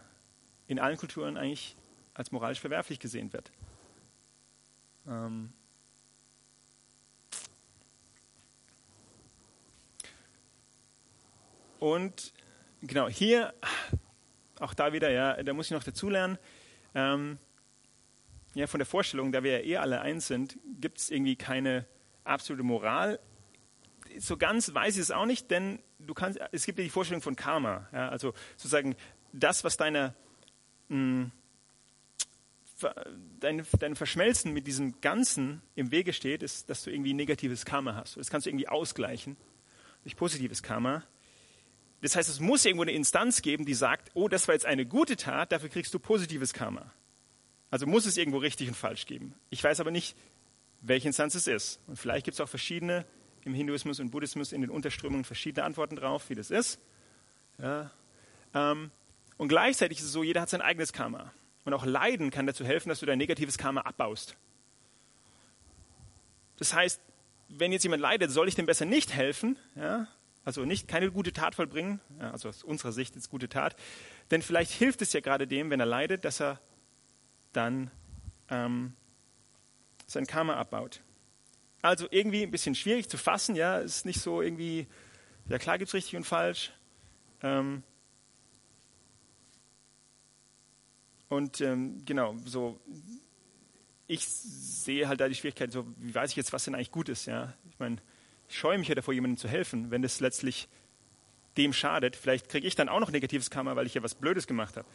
in 0.66 0.80
allen 0.80 0.96
Kulturen 0.96 1.36
eigentlich 1.36 1.76
als 2.14 2.32
moralisch 2.32 2.60
verwerflich 2.60 2.98
gesehen 2.98 3.32
wird. 3.32 3.52
Ähm 5.06 5.52
und 11.78 12.32
genau, 12.86 13.08
hier, 13.08 13.54
auch 14.60 14.74
da 14.74 14.92
wieder, 14.92 15.10
ja, 15.10 15.42
da 15.42 15.52
muss 15.52 15.66
ich 15.66 15.72
noch 15.72 15.84
dazulernen, 15.84 16.38
ähm, 16.94 17.38
ja, 18.54 18.66
von 18.66 18.78
der 18.78 18.86
Vorstellung, 18.86 19.32
da 19.32 19.42
wir 19.42 19.60
ja 19.60 19.64
eh 19.64 19.76
alle 19.76 20.00
eins 20.00 20.26
sind, 20.26 20.58
gibt 20.80 20.98
es 20.98 21.10
irgendwie 21.10 21.36
keine 21.36 21.84
absolute 22.24 22.62
Moral. 22.62 23.20
So 24.18 24.38
ganz 24.38 24.72
weiß 24.72 24.96
ich 24.96 25.02
es 25.02 25.10
auch 25.10 25.26
nicht, 25.26 25.50
denn 25.50 25.82
du 25.98 26.14
kannst, 26.14 26.40
es 26.52 26.64
gibt 26.64 26.78
ja 26.78 26.84
die 26.84 26.90
Vorstellung 26.90 27.20
von 27.20 27.36
Karma, 27.36 27.86
ja, 27.92 28.08
also 28.08 28.32
sozusagen 28.56 28.96
das, 29.32 29.62
was 29.62 29.76
deine, 29.76 30.14
mh, 30.88 30.96
hm, 30.96 31.32
dein, 33.40 33.66
dein 33.78 33.96
Verschmelzen 33.96 34.52
mit 34.52 34.66
diesem 34.66 35.00
Ganzen 35.00 35.62
im 35.74 35.90
Wege 35.90 36.12
steht, 36.12 36.42
ist, 36.42 36.68
dass 36.68 36.82
du 36.82 36.90
irgendwie 36.90 37.14
negatives 37.14 37.64
Karma 37.64 37.94
hast. 37.94 38.16
Das 38.16 38.30
kannst 38.30 38.46
du 38.46 38.50
irgendwie 38.50 38.68
ausgleichen 38.68 39.36
durch 40.02 40.16
positives 40.16 40.62
Karma. 40.62 41.02
Das 42.06 42.14
heißt, 42.14 42.28
es 42.28 42.38
muss 42.38 42.64
irgendwo 42.64 42.82
eine 42.82 42.92
Instanz 42.92 43.42
geben, 43.42 43.64
die 43.64 43.74
sagt, 43.74 44.12
oh, 44.14 44.28
das 44.28 44.46
war 44.46 44.54
jetzt 44.54 44.64
eine 44.64 44.86
gute 44.86 45.16
Tat, 45.16 45.50
dafür 45.50 45.68
kriegst 45.68 45.92
du 45.92 45.98
positives 45.98 46.52
Karma. 46.52 46.92
Also 47.68 47.84
muss 47.84 48.06
es 48.06 48.16
irgendwo 48.16 48.38
richtig 48.38 48.68
und 48.68 48.74
falsch 48.74 49.06
geben. 49.06 49.34
Ich 49.50 49.64
weiß 49.64 49.80
aber 49.80 49.90
nicht, 49.90 50.16
welche 50.82 51.08
Instanz 51.08 51.34
es 51.34 51.48
ist. 51.48 51.80
Und 51.88 51.98
vielleicht 51.98 52.24
gibt 52.24 52.36
es 52.36 52.40
auch 52.40 52.48
verschiedene 52.48 53.04
im 53.44 53.54
Hinduismus 53.54 53.98
und 53.98 54.10
Buddhismus 54.10 54.52
in 54.52 54.60
den 54.60 54.70
Unterströmungen 54.70 55.24
verschiedene 55.24 55.64
Antworten 55.64 55.96
drauf, 55.96 56.30
wie 56.30 56.36
das 56.36 56.52
ist. 56.52 56.78
Ja. 57.58 57.90
Ähm, 58.54 58.92
und 59.36 59.48
gleichzeitig 59.48 59.98
ist 59.98 60.04
es 60.04 60.12
so, 60.12 60.22
jeder 60.22 60.42
hat 60.42 60.48
sein 60.48 60.62
eigenes 60.62 60.92
Karma. 60.92 61.32
Und 61.64 61.74
auch 61.74 61.84
Leiden 61.84 62.30
kann 62.30 62.46
dazu 62.46 62.64
helfen, 62.64 62.88
dass 62.88 63.00
du 63.00 63.06
dein 63.06 63.18
negatives 63.18 63.58
Karma 63.58 63.80
abbaust. 63.80 64.36
Das 66.56 66.72
heißt, 66.72 67.00
wenn 67.48 67.72
jetzt 67.72 67.82
jemand 67.82 68.00
leidet, 68.00 68.30
soll 68.30 68.46
ich 68.46 68.54
dem 68.54 68.66
besser 68.66 68.84
nicht 68.84 69.12
helfen, 69.12 69.58
ja? 69.74 70.06
Also 70.46 70.64
nicht 70.64 70.86
keine 70.86 71.10
gute 71.10 71.32
Tat 71.32 71.56
vollbringen, 71.56 72.00
also 72.20 72.48
aus 72.48 72.62
unserer 72.62 72.92
Sicht 72.92 73.16
ist 73.16 73.28
gute 73.28 73.48
Tat, 73.48 73.74
denn 74.30 74.42
vielleicht 74.42 74.70
hilft 74.70 75.02
es 75.02 75.12
ja 75.12 75.18
gerade 75.18 75.48
dem, 75.48 75.70
wenn 75.70 75.80
er 75.80 75.86
leidet, 75.86 76.24
dass 76.24 76.40
er 76.40 76.60
dann 77.52 77.90
ähm, 78.48 78.94
sein 80.06 80.24
Karma 80.24 80.54
abbaut. 80.54 81.00
Also 81.82 82.06
irgendwie 82.12 82.44
ein 82.44 82.52
bisschen 82.52 82.76
schwierig 82.76 83.08
zu 83.08 83.18
fassen, 83.18 83.56
ja, 83.56 83.78
ist 83.78 84.06
nicht 84.06 84.20
so 84.20 84.40
irgendwie, 84.40 84.86
ja 85.48 85.58
klar 85.58 85.78
gibt 85.78 85.88
es 85.88 85.94
richtig 85.94 86.14
und 86.14 86.24
falsch. 86.24 86.72
Ähm, 87.42 87.82
und 91.28 91.60
ähm, 91.60 92.04
genau, 92.04 92.36
so, 92.44 92.78
ich 94.06 94.24
sehe 94.28 95.08
halt 95.08 95.20
da 95.20 95.28
die 95.28 95.34
Schwierigkeit, 95.34 95.72
so, 95.72 95.88
wie 95.96 96.14
weiß 96.14 96.30
ich 96.30 96.36
jetzt, 96.36 96.52
was 96.52 96.64
denn 96.64 96.76
eigentlich 96.76 96.92
gut 96.92 97.08
ist, 97.08 97.26
ja. 97.26 97.52
Ich 97.68 97.80
meine, 97.80 97.96
scheue 98.48 98.78
mich 98.78 98.88
ja 98.88 98.94
davor, 98.94 99.14
jemandem 99.14 99.38
zu 99.38 99.48
helfen, 99.48 99.90
wenn 99.90 100.02
das 100.02 100.20
letztlich 100.20 100.68
dem 101.56 101.72
schadet. 101.72 102.16
Vielleicht 102.16 102.48
kriege 102.48 102.66
ich 102.66 102.74
dann 102.74 102.88
auch 102.88 103.00
noch 103.00 103.10
negatives 103.10 103.50
Karma, 103.50 103.76
weil 103.76 103.86
ich 103.86 103.94
ja 103.94 104.02
was 104.02 104.14
Blödes 104.14 104.46
gemacht 104.46 104.76
habe. 104.76 104.86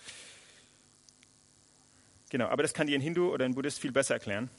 Genau, 2.30 2.47
aber 2.47 2.64
das 2.64 2.74
kann 2.74 2.88
dir 2.88 2.97
ein 2.97 3.02
Hindu 3.02 3.34
oder 3.34 3.45
ein 3.45 3.56
Buddhist 3.56 3.80
viel 3.80 3.91
besser 3.91 4.14
erklären. 4.14 4.49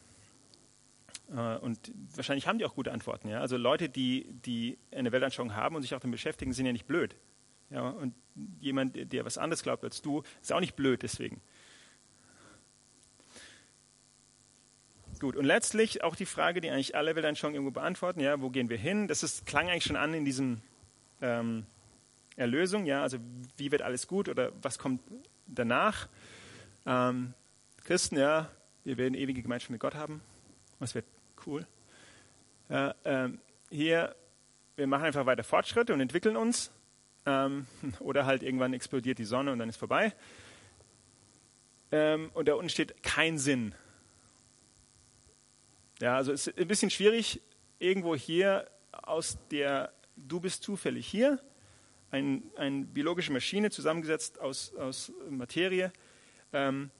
Äh, 1.30 1.56
und 1.58 1.92
wahrscheinlich 2.14 2.46
haben 2.46 2.58
die 2.58 2.64
auch 2.64 2.74
gute 2.74 2.92
Antworten. 2.92 3.28
Ja? 3.28 3.40
Also 3.40 3.56
Leute, 3.56 3.88
die, 3.88 4.26
die 4.44 4.78
eine 4.90 5.12
Weltanschauung 5.12 5.54
haben 5.54 5.76
und 5.76 5.82
sich 5.82 5.94
auch 5.94 6.00
damit 6.00 6.16
beschäftigen, 6.16 6.52
sind 6.52 6.66
ja 6.66 6.72
nicht 6.72 6.86
blöd. 6.86 7.16
Ja? 7.70 7.88
Und 7.88 8.14
jemand, 8.60 9.12
der 9.12 9.24
was 9.24 9.38
anderes 9.38 9.62
glaubt 9.62 9.84
als 9.84 10.02
du, 10.02 10.22
ist 10.40 10.52
auch 10.52 10.60
nicht 10.60 10.76
blöd 10.76 11.02
deswegen. 11.02 11.40
Gut, 15.22 15.36
und 15.36 15.44
letztlich 15.44 16.02
auch 16.02 16.16
die 16.16 16.26
Frage, 16.26 16.60
die 16.60 16.68
eigentlich 16.68 16.96
alle 16.96 17.14
Weltanschauungen 17.14 17.54
irgendwo 17.54 17.70
beantworten, 17.70 18.18
ja, 18.18 18.40
wo 18.40 18.50
gehen 18.50 18.68
wir 18.68 18.76
hin? 18.76 19.06
Das 19.06 19.22
ist, 19.22 19.46
klang 19.46 19.68
eigentlich 19.68 19.84
schon 19.84 19.94
an 19.94 20.14
in 20.14 20.24
diesem 20.24 20.60
ähm, 21.20 21.64
Erlösung, 22.34 22.86
ja, 22.86 23.02
also 23.02 23.18
wie 23.56 23.70
wird 23.70 23.82
alles 23.82 24.08
gut 24.08 24.28
oder 24.28 24.50
was 24.62 24.80
kommt 24.80 25.00
danach? 25.46 26.08
Ähm, 26.86 27.34
Christen, 27.84 28.16
ja, 28.16 28.50
wir 28.82 28.96
werden 28.96 29.14
ewige 29.14 29.42
Gemeinschaft 29.42 29.70
mit 29.70 29.78
Gott 29.78 29.94
haben. 29.94 30.20
Das 30.80 30.96
wird 30.96 31.04
cool. 31.46 31.68
Ja, 32.68 32.96
ähm, 33.04 33.38
hier, 33.70 34.16
wir 34.74 34.88
machen 34.88 35.04
einfach 35.04 35.24
weiter 35.24 35.44
Fortschritte 35.44 35.94
und 35.94 36.00
entwickeln 36.00 36.36
uns. 36.36 36.72
Ähm, 37.26 37.68
oder 38.00 38.26
halt 38.26 38.42
irgendwann 38.42 38.74
explodiert 38.74 39.20
die 39.20 39.24
Sonne 39.24 39.52
und 39.52 39.60
dann 39.60 39.68
ist 39.68 39.76
vorbei. 39.76 40.14
Ähm, 41.92 42.32
und 42.34 42.48
da 42.48 42.54
unten 42.54 42.70
steht 42.70 43.04
kein 43.04 43.38
Sinn. 43.38 43.72
Ja, 46.02 46.16
also 46.16 46.32
es 46.32 46.48
ist 46.48 46.58
ein 46.58 46.66
bisschen 46.66 46.90
schwierig, 46.90 47.40
irgendwo 47.78 48.16
hier 48.16 48.68
aus 48.90 49.38
der, 49.52 49.92
du 50.16 50.40
bist 50.40 50.64
zufällig 50.64 51.06
hier, 51.06 51.38
eine 52.10 52.42
ein 52.56 52.88
biologische 52.88 53.32
Maschine 53.32 53.70
zusammengesetzt 53.70 54.40
aus, 54.40 54.74
aus 54.74 55.12
Materie, 55.30 55.92
ähm, 56.52 56.90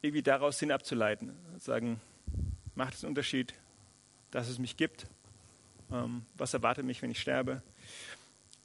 irgendwie 0.00 0.22
daraus 0.22 0.58
Sinn 0.58 0.72
abzuleiten. 0.72 1.36
Sagen, 1.58 2.00
macht 2.74 2.94
es 2.94 3.04
einen 3.04 3.10
Unterschied, 3.10 3.52
dass 4.30 4.48
es 4.48 4.58
mich 4.58 4.78
gibt? 4.78 5.06
Ähm, 5.92 6.24
was 6.32 6.54
erwartet 6.54 6.86
mich, 6.86 7.02
wenn 7.02 7.10
ich 7.10 7.20
sterbe? 7.20 7.62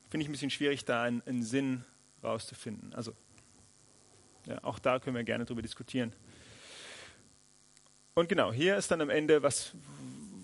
Finde 0.09 0.23
ich 0.23 0.29
ein 0.29 0.31
bisschen 0.31 0.51
schwierig, 0.51 0.85
da 0.85 1.03
einen, 1.03 1.21
einen 1.23 1.43
Sinn 1.43 1.83
rauszufinden. 2.23 2.93
Also, 2.93 3.13
ja, 4.45 4.63
auch 4.63 4.79
da 4.79 4.99
können 4.99 5.17
wir 5.17 5.25
gerne 5.25 5.43
drüber 5.43 5.61
diskutieren. 5.61 6.13
Und 8.13 8.27
genau, 8.27 8.51
hier 8.51 8.75
ist 8.75 8.91
dann 8.91 9.01
am 9.01 9.09
Ende, 9.09 9.41
was, 9.41 9.73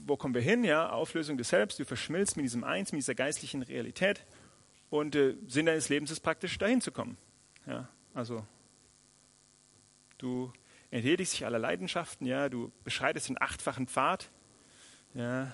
wo 0.05 0.15
kommen 0.15 0.33
wir 0.33 0.41
hin? 0.41 0.63
Ja, 0.63 0.89
Auflösung 0.89 1.37
des 1.37 1.49
Selbst. 1.49 1.79
Du 1.79 1.85
verschmilzt 1.85 2.37
mit 2.37 2.45
diesem 2.45 2.63
Eins, 2.63 2.91
mit 2.93 2.99
dieser 2.99 3.15
geistlichen 3.15 3.61
Realität. 3.61 4.25
Und 4.89 5.15
äh, 5.15 5.35
Sinn 5.47 5.65
deines 5.65 5.89
Lebens 5.89 6.11
ist 6.11 6.21
praktisch, 6.21 6.57
dahin 6.57 6.79
zu 6.79 6.91
kommen. 6.91 7.17
Ja, 7.65 7.89
also, 8.13 8.45
du 10.17 10.53
entledigst 10.91 11.33
dich 11.33 11.45
aller 11.45 11.59
Leidenschaften, 11.59 12.25
ja, 12.25 12.47
du 12.47 12.71
beschreitest 12.85 13.27
den 13.27 13.41
achtfachen 13.41 13.87
Pfad, 13.87 14.29
ja, 15.13 15.53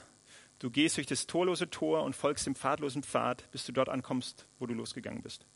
du 0.60 0.70
gehst 0.70 0.98
durch 0.98 1.08
das 1.08 1.26
torlose 1.26 1.72
Tor 1.72 2.04
und 2.04 2.16
folgst 2.16 2.46
dem 2.46 2.56
pfadlosen 2.56 3.02
Pfad, 3.02 3.50
bis 3.52 3.66
du 3.66 3.72
dort 3.72 3.90
ankommst, 3.90 4.46
wo 4.60 4.68
du 4.68 4.76
losgegangen 4.76 5.24
bist. 5.24 5.48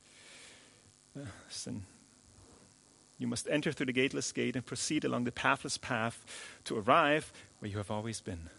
Ja, 1.14 1.22
you 3.18 3.28
must 3.28 3.47
enter 3.47 3.74
through 3.74 3.88
the 3.88 3.93
gateless 3.93 4.34
gate 4.34 4.55
and 4.55 4.65
proceed 4.65 5.05
along 5.05 5.26
the 5.26 5.32
pathless 5.32 5.78
path 5.78 6.18
to 6.63 6.78
arrive 6.78 7.32
where 7.59 7.72
you 7.72 7.78
have 7.78 7.91
always 7.91 8.22
been. 8.22 8.49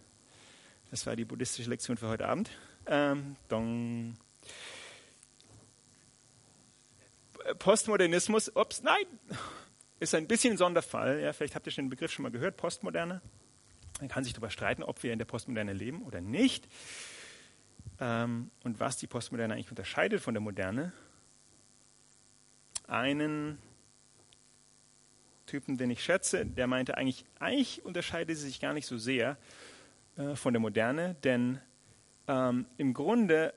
Das 0.91 1.07
war 1.07 1.17
die 1.17 1.25
buddhistische 1.25 1.69
Lektion 1.69 1.97
für 1.97 2.09
heute 2.09 2.27
Abend. 2.27 2.51
Ähm, 2.87 3.37
dong. 3.49 4.17
Postmodernismus, 7.59 8.51
ups, 8.55 8.83
nein, 8.83 9.05
ist 10.01 10.15
ein 10.15 10.27
bisschen 10.27 10.55
ein 10.55 10.57
Sonderfall. 10.59 11.21
Ja, 11.21 11.33
vielleicht 11.33 11.55
habt 11.55 11.67
ihr 11.67 11.73
schon 11.73 11.87
den 11.87 11.91
Begriff 11.91 12.13
schon 12.13 12.23
mal 12.23 12.31
gehört, 12.31 12.57
Postmoderne. 12.57 13.21
Man 14.01 14.09
kann 14.09 14.25
sich 14.25 14.33
darüber 14.33 14.51
streiten, 14.51 14.83
ob 14.83 15.03
wir 15.03 15.13
in 15.13 15.19
der 15.19 15.27
Postmoderne 15.27 15.73
leben 15.73 16.03
oder 16.03 16.21
nicht. 16.21 16.69
Ähm, 18.01 18.51
und 18.65 18.81
was 18.81 18.97
die 18.97 19.07
Postmoderne 19.07 19.55
eigentlich 19.55 19.71
unterscheidet 19.71 20.21
von 20.21 20.35
der 20.35 20.41
Moderne. 20.41 20.93
Einen 22.87 23.59
Typen, 25.49 25.77
den 25.77 25.91
ich 25.91 26.03
schätze, 26.03 26.47
der 26.47 26.67
meinte 26.67 26.97
eigentlich, 26.97 27.25
eigentlich 27.41 27.85
unterscheidet 27.85 28.37
sie 28.37 28.47
sich 28.47 28.61
gar 28.61 28.73
nicht 28.73 28.87
so 28.87 28.99
sehr 28.99 29.37
äh, 30.17 30.37
von 30.37 30.53
der 30.53 30.61
Moderne, 30.61 31.17
denn 31.25 31.61
ähm, 32.29 32.67
im 32.77 32.95
Grunde 32.95 33.55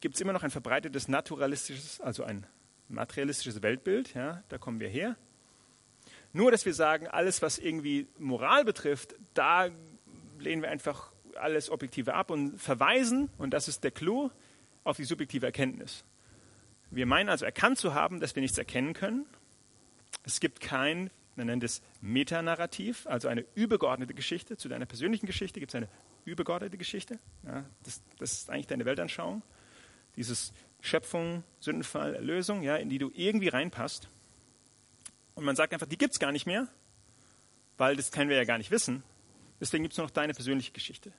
gibt 0.00 0.16
es 0.16 0.20
immer 0.20 0.32
noch 0.32 0.42
ein 0.42 0.50
verbreitetes 0.50 1.06
naturalistisches, 1.08 2.00
also 2.00 2.24
ein 2.24 2.46
materialistisches 2.88 3.62
Weltbild. 3.62 4.14
Ja, 4.14 4.42
da 4.48 4.58
kommen 4.58 4.80
wir 4.80 4.88
her. 4.88 5.16
Nur, 6.32 6.50
dass 6.50 6.64
wir 6.64 6.74
sagen, 6.74 7.06
alles, 7.06 7.42
was 7.42 7.58
irgendwie 7.58 8.08
Moral 8.18 8.64
betrifft, 8.64 9.14
da 9.34 9.68
lehnen 10.38 10.62
wir 10.62 10.70
einfach 10.70 11.12
alles 11.36 11.70
Objektive 11.70 12.14
ab 12.14 12.30
und 12.30 12.58
verweisen, 12.58 13.30
und 13.38 13.52
das 13.52 13.68
ist 13.68 13.84
der 13.84 13.90
Clou, 13.90 14.30
auf 14.84 14.96
die 14.96 15.04
subjektive 15.04 15.46
Erkenntnis. 15.46 16.04
Wir 16.90 17.06
meinen 17.06 17.28
also 17.28 17.44
erkannt 17.44 17.78
zu 17.78 17.94
haben, 17.94 18.20
dass 18.20 18.34
wir 18.34 18.42
nichts 18.42 18.58
erkennen 18.58 18.92
können. 18.92 19.26
Es 20.24 20.40
gibt 20.40 20.60
kein, 20.60 21.10
man 21.36 21.46
nennt 21.46 21.64
es 21.64 21.82
Metanarrativ, 22.00 23.06
also 23.06 23.28
eine 23.28 23.44
übergeordnete 23.54 24.14
Geschichte. 24.14 24.56
Zu 24.56 24.68
deiner 24.68 24.86
persönlichen 24.86 25.26
Geschichte 25.26 25.60
gibt 25.60 25.70
es 25.70 25.74
eine 25.74 25.88
übergeordnete 26.24 26.78
Geschichte. 26.78 27.18
Ja, 27.44 27.64
das, 27.84 28.00
das, 28.18 28.32
ist 28.32 28.50
eigentlich 28.50 28.66
deine 28.66 28.84
Weltanschauung. 28.84 29.42
Dieses 30.16 30.52
Schöpfung, 30.80 31.42
Sündenfall, 31.60 32.14
Erlösung, 32.14 32.62
ja, 32.62 32.76
in 32.76 32.88
die 32.88 32.98
du 32.98 33.10
irgendwie 33.14 33.48
reinpasst. 33.48 34.08
Und 35.34 35.44
man 35.44 35.56
sagt 35.56 35.72
einfach, 35.72 35.86
die 35.86 35.98
gibt 35.98 36.14
es 36.14 36.18
gar 36.18 36.32
nicht 36.32 36.46
mehr, 36.46 36.68
weil 37.78 37.96
das 37.96 38.12
können 38.12 38.28
wir 38.28 38.36
ja 38.36 38.44
gar 38.44 38.58
nicht 38.58 38.70
wissen. 38.70 39.02
Deswegen 39.60 39.84
gibt 39.84 39.92
es 39.92 39.98
nur 39.98 40.06
noch 40.06 40.12
deine 40.12 40.34
persönliche 40.34 40.72
Geschichte. 40.72 41.12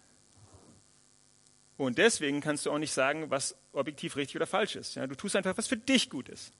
Und 1.78 1.98
deswegen 1.98 2.42
kannst 2.42 2.66
du 2.66 2.72
auch 2.72 2.78
nicht 2.78 2.92
sagen, 2.92 3.30
was 3.30 3.56
objektiv 3.72 4.16
richtig 4.16 4.36
oder 4.36 4.48
falsch 4.48 4.76
ist. 4.76 4.96
Ja, 4.96 5.08
du 5.08 5.16
tust 5.16 5.36
einfach, 5.36 5.58
was 5.58 5.68
für 5.68 5.78
dich 5.78 6.10
gut 6.10 6.30
ist. 6.30 6.54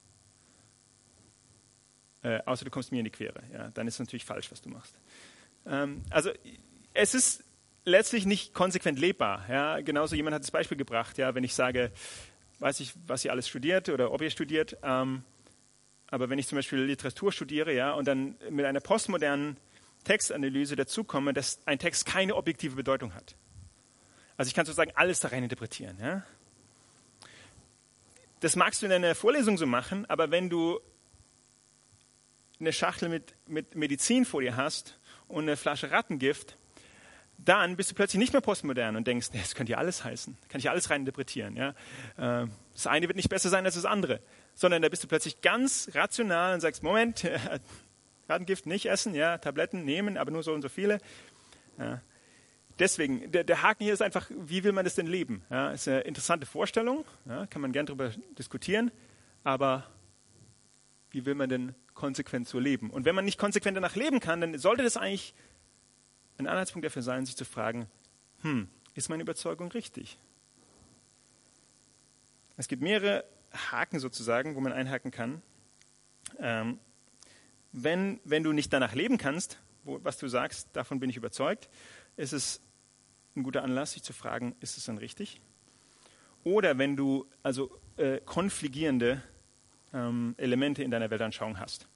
Äh, 2.24 2.40
außer 2.46 2.66
du 2.66 2.72
kommst 2.72 2.92
mir 2.92 3.00
in 3.00 3.06
die 3.06 3.12
Quere. 3.12 3.44
Ja, 3.52 3.70
dann 3.70 3.88
ist 3.88 3.96
es 3.96 4.00
natürlich 4.00 4.26
falsch, 4.26 4.52
was 4.52 4.62
du 4.62 4.70
machst. 4.70 4.96
Ähm, 5.66 6.02
also 6.10 6.32
es 6.94 7.14
ist 7.14 7.44
letztlich 7.86 8.26
nicht 8.26 8.54
konsequent 8.54 9.00
lebbar. 9.00 9.46
Ja, 9.50 9.82
genauso 9.82 10.16
jemand 10.16 10.36
hat 10.36 10.44
das 10.44 10.52
Beispiel 10.52 10.78
gebracht. 10.78 11.18
Ja, 11.18 11.36
wenn 11.36 11.44
ich 11.44 11.54
sage, 11.54 11.92
weiß 12.60 12.80
ich, 12.80 12.94
was 13.08 13.26
ihr 13.26 13.32
alles 13.32 13.48
studiert 13.48 13.90
oder 13.90 14.12
ob 14.12 14.22
ihr 14.22 14.30
studiert, 14.30 14.78
ähm, 14.84 15.24
aber 16.10 16.30
wenn 16.30 16.38
ich 16.38 16.48
zum 16.48 16.58
Beispiel 16.58 16.80
Literatur 16.80 17.32
studiere, 17.32 17.74
ja, 17.74 17.92
und 17.92 18.08
dann 18.08 18.36
mit 18.50 18.66
einer 18.66 18.80
postmodernen 18.80 19.58
Textanalyse 20.04 20.76
dazukomme, 20.76 21.34
dass 21.34 21.60
ein 21.66 21.80
Text 21.80 22.06
keine 22.06 22.36
objektive 22.36 22.76
Bedeutung 22.76 23.16
hat. 23.16 23.36
Also 24.38 24.48
ich 24.48 24.54
kann 24.54 24.66
sozusagen 24.66 24.92
alles 24.96 25.20
da 25.20 25.30
rein 25.30 25.44
interpretieren. 25.44 25.98
Ja? 26.00 26.24
Das 28.42 28.56
magst 28.56 28.82
du 28.82 28.86
in 28.86 28.92
einer 28.92 29.16
Vorlesung 29.16 29.58
so 29.58 29.66
machen, 29.66 30.06
aber 30.10 30.32
wenn 30.32 30.50
du 30.50 30.80
eine 32.64 32.74
Schachtel 32.74 33.10
mit, 33.10 33.34
mit 33.48 33.76
Medizin 33.76 34.26
vor 34.26 34.42
dir 34.42 34.56
hast 34.56 35.00
und 35.28 35.44
eine 35.44 35.58
Flasche 35.58 35.92
Rattengift, 35.92 36.58
dann 37.38 37.76
bist 37.76 37.92
du 37.92 37.96
plötzlich 37.96 38.20
nicht 38.20 38.34
mehr 38.34 38.42
postmodern 38.42 38.96
und 38.96 39.06
denkst, 39.06 39.30
das 39.32 39.56
könnte 39.56 39.74
ja 39.74 39.78
alles 39.78 40.04
heißen, 40.04 40.38
kann 40.50 40.60
ich 40.60 40.70
alles 40.70 40.90
rein 40.90 41.02
interpretieren. 41.02 41.56
Ja? 41.56 41.70
Äh, 42.18 42.48
das 42.74 42.88
eine 42.88 43.08
wird 43.08 43.18
nicht 43.18 43.30
besser 43.30 43.50
sein 43.50 43.66
als 43.66 43.76
das 43.76 43.86
andere, 43.86 44.22
sondern 44.54 44.82
da 44.82 44.90
bist 44.90 45.04
du 45.04 45.08
plötzlich 45.08 45.42
ganz 45.42 45.90
rational 45.94 46.54
und 46.54 46.62
sagst, 46.62 46.84
Moment, 46.84 47.28
Rattengift 48.30 48.66
nicht 48.66 48.86
essen, 48.86 49.14
ja, 49.14 49.38
Tabletten 49.38 49.84
nehmen, 49.84 50.18
aber 50.18 50.32
nur 50.32 50.44
so 50.44 50.54
und 50.54 50.62
so 50.62 50.70
viele. 50.70 51.00
Ja. 51.78 52.02
Deswegen, 52.80 53.32
der, 53.32 53.44
der, 53.44 53.62
Haken 53.62 53.84
hier 53.84 53.94
ist 53.94 54.02
einfach, 54.02 54.32
wie 54.32 54.64
will 54.64 54.72
man 54.72 54.86
das 54.86 54.96
denn 54.96 55.06
leben? 55.06 55.44
Ja, 55.50 55.72
ist 55.72 55.88
eine 55.88 56.02
interessante 56.02 56.46
Vorstellung, 56.46 57.06
ja, 57.26 57.46
kann 57.46 57.62
man 57.62 57.72
gern 57.72 57.86
darüber 57.86 58.12
diskutieren, 58.38 58.92
aber 59.44 59.86
wie 61.12 61.26
will 61.26 61.36
man 61.36 61.50
denn 61.50 61.76
konsequent 62.04 62.50
so 62.50 62.60
leben? 62.60 62.90
Und 62.90 63.06
wenn 63.06 63.16
man 63.16 63.24
nicht 63.24 63.40
konsequent 63.40 63.78
danach 63.78 63.96
leben 63.96 64.20
kann, 64.20 64.42
dann 64.42 64.58
sollte 64.58 64.84
das 64.84 64.98
eigentlich 64.98 65.34
ein 66.38 66.48
Anhaltspunkt 66.48 66.86
dafür 66.86 67.02
sein, 67.02 67.26
sich 67.26 67.38
zu 67.38 67.46
fragen, 67.46 67.88
hm, 68.42 68.68
ist 68.94 69.08
meine 69.08 69.24
Überzeugung 69.24 69.72
richtig? 69.72 70.18
Es 72.58 72.68
gibt 72.68 72.82
mehrere 72.82 73.24
Haken 73.54 74.00
sozusagen, 74.00 74.56
wo 74.56 74.60
man 74.60 74.74
einhaken 74.74 75.12
kann. 75.12 75.42
Ähm, 76.40 76.78
wenn, 77.72 78.20
wenn 78.26 78.44
du 78.44 78.52
nicht 78.52 78.74
danach 78.74 78.96
leben 78.96 79.18
kannst, 79.18 79.60
wo, 79.86 80.04
was 80.04 80.18
du 80.18 80.28
sagst, 80.28 80.68
davon 80.74 81.00
bin 81.00 81.10
ich 81.10 81.16
überzeugt, 81.16 81.70
ist 82.18 82.34
es 82.34 82.60
ein 83.38 83.44
guter 83.44 83.64
Anlass, 83.64 83.94
sich 83.94 84.04
zu 84.04 84.12
fragen, 84.12 84.58
ist 84.60 84.78
es 84.78 84.84
dann 84.84 84.98
richtig? 84.98 85.40
Oder 86.44 86.78
wenn 86.78 86.98
du 86.98 87.26
also 87.44 87.80
äh, 87.96 88.20
konfligierende 88.26 89.24
ähm, 89.94 90.36
Elemente 90.38 90.84
in 90.84 90.92
deiner 90.92 91.10
Weltanschauung 91.10 91.60
hast. 91.60 91.88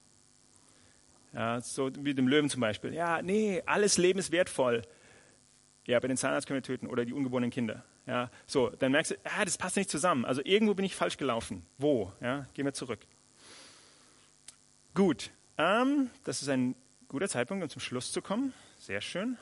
Ja, 1.32 1.60
so 1.60 1.90
wie 2.00 2.14
dem 2.14 2.28
Löwen 2.28 2.48
zum 2.48 2.60
Beispiel. 2.60 2.94
Ja, 2.94 3.22
nee, 3.22 3.62
alles 3.66 3.98
Leben 3.98 4.18
ist 4.18 4.32
wertvoll. 4.32 4.82
Ja, 5.86 6.00
bei 6.00 6.08
den 6.08 6.16
Zahnarzt 6.16 6.46
können 6.46 6.58
wir 6.58 6.62
töten 6.62 6.86
oder 6.86 7.04
die 7.04 7.12
ungeborenen 7.12 7.50
Kinder. 7.50 7.84
Ja, 8.06 8.30
so, 8.46 8.70
dann 8.70 8.92
merkst 8.92 9.12
du, 9.12 9.16
ah, 9.24 9.44
das 9.44 9.58
passt 9.58 9.76
nicht 9.76 9.90
zusammen. 9.90 10.24
Also 10.24 10.40
irgendwo 10.44 10.74
bin 10.74 10.84
ich 10.84 10.96
falsch 10.96 11.18
gelaufen. 11.18 11.66
Wo? 11.76 12.12
Ja, 12.20 12.46
gehen 12.54 12.64
wir 12.64 12.72
zurück. 12.72 13.00
Gut, 14.94 15.30
ähm, 15.58 16.10
das 16.24 16.42
ist 16.42 16.48
ein 16.48 16.74
guter 17.08 17.28
Zeitpunkt, 17.28 17.62
um 17.62 17.68
zum 17.68 17.80
Schluss 17.80 18.12
zu 18.12 18.22
kommen. 18.22 18.54
Sehr 18.78 19.00
schön. 19.00 19.36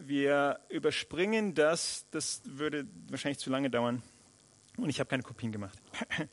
Wir 0.00 0.60
überspringen 0.68 1.54
das, 1.54 2.06
das 2.10 2.42
würde 2.44 2.86
wahrscheinlich 3.08 3.38
zu 3.38 3.50
lange 3.50 3.70
dauern. 3.70 4.02
Und 4.76 4.88
ich 4.90 5.00
habe 5.00 5.10
keine 5.10 5.22
Kopien 5.22 5.50
gemacht. 5.50 5.78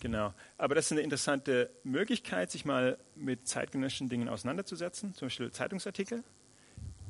genau. 0.00 0.34
Aber 0.58 0.74
das 0.74 0.86
ist 0.86 0.92
eine 0.92 1.02
interessante 1.02 1.70
Möglichkeit, 1.84 2.50
sich 2.50 2.64
mal 2.64 2.98
mit 3.14 3.46
zeitgenössischen 3.46 4.08
Dingen 4.08 4.28
auseinanderzusetzen, 4.28 5.14
zum 5.14 5.26
Beispiel 5.26 5.50
Zeitungsartikel. 5.50 6.24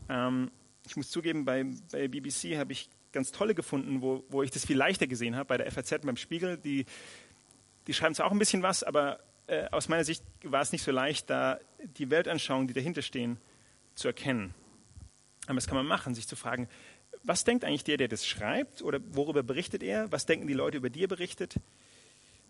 Ähm, 0.09 0.51
ich 0.87 0.97
muss 0.97 1.11
zugeben, 1.11 1.45
bei, 1.45 1.65
bei 1.93 2.09
BBC 2.09 2.57
habe 2.57 2.73
ich 2.73 2.91
ganz 3.13 3.33
tolle 3.33 3.55
gefunden, 3.55 4.03
wo, 4.03 4.25
wo 4.29 4.43
ich 4.43 4.51
das 4.51 4.67
viel 4.67 4.77
leichter 4.77 5.07
gesehen 5.07 5.37
habe, 5.37 5.47
bei 5.47 5.57
der 5.57 5.71
FAZ 5.71 6.01
beim 6.03 6.17
Spiegel. 6.17 6.57
Die, 6.59 6.85
die 7.87 7.95
schreiben 7.95 8.15
zwar 8.15 8.27
auch 8.27 8.33
ein 8.33 8.39
bisschen 8.39 8.63
was, 8.63 8.83
aber 8.83 9.21
äh, 9.47 9.69
aus 9.71 9.89
meiner 9.89 10.05
Sicht 10.05 10.23
war 10.45 10.63
es 10.63 10.73
nicht 10.73 10.83
so 10.83 10.93
leicht, 10.93 11.29
da 11.31 11.59
die 11.99 12.11
Weltanschauungen, 12.11 12.69
die 12.69 12.75
dahinter 12.75 13.03
stehen, 13.03 13.39
zu 13.95 14.09
erkennen. 14.09 14.55
Aber 15.47 15.57
das 15.57 15.67
kann 15.67 15.77
man 15.77 15.87
machen, 15.87 16.15
sich 16.15 16.29
zu 16.29 16.37
fragen, 16.37 16.69
was 17.23 17.45
denkt 17.45 17.65
eigentlich 17.65 17.85
der, 17.85 17.97
der 17.97 18.09
das 18.09 18.27
schreibt 18.27 18.83
oder 18.83 19.01
worüber 19.13 19.43
berichtet 19.43 19.83
er? 19.83 20.11
Was 20.13 20.27
denken 20.27 20.47
die 20.47 20.55
Leute 20.55 20.79
über 20.79 20.89
die 20.89 21.05
er 21.05 21.09
berichtet? 21.09 21.57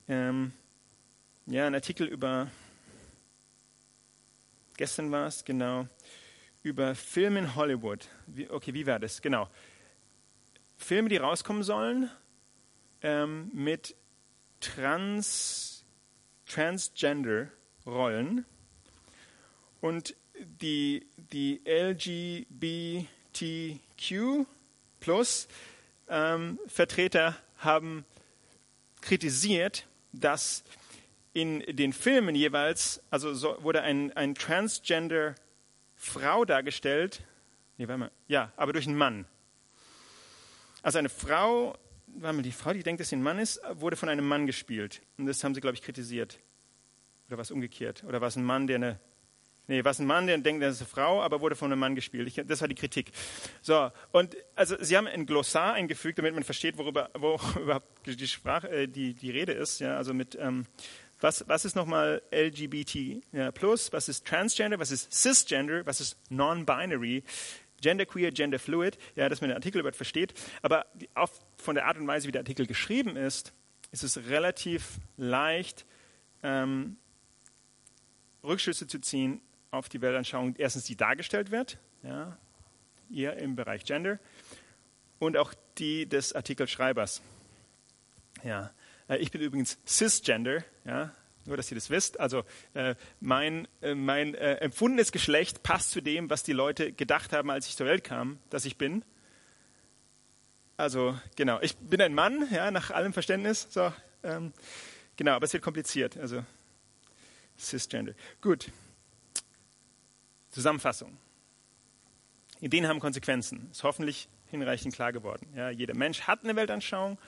Ähm, 0.09 0.53
ja, 1.47 1.67
ein 1.67 1.75
Artikel 1.75 2.07
über, 2.07 2.51
gestern 4.77 5.11
war 5.11 5.27
es, 5.27 5.45
genau, 5.45 5.89
über 6.63 6.95
Filme 6.95 7.41
in 7.41 7.55
Hollywood. 7.55 8.07
Wie, 8.27 8.49
okay, 8.51 8.75
wie 8.75 8.87
war 8.87 8.99
das? 8.99 9.23
Genau. 9.23 9.49
Filme, 10.77 11.09
die 11.09 11.17
rauskommen 11.17 11.63
sollen 11.63 12.11
ähm, 13.03 13.51
mit 13.53 13.97
Trans, 14.61 15.85
Transgender-Rollen. 16.47 18.45
Und 19.81 20.15
die, 20.61 21.07
die 21.17 21.63
LGBTQ 21.65 23.07
plus 25.01 25.49
ähm, 26.09 26.59
Vertreter 26.67 27.37
haben 27.59 28.05
kritisiert, 29.01 29.87
dass 30.13 30.65
in 31.33 31.61
den 31.61 31.93
Filmen 31.93 32.35
jeweils, 32.35 33.03
also 33.11 33.35
so 33.35 33.57
wurde 33.63 33.83
ein, 33.83 34.13
ein 34.17 34.35
Transgender 34.35 35.35
Frau 35.95 36.45
dargestellt, 36.45 37.23
nee, 37.79 37.87
warte 37.87 37.99
mal, 37.99 38.11
ja, 38.27 38.53
aber 38.57 38.73
durch 38.73 38.87
einen 38.87 38.97
Mann. 38.97 39.27
Also 40.83 40.99
eine 40.99 41.09
Frau, 41.09 41.77
warte 42.07 42.37
mal, 42.37 42.43
die 42.43 42.53
Frau, 42.53 42.73
die 42.73 42.83
denkt, 42.83 43.01
dass 43.01 43.11
sie 43.11 43.17
ein 43.17 43.23
Mann 43.23 43.39
ist, 43.39 43.61
wurde 43.75 43.97
von 43.97 44.09
einem 44.09 44.27
Mann 44.27 44.47
gespielt. 44.47 45.03
Und 45.19 45.27
das 45.27 45.45
haben 45.45 45.55
sie, 45.55 45.61
glaube 45.61 45.77
ich, 45.77 45.83
kritisiert. 45.83 46.39
Oder 47.29 47.39
was 47.39 47.51
umgekehrt? 47.51 48.03
Oder 48.05 48.21
war 48.21 48.29
es 48.29 48.37
ein 48.37 48.45
Mann, 48.45 48.67
der 48.67 48.77
eine 48.77 49.01
Nee, 49.71 49.85
was 49.85 50.01
ein 50.01 50.07
Mann, 50.07 50.27
der 50.27 50.37
denkt, 50.39 50.64
das 50.64 50.75
ist 50.75 50.81
eine 50.81 50.89
Frau, 50.89 51.23
aber 51.23 51.41
wurde 51.41 51.55
von 51.55 51.71
einem 51.71 51.79
Mann 51.79 51.95
gespielt. 51.95 52.27
Ich, 52.27 52.43
das 52.45 52.61
war 52.61 52.66
die 52.66 52.75
Kritik. 52.75 53.12
So, 53.62 53.93
und 54.11 54.37
also 54.57 54.75
sie 54.81 54.97
haben 54.97 55.07
ein 55.07 55.27
Glossar 55.27 55.75
eingefügt, 55.75 56.18
damit 56.18 56.35
man 56.35 56.43
versteht, 56.43 56.77
worüber, 56.77 57.09
wo 57.16 57.39
überhaupt 57.57 57.87
die 58.05 58.27
Sprache, 58.27 58.68
äh, 58.68 58.89
die, 58.89 59.14
die 59.14 59.31
Rede 59.31 59.53
ist. 59.53 59.79
Ja, 59.79 59.97
also 59.97 60.12
mit 60.12 60.37
ähm, 60.41 60.66
was, 61.21 61.45
was 61.47 61.64
ist 61.64 61.77
nochmal 61.77 62.21
LGBT 62.33 63.23
ja, 63.31 63.53
plus, 63.53 63.93
was 63.93 64.09
ist 64.09 64.27
Transgender, 64.27 64.81
was 64.81 64.91
ist 64.91 65.12
Cisgender, 65.12 65.87
was 65.87 66.01
ist 66.01 66.18
Non-Binary, 66.31 67.23
Genderqueer, 67.81 68.33
Genderfluid, 68.33 68.99
ja, 69.14 69.29
dass 69.29 69.41
man 69.41 69.51
den 69.51 69.57
Artikel 69.57 69.79
überhaupt 69.79 69.95
versteht. 69.95 70.35
Aber 70.62 70.85
auch 71.14 71.31
von 71.59 71.77
der 71.77 71.87
Art 71.87 71.97
und 71.97 72.09
Weise, 72.09 72.27
wie 72.27 72.33
der 72.33 72.41
Artikel 72.41 72.66
geschrieben 72.66 73.14
ist, 73.14 73.53
ist 73.93 74.03
es 74.03 74.16
relativ 74.29 74.99
leicht, 75.16 75.87
ähm, 76.43 76.97
Rückschlüsse 78.43 78.89
zu 78.89 79.01
ziehen 79.01 79.41
auf 79.71 79.89
die 79.89 80.01
Weltanschauung, 80.01 80.55
erstens 80.59 80.85
die 80.85 80.97
dargestellt 80.97 81.51
wird, 81.51 81.79
ja, 82.03 82.37
ihr 83.09 83.37
im 83.37 83.57
Bereich 83.57 83.85
Gender, 83.85 84.18
und 85.18 85.37
auch 85.37 85.55
die 85.79 86.07
des 86.07 86.33
Artikelschreibers. 86.33 87.23
Ja, 88.43 88.71
äh, 89.09 89.18
ich 89.18 89.31
bin 89.31 89.41
übrigens 89.41 89.79
cisgender, 89.87 90.64
ja, 90.85 91.14
nur 91.47 91.57
dass 91.57 91.71
ihr 91.71 91.75
das 91.75 91.91
wisst. 91.91 92.18
Also 92.21 92.45
äh, 92.75 92.95
mein, 93.21 93.68
äh, 93.81 93.95
mein 93.95 94.35
äh, 94.35 94.55
empfundenes 94.57 95.12
Geschlecht 95.12 95.62
passt 95.62 95.91
zu 95.91 96.01
dem, 96.01 96.31
was 96.31 96.43
die 96.43 96.53
Leute 96.53 96.93
gedacht 96.93 97.33
haben, 97.33 97.51
als 97.51 97.66
ich 97.68 97.77
zur 97.77 97.87
Welt 97.87 98.05
kam, 98.05 98.39
dass 98.51 98.64
ich 98.64 98.77
bin. 98.77 99.05
also 100.77 101.18
genau, 101.37 101.61
ich 101.61 101.77
bin 101.77 102.01
ein 102.01 102.14
Mann, 102.14 102.49
ja, 102.51 102.71
nach 102.71 102.91
allem 102.91 103.12
Verständnis. 103.12 103.68
So, 103.71 103.93
ähm, 104.23 104.53
genau, 105.16 105.33
aber 105.33 105.45
es 105.45 105.53
wird 105.53 105.62
kompliziert. 105.62 106.16
Also 106.16 106.45
cisgender. 107.59 108.14
Gut. 108.41 108.71
Zusammenfassung. 110.51 111.17
Ideen 112.61 112.87
haben 112.87 113.01
Konsequenzen. 113.01 113.69
Ist 113.71 113.83
hoffentlich 113.85 114.29
hinreichend 114.51 114.95
klar 114.95 115.13
geworden. 115.13 115.47
Ja, 115.57 115.71
jeder 115.71 115.95
Mensch 115.95 116.23
hat 116.23 116.45
eine 116.45 116.57
Weltanschauung 116.57 117.19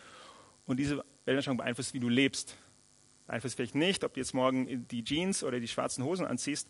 und 0.66 0.76
diese 0.76 1.04
Weltanschauung 1.24 1.56
beeinflusst, 1.56 1.94
wie 1.94 2.00
du 2.00 2.08
lebst. 2.08 2.56
Beeinflusst 3.26 3.56
vielleicht 3.56 3.74
nicht, 3.74 4.04
ob 4.04 4.14
du 4.14 4.20
jetzt 4.20 4.34
morgen 4.34 4.86
die 4.88 5.04
Jeans 5.04 5.44
oder 5.44 5.60
die 5.60 5.68
schwarzen 5.68 6.04
Hosen 6.04 6.26
anziehst, 6.26 6.68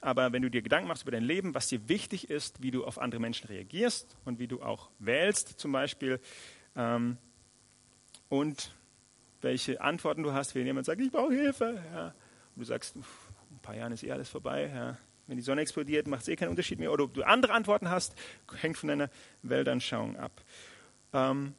aber 0.00 0.32
wenn 0.32 0.42
du 0.42 0.50
dir 0.50 0.60
Gedanken 0.60 0.88
machst 0.88 1.02
über 1.02 1.12
dein 1.12 1.22
Leben, 1.22 1.54
was 1.54 1.68
dir 1.68 1.88
wichtig 1.88 2.30
ist, 2.30 2.60
wie 2.62 2.72
du 2.72 2.84
auf 2.84 2.98
andere 2.98 3.20
Menschen 3.20 3.46
reagierst 3.46 4.16
und 4.24 4.38
wie 4.38 4.48
du 4.48 4.60
auch 4.60 4.90
wählst 4.98 5.60
zum 5.60 5.72
Beispiel 5.72 6.20
ähm, 6.74 7.16
und 8.28 8.74
welche 9.40 9.80
Antworten 9.80 10.24
du 10.24 10.32
hast, 10.32 10.54
wenn 10.54 10.66
jemand 10.66 10.86
sagt, 10.86 11.00
ich 11.00 11.12
brauche 11.12 11.32
Hilfe, 11.32 11.82
ja, 11.94 12.06
und 12.54 12.60
du 12.60 12.64
sagst, 12.64 12.96
uff, 12.96 13.30
in 13.50 13.56
ein 13.56 13.60
paar 13.60 13.76
Jahren 13.76 13.92
ist 13.92 14.02
eh 14.02 14.10
alles 14.10 14.28
vorbei, 14.28 14.70
ja, 14.74 14.98
wenn 15.26 15.36
die 15.36 15.42
Sonne 15.42 15.62
explodiert, 15.62 16.06
macht 16.06 16.22
es 16.22 16.28
eh 16.28 16.36
keinen 16.36 16.50
Unterschied 16.50 16.78
mehr. 16.78 16.92
Oder 16.92 17.04
ob 17.04 17.14
du 17.14 17.22
andere 17.22 17.52
Antworten 17.52 17.88
hast, 17.88 18.14
hängt 18.60 18.76
von 18.76 18.88
deiner 18.88 19.10
Weltanschauung 19.42 20.16
ab. 20.16 20.44
Ähm, 21.12 21.54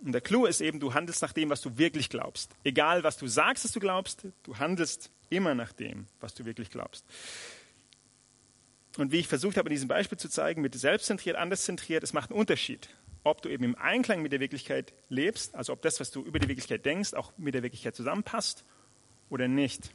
und 0.00 0.12
der 0.12 0.20
Clou 0.20 0.46
ist 0.46 0.60
eben, 0.60 0.78
du 0.78 0.94
handelst 0.94 1.22
nach 1.22 1.32
dem, 1.32 1.50
was 1.50 1.60
du 1.60 1.76
wirklich 1.76 2.08
glaubst. 2.08 2.54
Egal, 2.62 3.02
was 3.02 3.16
du 3.16 3.26
sagst, 3.26 3.64
dass 3.64 3.72
du 3.72 3.80
glaubst, 3.80 4.26
du 4.44 4.58
handelst 4.58 5.10
immer 5.28 5.54
nach 5.54 5.72
dem, 5.72 6.06
was 6.20 6.34
du 6.34 6.44
wirklich 6.44 6.70
glaubst. 6.70 7.04
Und 8.96 9.12
wie 9.12 9.18
ich 9.18 9.28
versucht 9.28 9.56
habe, 9.56 9.68
in 9.68 9.74
diesem 9.74 9.88
Beispiel 9.88 10.18
zu 10.18 10.28
zeigen, 10.28 10.62
mit 10.62 10.74
selbstzentriert, 10.74 11.36
anderszentriert, 11.36 12.02
es 12.02 12.12
macht 12.12 12.30
einen 12.30 12.38
Unterschied. 12.38 12.88
Ob 13.24 13.42
du 13.42 13.48
eben 13.48 13.64
im 13.64 13.76
Einklang 13.76 14.22
mit 14.22 14.32
der 14.32 14.40
Wirklichkeit 14.40 14.92
lebst, 15.08 15.54
also 15.54 15.72
ob 15.72 15.82
das, 15.82 16.00
was 16.00 16.10
du 16.10 16.22
über 16.22 16.38
die 16.38 16.48
Wirklichkeit 16.48 16.86
denkst, 16.86 17.14
auch 17.14 17.32
mit 17.36 17.54
der 17.54 17.62
Wirklichkeit 17.62 17.96
zusammenpasst 17.96 18.64
oder 19.28 19.48
nicht. 19.48 19.90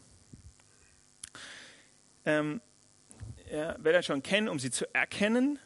Ähm, 2.26 2.62
ja, 3.54 3.78
das 3.78 4.06
schon 4.06 4.24
kennen, 4.24 4.50
um 4.50 4.60
sie 4.60 4.72
zu 4.72 4.86
erkennen, 4.96 5.60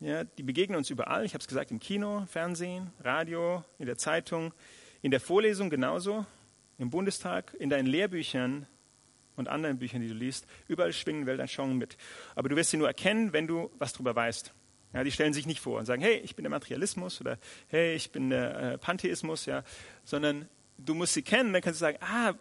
ja, 0.00 0.24
die 0.24 0.42
begegnen 0.42 0.76
uns 0.76 0.90
überall. 0.90 1.24
Ich 1.24 1.34
habe 1.34 1.40
es 1.42 1.48
gesagt, 1.48 1.70
im 1.70 1.78
Kino, 1.78 2.26
Fernsehen, 2.26 2.90
Radio, 3.00 3.64
in 3.78 3.86
der 3.86 3.96
Zeitung, 3.96 4.52
in 5.02 5.10
der 5.10 5.20
Vorlesung 5.20 5.70
genauso, 5.70 6.26
im 6.78 6.90
Bundestag, 6.90 7.54
in 7.58 7.70
deinen 7.70 7.86
Lehrbüchern, 7.86 8.66
und 9.36 9.48
anderen 9.48 9.78
Büchern, 9.78 10.02
die 10.02 10.08
du 10.08 10.14
liest, 10.14 10.46
überall 10.68 10.92
schwingen 10.92 11.24
Weltanschauungen 11.24 11.78
mit. 11.78 11.96
Aber 12.34 12.48
du 12.48 12.56
wirst 12.56 12.70
sie 12.70 12.76
nur 12.76 12.88
erkennen, 12.88 13.32
wenn 13.32 13.46
du 13.46 13.70
was 13.78 13.92
darüber 13.92 14.14
weißt. 14.14 14.52
Ja, 14.92 15.02
die 15.02 15.12
stellen 15.12 15.32
sich 15.32 15.46
nicht 15.46 15.60
vor 15.60 15.78
und 15.78 15.86
sagen, 15.86 16.02
hey, 16.02 16.16
ich 16.18 16.36
bin 16.36 16.42
der 16.42 16.50
Materialismus 16.50 17.20
oder 17.20 17.38
hey, 17.68 17.94
ich 17.94 18.12
bin 18.12 18.30
der 18.30 18.60
äh, 18.60 18.78
Pantheismus, 18.78 19.46
ja, 19.46 19.62
sondern 20.04 20.48
du 20.78 20.94
musst 20.94 21.14
sie 21.14 21.22
kennen, 21.22 21.52
dann 21.52 21.62
kannst 21.62 21.80
du 21.80 21.84
sagen, 21.84 21.98
ah, 22.00 22.26
habe 22.26 22.38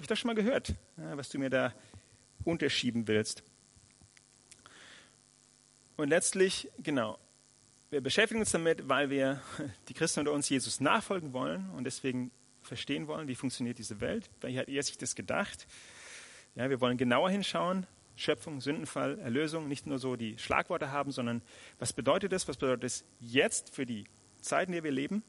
ich 0.00 0.06
doch 0.06 0.16
schon 0.16 0.28
mal 0.28 0.34
gehört, 0.34 0.74
ja, 0.96 1.16
was 1.16 1.28
du 1.28 1.38
mir 1.38 1.50
da 1.50 1.72
unterschieben 2.44 3.06
willst. 3.06 3.44
Und 6.00 6.08
letztlich, 6.08 6.70
genau, 6.78 7.18
wir 7.90 8.00
beschäftigen 8.00 8.40
uns 8.40 8.52
damit, 8.52 8.88
weil 8.88 9.10
wir, 9.10 9.42
die 9.88 9.92
Christen 9.92 10.20
unter 10.20 10.32
uns, 10.32 10.48
Jesus 10.48 10.80
nachfolgen 10.80 11.34
wollen 11.34 11.68
und 11.76 11.84
deswegen 11.84 12.30
verstehen 12.62 13.06
wollen, 13.06 13.28
wie 13.28 13.34
funktioniert 13.34 13.76
diese 13.76 14.00
Welt. 14.00 14.30
Wie 14.40 14.58
hat 14.58 14.70
er 14.70 14.82
sich 14.82 14.96
das 14.96 15.14
gedacht? 15.14 15.66
Ja, 16.54 16.70
wir 16.70 16.80
wollen 16.80 16.96
genauer 16.96 17.28
hinschauen. 17.28 17.86
Schöpfung, 18.16 18.62
Sündenfall, 18.62 19.18
Erlösung, 19.18 19.68
nicht 19.68 19.86
nur 19.86 19.98
so 19.98 20.16
die 20.16 20.38
Schlagworte 20.38 20.90
haben, 20.90 21.12
sondern 21.12 21.42
was 21.78 21.92
bedeutet 21.92 22.32
das? 22.32 22.48
Was 22.48 22.56
bedeutet 22.56 22.84
das 22.84 23.04
jetzt 23.20 23.74
für 23.74 23.84
die 23.84 24.04
Zeit, 24.40 24.68
in 24.68 24.72
der 24.72 24.84
wir 24.84 24.92
leben? 24.92 25.22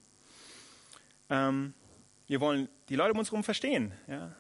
Ähm, 1.29 1.73
wir 2.27 2.39
wollen 2.39 2.69
die 2.87 2.95
Leute 2.95 3.11
um 3.11 3.19
uns 3.19 3.31
herum 3.31 3.43
verstehen. 3.43 3.91
Ja? 4.07 4.33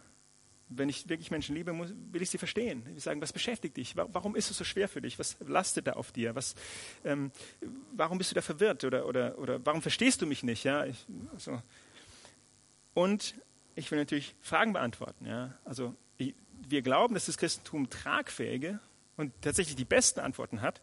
Wenn 0.73 0.89
ich 0.89 1.09
wirklich 1.09 1.31
Menschen 1.31 1.55
liebe, 1.55 1.73
muss, 1.73 1.93
will 2.11 2.21
ich 2.21 2.29
sie 2.29 2.37
verstehen. 2.37 2.83
Wir 2.85 2.99
sagen, 3.01 3.21
was 3.21 3.33
beschäftigt 3.33 3.77
dich? 3.77 3.95
Warum 3.95 4.35
ist 4.35 4.49
es 4.49 4.57
so 4.57 4.63
schwer 4.63 4.87
für 4.87 5.01
dich? 5.01 5.19
Was 5.19 5.37
lastet 5.45 5.87
da 5.87 5.93
auf 5.93 6.11
dir? 6.11 6.33
Was, 6.33 6.55
ähm, 7.03 7.31
warum 7.93 8.17
bist 8.17 8.31
du 8.31 8.35
da 8.35 8.41
verwirrt? 8.41 8.83
Oder, 8.83 9.05
oder, 9.05 9.37
oder 9.37 9.65
warum 9.65 9.81
verstehst 9.81 10.21
du 10.21 10.25
mich 10.25 10.43
nicht? 10.43 10.63
Ja? 10.63 10.85
Ich, 10.85 11.05
so. 11.37 11.61
Und 12.93 13.35
ich 13.75 13.91
will 13.91 13.99
natürlich 13.99 14.35
Fragen 14.41 14.73
beantworten. 14.73 15.25
Ja? 15.25 15.57
Also 15.65 15.95
wir 16.69 16.81
glauben, 16.81 17.13
dass 17.13 17.25
das 17.25 17.37
Christentum 17.37 17.89
tragfähige 17.89 18.79
und 19.17 19.33
tatsächlich 19.41 19.75
die 19.75 19.85
besten 19.85 20.19
Antworten 20.19 20.61
hat. 20.61 20.81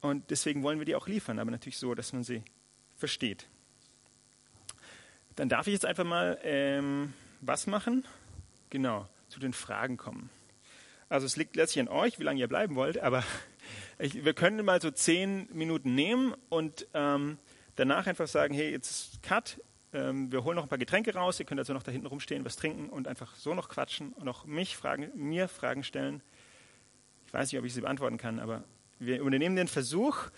Und 0.00 0.30
deswegen 0.30 0.62
wollen 0.62 0.78
wir 0.78 0.86
die 0.86 0.94
auch 0.94 1.08
liefern, 1.08 1.38
aber 1.38 1.50
natürlich 1.50 1.78
so, 1.78 1.94
dass 1.94 2.12
man 2.12 2.24
sie 2.24 2.42
versteht. 2.96 3.46
Dann 5.36 5.48
darf 5.48 5.66
ich 5.66 5.74
jetzt 5.74 5.86
einfach 5.86 6.04
mal 6.04 6.38
ähm, 6.42 7.12
was 7.40 7.66
machen? 7.66 8.04
Genau, 8.70 9.08
zu 9.28 9.40
den 9.40 9.52
Fragen 9.52 9.96
kommen. 9.96 10.30
Also 11.08 11.26
es 11.26 11.36
liegt 11.36 11.56
letztlich 11.56 11.80
an 11.80 11.88
euch, 11.88 12.18
wie 12.18 12.24
lange 12.24 12.40
ihr 12.40 12.48
bleiben 12.48 12.76
wollt, 12.76 12.98
aber 12.98 13.24
ich, 13.98 14.24
wir 14.24 14.34
können 14.34 14.64
mal 14.64 14.80
so 14.80 14.90
zehn 14.90 15.48
Minuten 15.52 15.94
nehmen 15.94 16.34
und 16.48 16.86
ähm, 16.94 17.38
danach 17.76 18.06
einfach 18.06 18.28
sagen, 18.28 18.54
hey, 18.54 18.70
jetzt 18.70 18.90
ist 18.90 19.22
Cut, 19.22 19.60
ähm, 19.92 20.30
wir 20.30 20.44
holen 20.44 20.56
noch 20.56 20.62
ein 20.64 20.68
paar 20.68 20.78
Getränke 20.78 21.14
raus. 21.14 21.40
Ihr 21.40 21.46
könnt 21.46 21.58
also 21.58 21.72
noch 21.72 21.82
da 21.82 21.90
hinten 21.90 22.06
rumstehen, 22.06 22.44
was 22.44 22.56
trinken 22.56 22.88
und 22.88 23.08
einfach 23.08 23.34
so 23.34 23.54
noch 23.54 23.68
quatschen 23.68 24.12
und 24.12 24.28
auch 24.28 24.44
mich 24.44 24.76
fragen, 24.76 25.10
mir 25.14 25.48
Fragen 25.48 25.82
stellen. 25.82 26.22
Ich 27.26 27.34
weiß 27.34 27.50
nicht, 27.50 27.58
ob 27.58 27.64
ich 27.64 27.74
sie 27.74 27.80
beantworten 27.80 28.18
kann, 28.18 28.38
aber 28.38 28.64
wir 28.98 29.24
unternehmen 29.24 29.56
den 29.56 29.68
Versuch. 29.68 30.30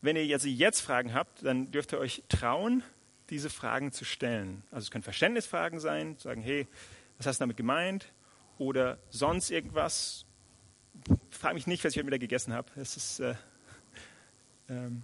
Wenn 0.00 0.16
ihr 0.16 0.34
also 0.34 0.48
jetzt 0.48 0.80
Fragen 0.80 1.14
habt, 1.14 1.44
dann 1.44 1.70
dürft 1.70 1.92
ihr 1.92 1.98
euch 1.98 2.22
trauen, 2.28 2.82
diese 3.30 3.50
Fragen 3.50 3.92
zu 3.92 4.04
stellen. 4.04 4.62
Also 4.70 4.84
es 4.84 4.90
können 4.90 5.04
Verständnisfragen 5.04 5.80
sein, 5.80 6.16
sagen, 6.18 6.42
hey, 6.42 6.66
was 7.18 7.26
hast 7.26 7.40
du 7.40 7.42
damit 7.42 7.56
gemeint? 7.56 8.12
Oder 8.58 8.98
sonst 9.10 9.50
irgendwas. 9.50 10.26
Frag 11.30 11.54
mich 11.54 11.66
nicht, 11.66 11.84
was 11.84 11.92
ich 11.92 11.98
heute 11.98 12.06
wieder 12.06 12.18
gegessen 12.18 12.52
habe. 12.52 12.70
Das 12.76 12.96
ist, 12.96 13.20
äh, 13.20 13.34
ähm, 14.68 15.02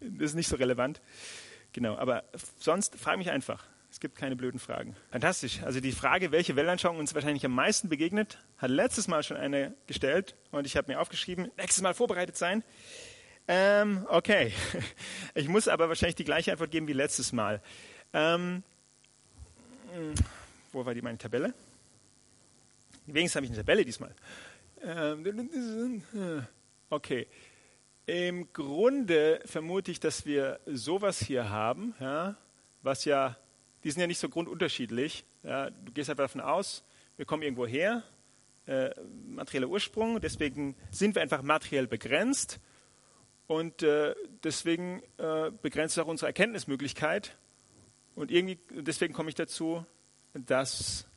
das 0.00 0.30
ist 0.30 0.34
nicht 0.34 0.48
so 0.48 0.56
relevant. 0.56 1.00
Genau, 1.72 1.96
aber 1.96 2.24
sonst 2.58 2.96
frage 2.96 3.18
mich 3.18 3.30
einfach. 3.30 3.64
Es 3.90 3.98
gibt 3.98 4.16
keine 4.16 4.36
blöden 4.36 4.60
Fragen. 4.60 4.94
Fantastisch. 5.10 5.62
Also 5.64 5.80
die 5.80 5.90
Frage, 5.90 6.30
welche 6.30 6.54
Weltanschauung 6.54 6.98
uns 6.98 7.14
wahrscheinlich 7.14 7.44
am 7.44 7.52
meisten 7.52 7.88
begegnet, 7.88 8.38
hat 8.58 8.70
letztes 8.70 9.08
Mal 9.08 9.24
schon 9.24 9.36
eine 9.36 9.74
gestellt 9.88 10.36
und 10.52 10.64
ich 10.64 10.76
habe 10.76 10.92
mir 10.92 11.00
aufgeschrieben, 11.00 11.50
nächstes 11.56 11.82
Mal 11.82 11.92
vorbereitet 11.92 12.36
sein. 12.36 12.62
Ähm, 13.48 14.06
okay. 14.08 14.52
Ich 15.34 15.48
muss 15.48 15.68
aber 15.68 15.88
wahrscheinlich 15.88 16.16
die 16.16 16.24
gleiche 16.24 16.50
Antwort 16.50 16.70
geben 16.70 16.88
wie 16.88 16.92
letztes 16.92 17.32
Mal. 17.32 17.62
Ähm, 18.12 18.64
wo 20.72 20.84
war 20.84 20.92
die 20.94 21.02
meine 21.02 21.18
Tabelle? 21.18 21.54
Wenigstens 23.06 23.36
habe 23.36 23.46
ich 23.46 23.52
eine 23.52 23.60
Tabelle 23.60 23.84
diesmal. 23.84 24.14
Ähm, 24.82 26.46
okay. 26.90 27.26
Im 28.06 28.52
Grunde 28.52 29.40
vermute 29.44 29.92
ich, 29.92 30.00
dass 30.00 30.26
wir 30.26 30.58
sowas 30.66 31.20
hier 31.20 31.48
haben, 31.48 31.94
ja, 32.00 32.36
was 32.82 33.04
ja, 33.04 33.36
die 33.84 33.90
sind 33.90 34.00
ja 34.00 34.06
nicht 34.06 34.18
so 34.18 34.28
grundunterschiedlich. 34.28 35.24
Ja, 35.42 35.70
du 35.70 35.92
gehst 35.92 36.10
einfach 36.10 36.24
davon 36.24 36.40
aus, 36.40 36.82
wir 37.16 37.24
kommen 37.24 37.42
irgendwo 37.42 37.66
her, 37.66 38.02
äh, 38.66 38.90
materieller 39.28 39.68
Ursprung, 39.68 40.20
deswegen 40.20 40.74
sind 40.90 41.14
wir 41.14 41.22
einfach 41.22 41.42
materiell 41.42 41.86
begrenzt 41.86 42.58
und 43.50 43.82
äh, 43.82 44.14
deswegen 44.44 45.02
äh, 45.18 45.50
begrenzt 45.50 45.98
auch 45.98 46.06
unsere 46.06 46.28
Erkenntnismöglichkeit. 46.28 47.36
Und 48.14 48.30
irgendwie, 48.30 48.60
deswegen 48.70 49.12
komme 49.12 49.28
ich 49.28 49.34
dazu, 49.34 49.84
dass 50.34 51.08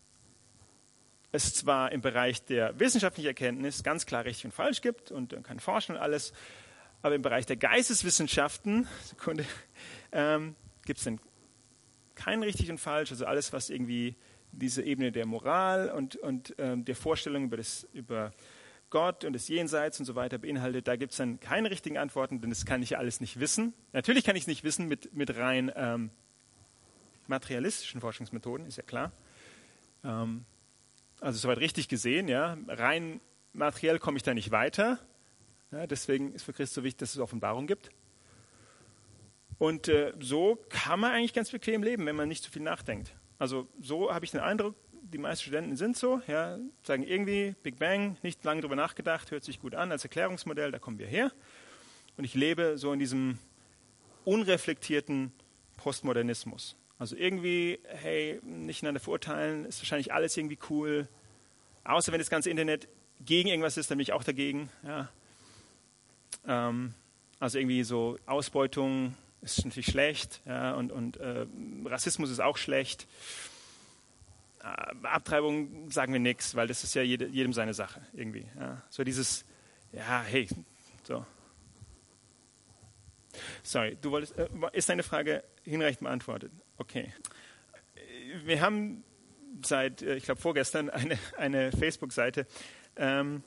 es 1.31 1.53
zwar 1.53 1.91
im 1.91 2.01
Bereich 2.01 2.43
der 2.43 2.79
wissenschaftlichen 2.79 3.27
Erkenntnis 3.27 3.83
ganz 3.83 4.07
klar 4.07 4.25
richtig 4.25 4.45
und 4.45 4.51
falsch 4.51 4.81
gibt 4.81 5.11
und 5.11 5.33
man 5.33 5.43
kann 5.43 5.59
forschen 5.59 5.95
und 5.95 6.01
alles, 6.01 6.33
aber 7.03 7.13
im 7.13 7.21
Bereich 7.21 7.45
der 7.45 7.57
Geisteswissenschaften, 7.57 8.87
Sekunde, 9.03 9.45
ähm, 10.11 10.55
gibt 10.85 10.97
es 10.97 11.05
dann 11.05 11.19
kein 12.15 12.41
richtig 12.41 12.71
und 12.71 12.79
falsch, 12.79 13.11
also 13.11 13.27
alles, 13.27 13.53
was 13.53 13.69
irgendwie 13.69 14.15
diese 14.51 14.81
Ebene 14.81 15.11
der 15.11 15.27
Moral 15.27 15.91
und, 15.91 16.15
und 16.15 16.55
ähm, 16.57 16.83
der 16.83 16.95
Vorstellung 16.95 17.43
über, 17.43 17.57
das, 17.57 17.87
über 17.93 18.31
Gott 18.93 19.25
und 19.25 19.33
das 19.33 19.47
Jenseits 19.47 19.99
und 19.99 20.05
so 20.05 20.13
weiter 20.13 20.37
beinhaltet, 20.37 20.87
da 20.87 20.95
gibt 20.95 21.13
es 21.13 21.17
dann 21.17 21.39
keine 21.39 21.71
richtigen 21.71 21.97
Antworten, 21.97 22.39
denn 22.39 22.51
das 22.51 22.63
kann 22.63 22.83
ich 22.83 22.95
alles 22.95 23.21
nicht 23.21 23.39
wissen. 23.39 23.73
Natürlich 23.91 24.23
kann 24.23 24.35
ich 24.35 24.43
es 24.43 24.47
nicht 24.47 24.63
wissen 24.63 24.87
mit, 24.87 25.15
mit 25.15 25.35
rein 25.35 25.71
ähm, 25.75 26.11
materialistischen 27.25 28.01
Forschungsmethoden, 28.01 28.67
ist 28.67 28.77
ja 28.77 28.83
klar. 28.83 29.11
Ähm, 30.03 30.45
also 31.19 31.39
soweit 31.39 31.57
richtig 31.57 31.89
gesehen, 31.89 32.27
ja, 32.27 32.55
rein 32.67 33.19
materiell 33.51 33.97
komme 33.97 34.17
ich 34.17 34.23
da 34.23 34.35
nicht 34.35 34.51
weiter. 34.51 34.99
Ja, 35.71 35.87
deswegen 35.87 36.31
ist 36.33 36.43
für 36.43 36.53
Christus 36.53 36.75
so 36.75 36.83
wichtig, 36.83 36.99
dass 36.99 37.15
es 37.15 37.19
Offenbarung 37.19 37.65
gibt. 37.65 37.89
Und 39.57 39.87
äh, 39.87 40.13
so 40.19 40.63
kann 40.69 40.99
man 40.99 41.13
eigentlich 41.13 41.33
ganz 41.33 41.49
bequem 41.49 41.81
leben, 41.81 42.05
wenn 42.05 42.15
man 42.15 42.27
nicht 42.27 42.43
zu 42.43 42.51
viel 42.51 42.61
nachdenkt. 42.61 43.15
Also 43.39 43.67
so 43.81 44.13
habe 44.13 44.23
ich 44.23 44.29
den 44.29 44.41
Eindruck, 44.41 44.75
die 45.03 45.17
meisten 45.17 45.43
Studenten 45.43 45.75
sind 45.75 45.97
so, 45.97 46.21
ja, 46.27 46.57
sagen 46.83 47.03
irgendwie 47.03 47.55
Big 47.61 47.77
Bang, 47.77 48.17
nicht 48.23 48.43
lange 48.43 48.61
darüber 48.61 48.75
nachgedacht, 48.75 49.31
hört 49.31 49.43
sich 49.43 49.59
gut 49.59 49.75
an 49.75 49.91
als 49.91 50.03
Erklärungsmodell, 50.03 50.71
da 50.71 50.79
kommen 50.79 50.97
wir 50.97 51.07
her. 51.07 51.31
Und 52.17 52.23
ich 52.23 52.33
lebe 52.33 52.77
so 52.77 52.93
in 52.93 52.99
diesem 52.99 53.37
unreflektierten 54.25 55.31
Postmodernismus. 55.77 56.75
Also 56.97 57.15
irgendwie, 57.15 57.79
hey, 57.85 58.39
nicht 58.43 58.83
einander 58.83 59.01
verurteilen, 59.01 59.65
ist 59.65 59.81
wahrscheinlich 59.81 60.13
alles 60.13 60.37
irgendwie 60.37 60.59
cool. 60.69 61.07
Außer 61.83 62.11
wenn 62.11 62.19
das 62.19 62.29
ganze 62.29 62.49
Internet 62.49 62.87
gegen 63.25 63.49
irgendwas 63.49 63.77
ist, 63.77 63.91
dann 63.91 63.97
bin 63.97 64.03
ich 64.03 64.13
auch 64.13 64.23
dagegen. 64.23 64.69
Ja. 64.83 65.09
Ähm, 66.47 66.93
also 67.39 67.57
irgendwie 67.57 67.83
so 67.83 68.17
Ausbeutung 68.25 69.15
ist 69.41 69.65
natürlich 69.65 69.87
schlecht 69.87 70.41
ja, 70.45 70.73
und, 70.75 70.91
und 70.93 71.17
äh, 71.17 71.45
Rassismus 71.85 72.29
ist 72.29 72.39
auch 72.39 72.55
schlecht. 72.55 73.07
Abtreibung 74.63 75.91
sagen 75.91 76.13
wir 76.13 76.19
nichts, 76.19 76.55
weil 76.55 76.67
das 76.67 76.83
ist 76.83 76.93
ja 76.93 77.01
jede, 77.01 77.27
jedem 77.27 77.53
seine 77.53 77.73
Sache 77.73 78.01
irgendwie. 78.13 78.47
Ja. 78.57 78.81
So 78.89 79.03
dieses, 79.03 79.45
ja, 79.91 80.23
hey, 80.23 80.47
so. 81.03 81.25
Sorry, 83.61 83.97
du 84.01 84.11
wolltest, 84.11 84.37
äh, 84.37 84.47
ist 84.71 84.89
deine 84.89 85.03
Frage 85.03 85.43
hinreichend 85.63 86.01
beantwortet? 86.01 86.51
Okay. 86.77 87.11
Wir 88.45 88.61
haben 88.61 89.03
seit, 89.63 90.01
äh, 90.01 90.15
ich 90.15 90.23
glaube, 90.23 90.41
vorgestern 90.41 90.89
eine, 90.89 91.17
eine 91.37 91.71
Facebook-Seite. 91.71 92.47
Ähm, 92.95 93.43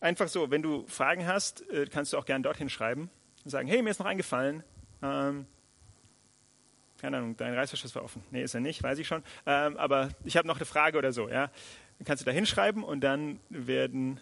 einfach 0.00 0.28
so, 0.28 0.50
wenn 0.50 0.62
du 0.62 0.86
Fragen 0.86 1.26
hast, 1.26 1.68
äh, 1.70 1.86
kannst 1.90 2.12
du 2.12 2.18
auch 2.18 2.26
gerne 2.26 2.42
dorthin 2.42 2.68
schreiben 2.68 3.10
und 3.44 3.50
sagen, 3.50 3.68
hey, 3.68 3.82
mir 3.82 3.90
ist 3.90 3.98
noch 3.98 4.06
eingefallen. 4.06 4.62
Ähm, 5.02 5.46
keine 7.00 7.18
Ahnung, 7.18 7.36
dein 7.36 7.54
Reißverschluss 7.54 7.94
war 7.94 8.04
offen. 8.04 8.22
Nee, 8.30 8.42
ist 8.42 8.54
er 8.54 8.60
nicht, 8.60 8.82
weiß 8.82 8.98
ich 8.98 9.06
schon. 9.06 9.22
Ähm, 9.46 9.76
aber 9.76 10.10
ich 10.24 10.36
habe 10.36 10.46
noch 10.46 10.56
eine 10.56 10.66
Frage 10.66 10.98
oder 10.98 11.12
so. 11.12 11.28
Ja? 11.28 11.50
Dann 11.98 12.04
kannst 12.04 12.22
du 12.22 12.24
da 12.24 12.32
hinschreiben 12.32 12.82
und 12.82 13.00
dann 13.00 13.40
werden 13.48 14.20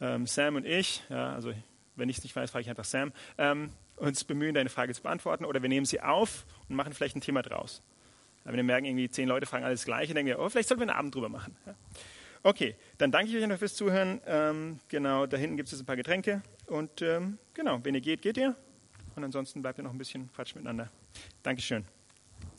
ähm, 0.00 0.26
Sam 0.26 0.56
und 0.56 0.66
ich, 0.66 1.02
ja, 1.08 1.32
also 1.32 1.52
wenn 1.96 2.08
ich 2.08 2.18
es 2.18 2.22
nicht 2.24 2.34
weiß, 2.34 2.50
frage 2.50 2.62
ich 2.62 2.70
einfach 2.70 2.84
Sam, 2.84 3.12
ähm, 3.38 3.70
uns 3.96 4.24
bemühen, 4.24 4.54
deine 4.54 4.68
Frage 4.68 4.92
zu 4.94 5.02
beantworten. 5.02 5.44
Oder 5.44 5.62
wir 5.62 5.68
nehmen 5.68 5.86
sie 5.86 6.00
auf 6.00 6.44
und 6.68 6.76
machen 6.76 6.92
vielleicht 6.92 7.16
ein 7.16 7.20
Thema 7.20 7.42
draus. 7.42 7.82
wenn 8.44 8.56
wir 8.56 8.62
merken, 8.64 8.86
irgendwie 8.86 9.08
zehn 9.08 9.28
Leute 9.28 9.46
fragen 9.46 9.64
alles 9.64 9.84
Gleiche, 9.84 10.14
denken 10.14 10.28
wir, 10.28 10.38
oh, 10.38 10.48
vielleicht 10.48 10.68
sollten 10.68 10.82
wir 10.82 10.88
einen 10.88 10.98
Abend 10.98 11.14
drüber 11.14 11.28
machen. 11.28 11.56
Ja? 11.66 11.74
Okay, 12.42 12.76
dann 12.98 13.10
danke 13.10 13.30
ich 13.30 13.42
euch 13.42 13.48
noch 13.48 13.58
fürs 13.58 13.74
Zuhören. 13.74 14.20
Ähm, 14.26 14.78
genau, 14.88 15.26
da 15.26 15.36
hinten 15.36 15.56
gibt 15.56 15.68
es 15.68 15.72
jetzt 15.72 15.82
ein 15.82 15.86
paar 15.86 15.96
Getränke. 15.96 16.42
Und 16.66 17.00
ähm, 17.00 17.38
genau, 17.54 17.80
wenn 17.82 17.94
ihr 17.94 18.02
geht, 18.02 18.20
geht 18.20 18.36
ihr. 18.36 18.54
Und 19.16 19.24
ansonsten 19.24 19.62
bleibt 19.62 19.78
ihr 19.78 19.84
noch 19.84 19.92
ein 19.92 19.98
bisschen 19.98 20.30
Quatsch 20.32 20.54
miteinander. 20.54 20.90
Dankeschön. 21.42 21.84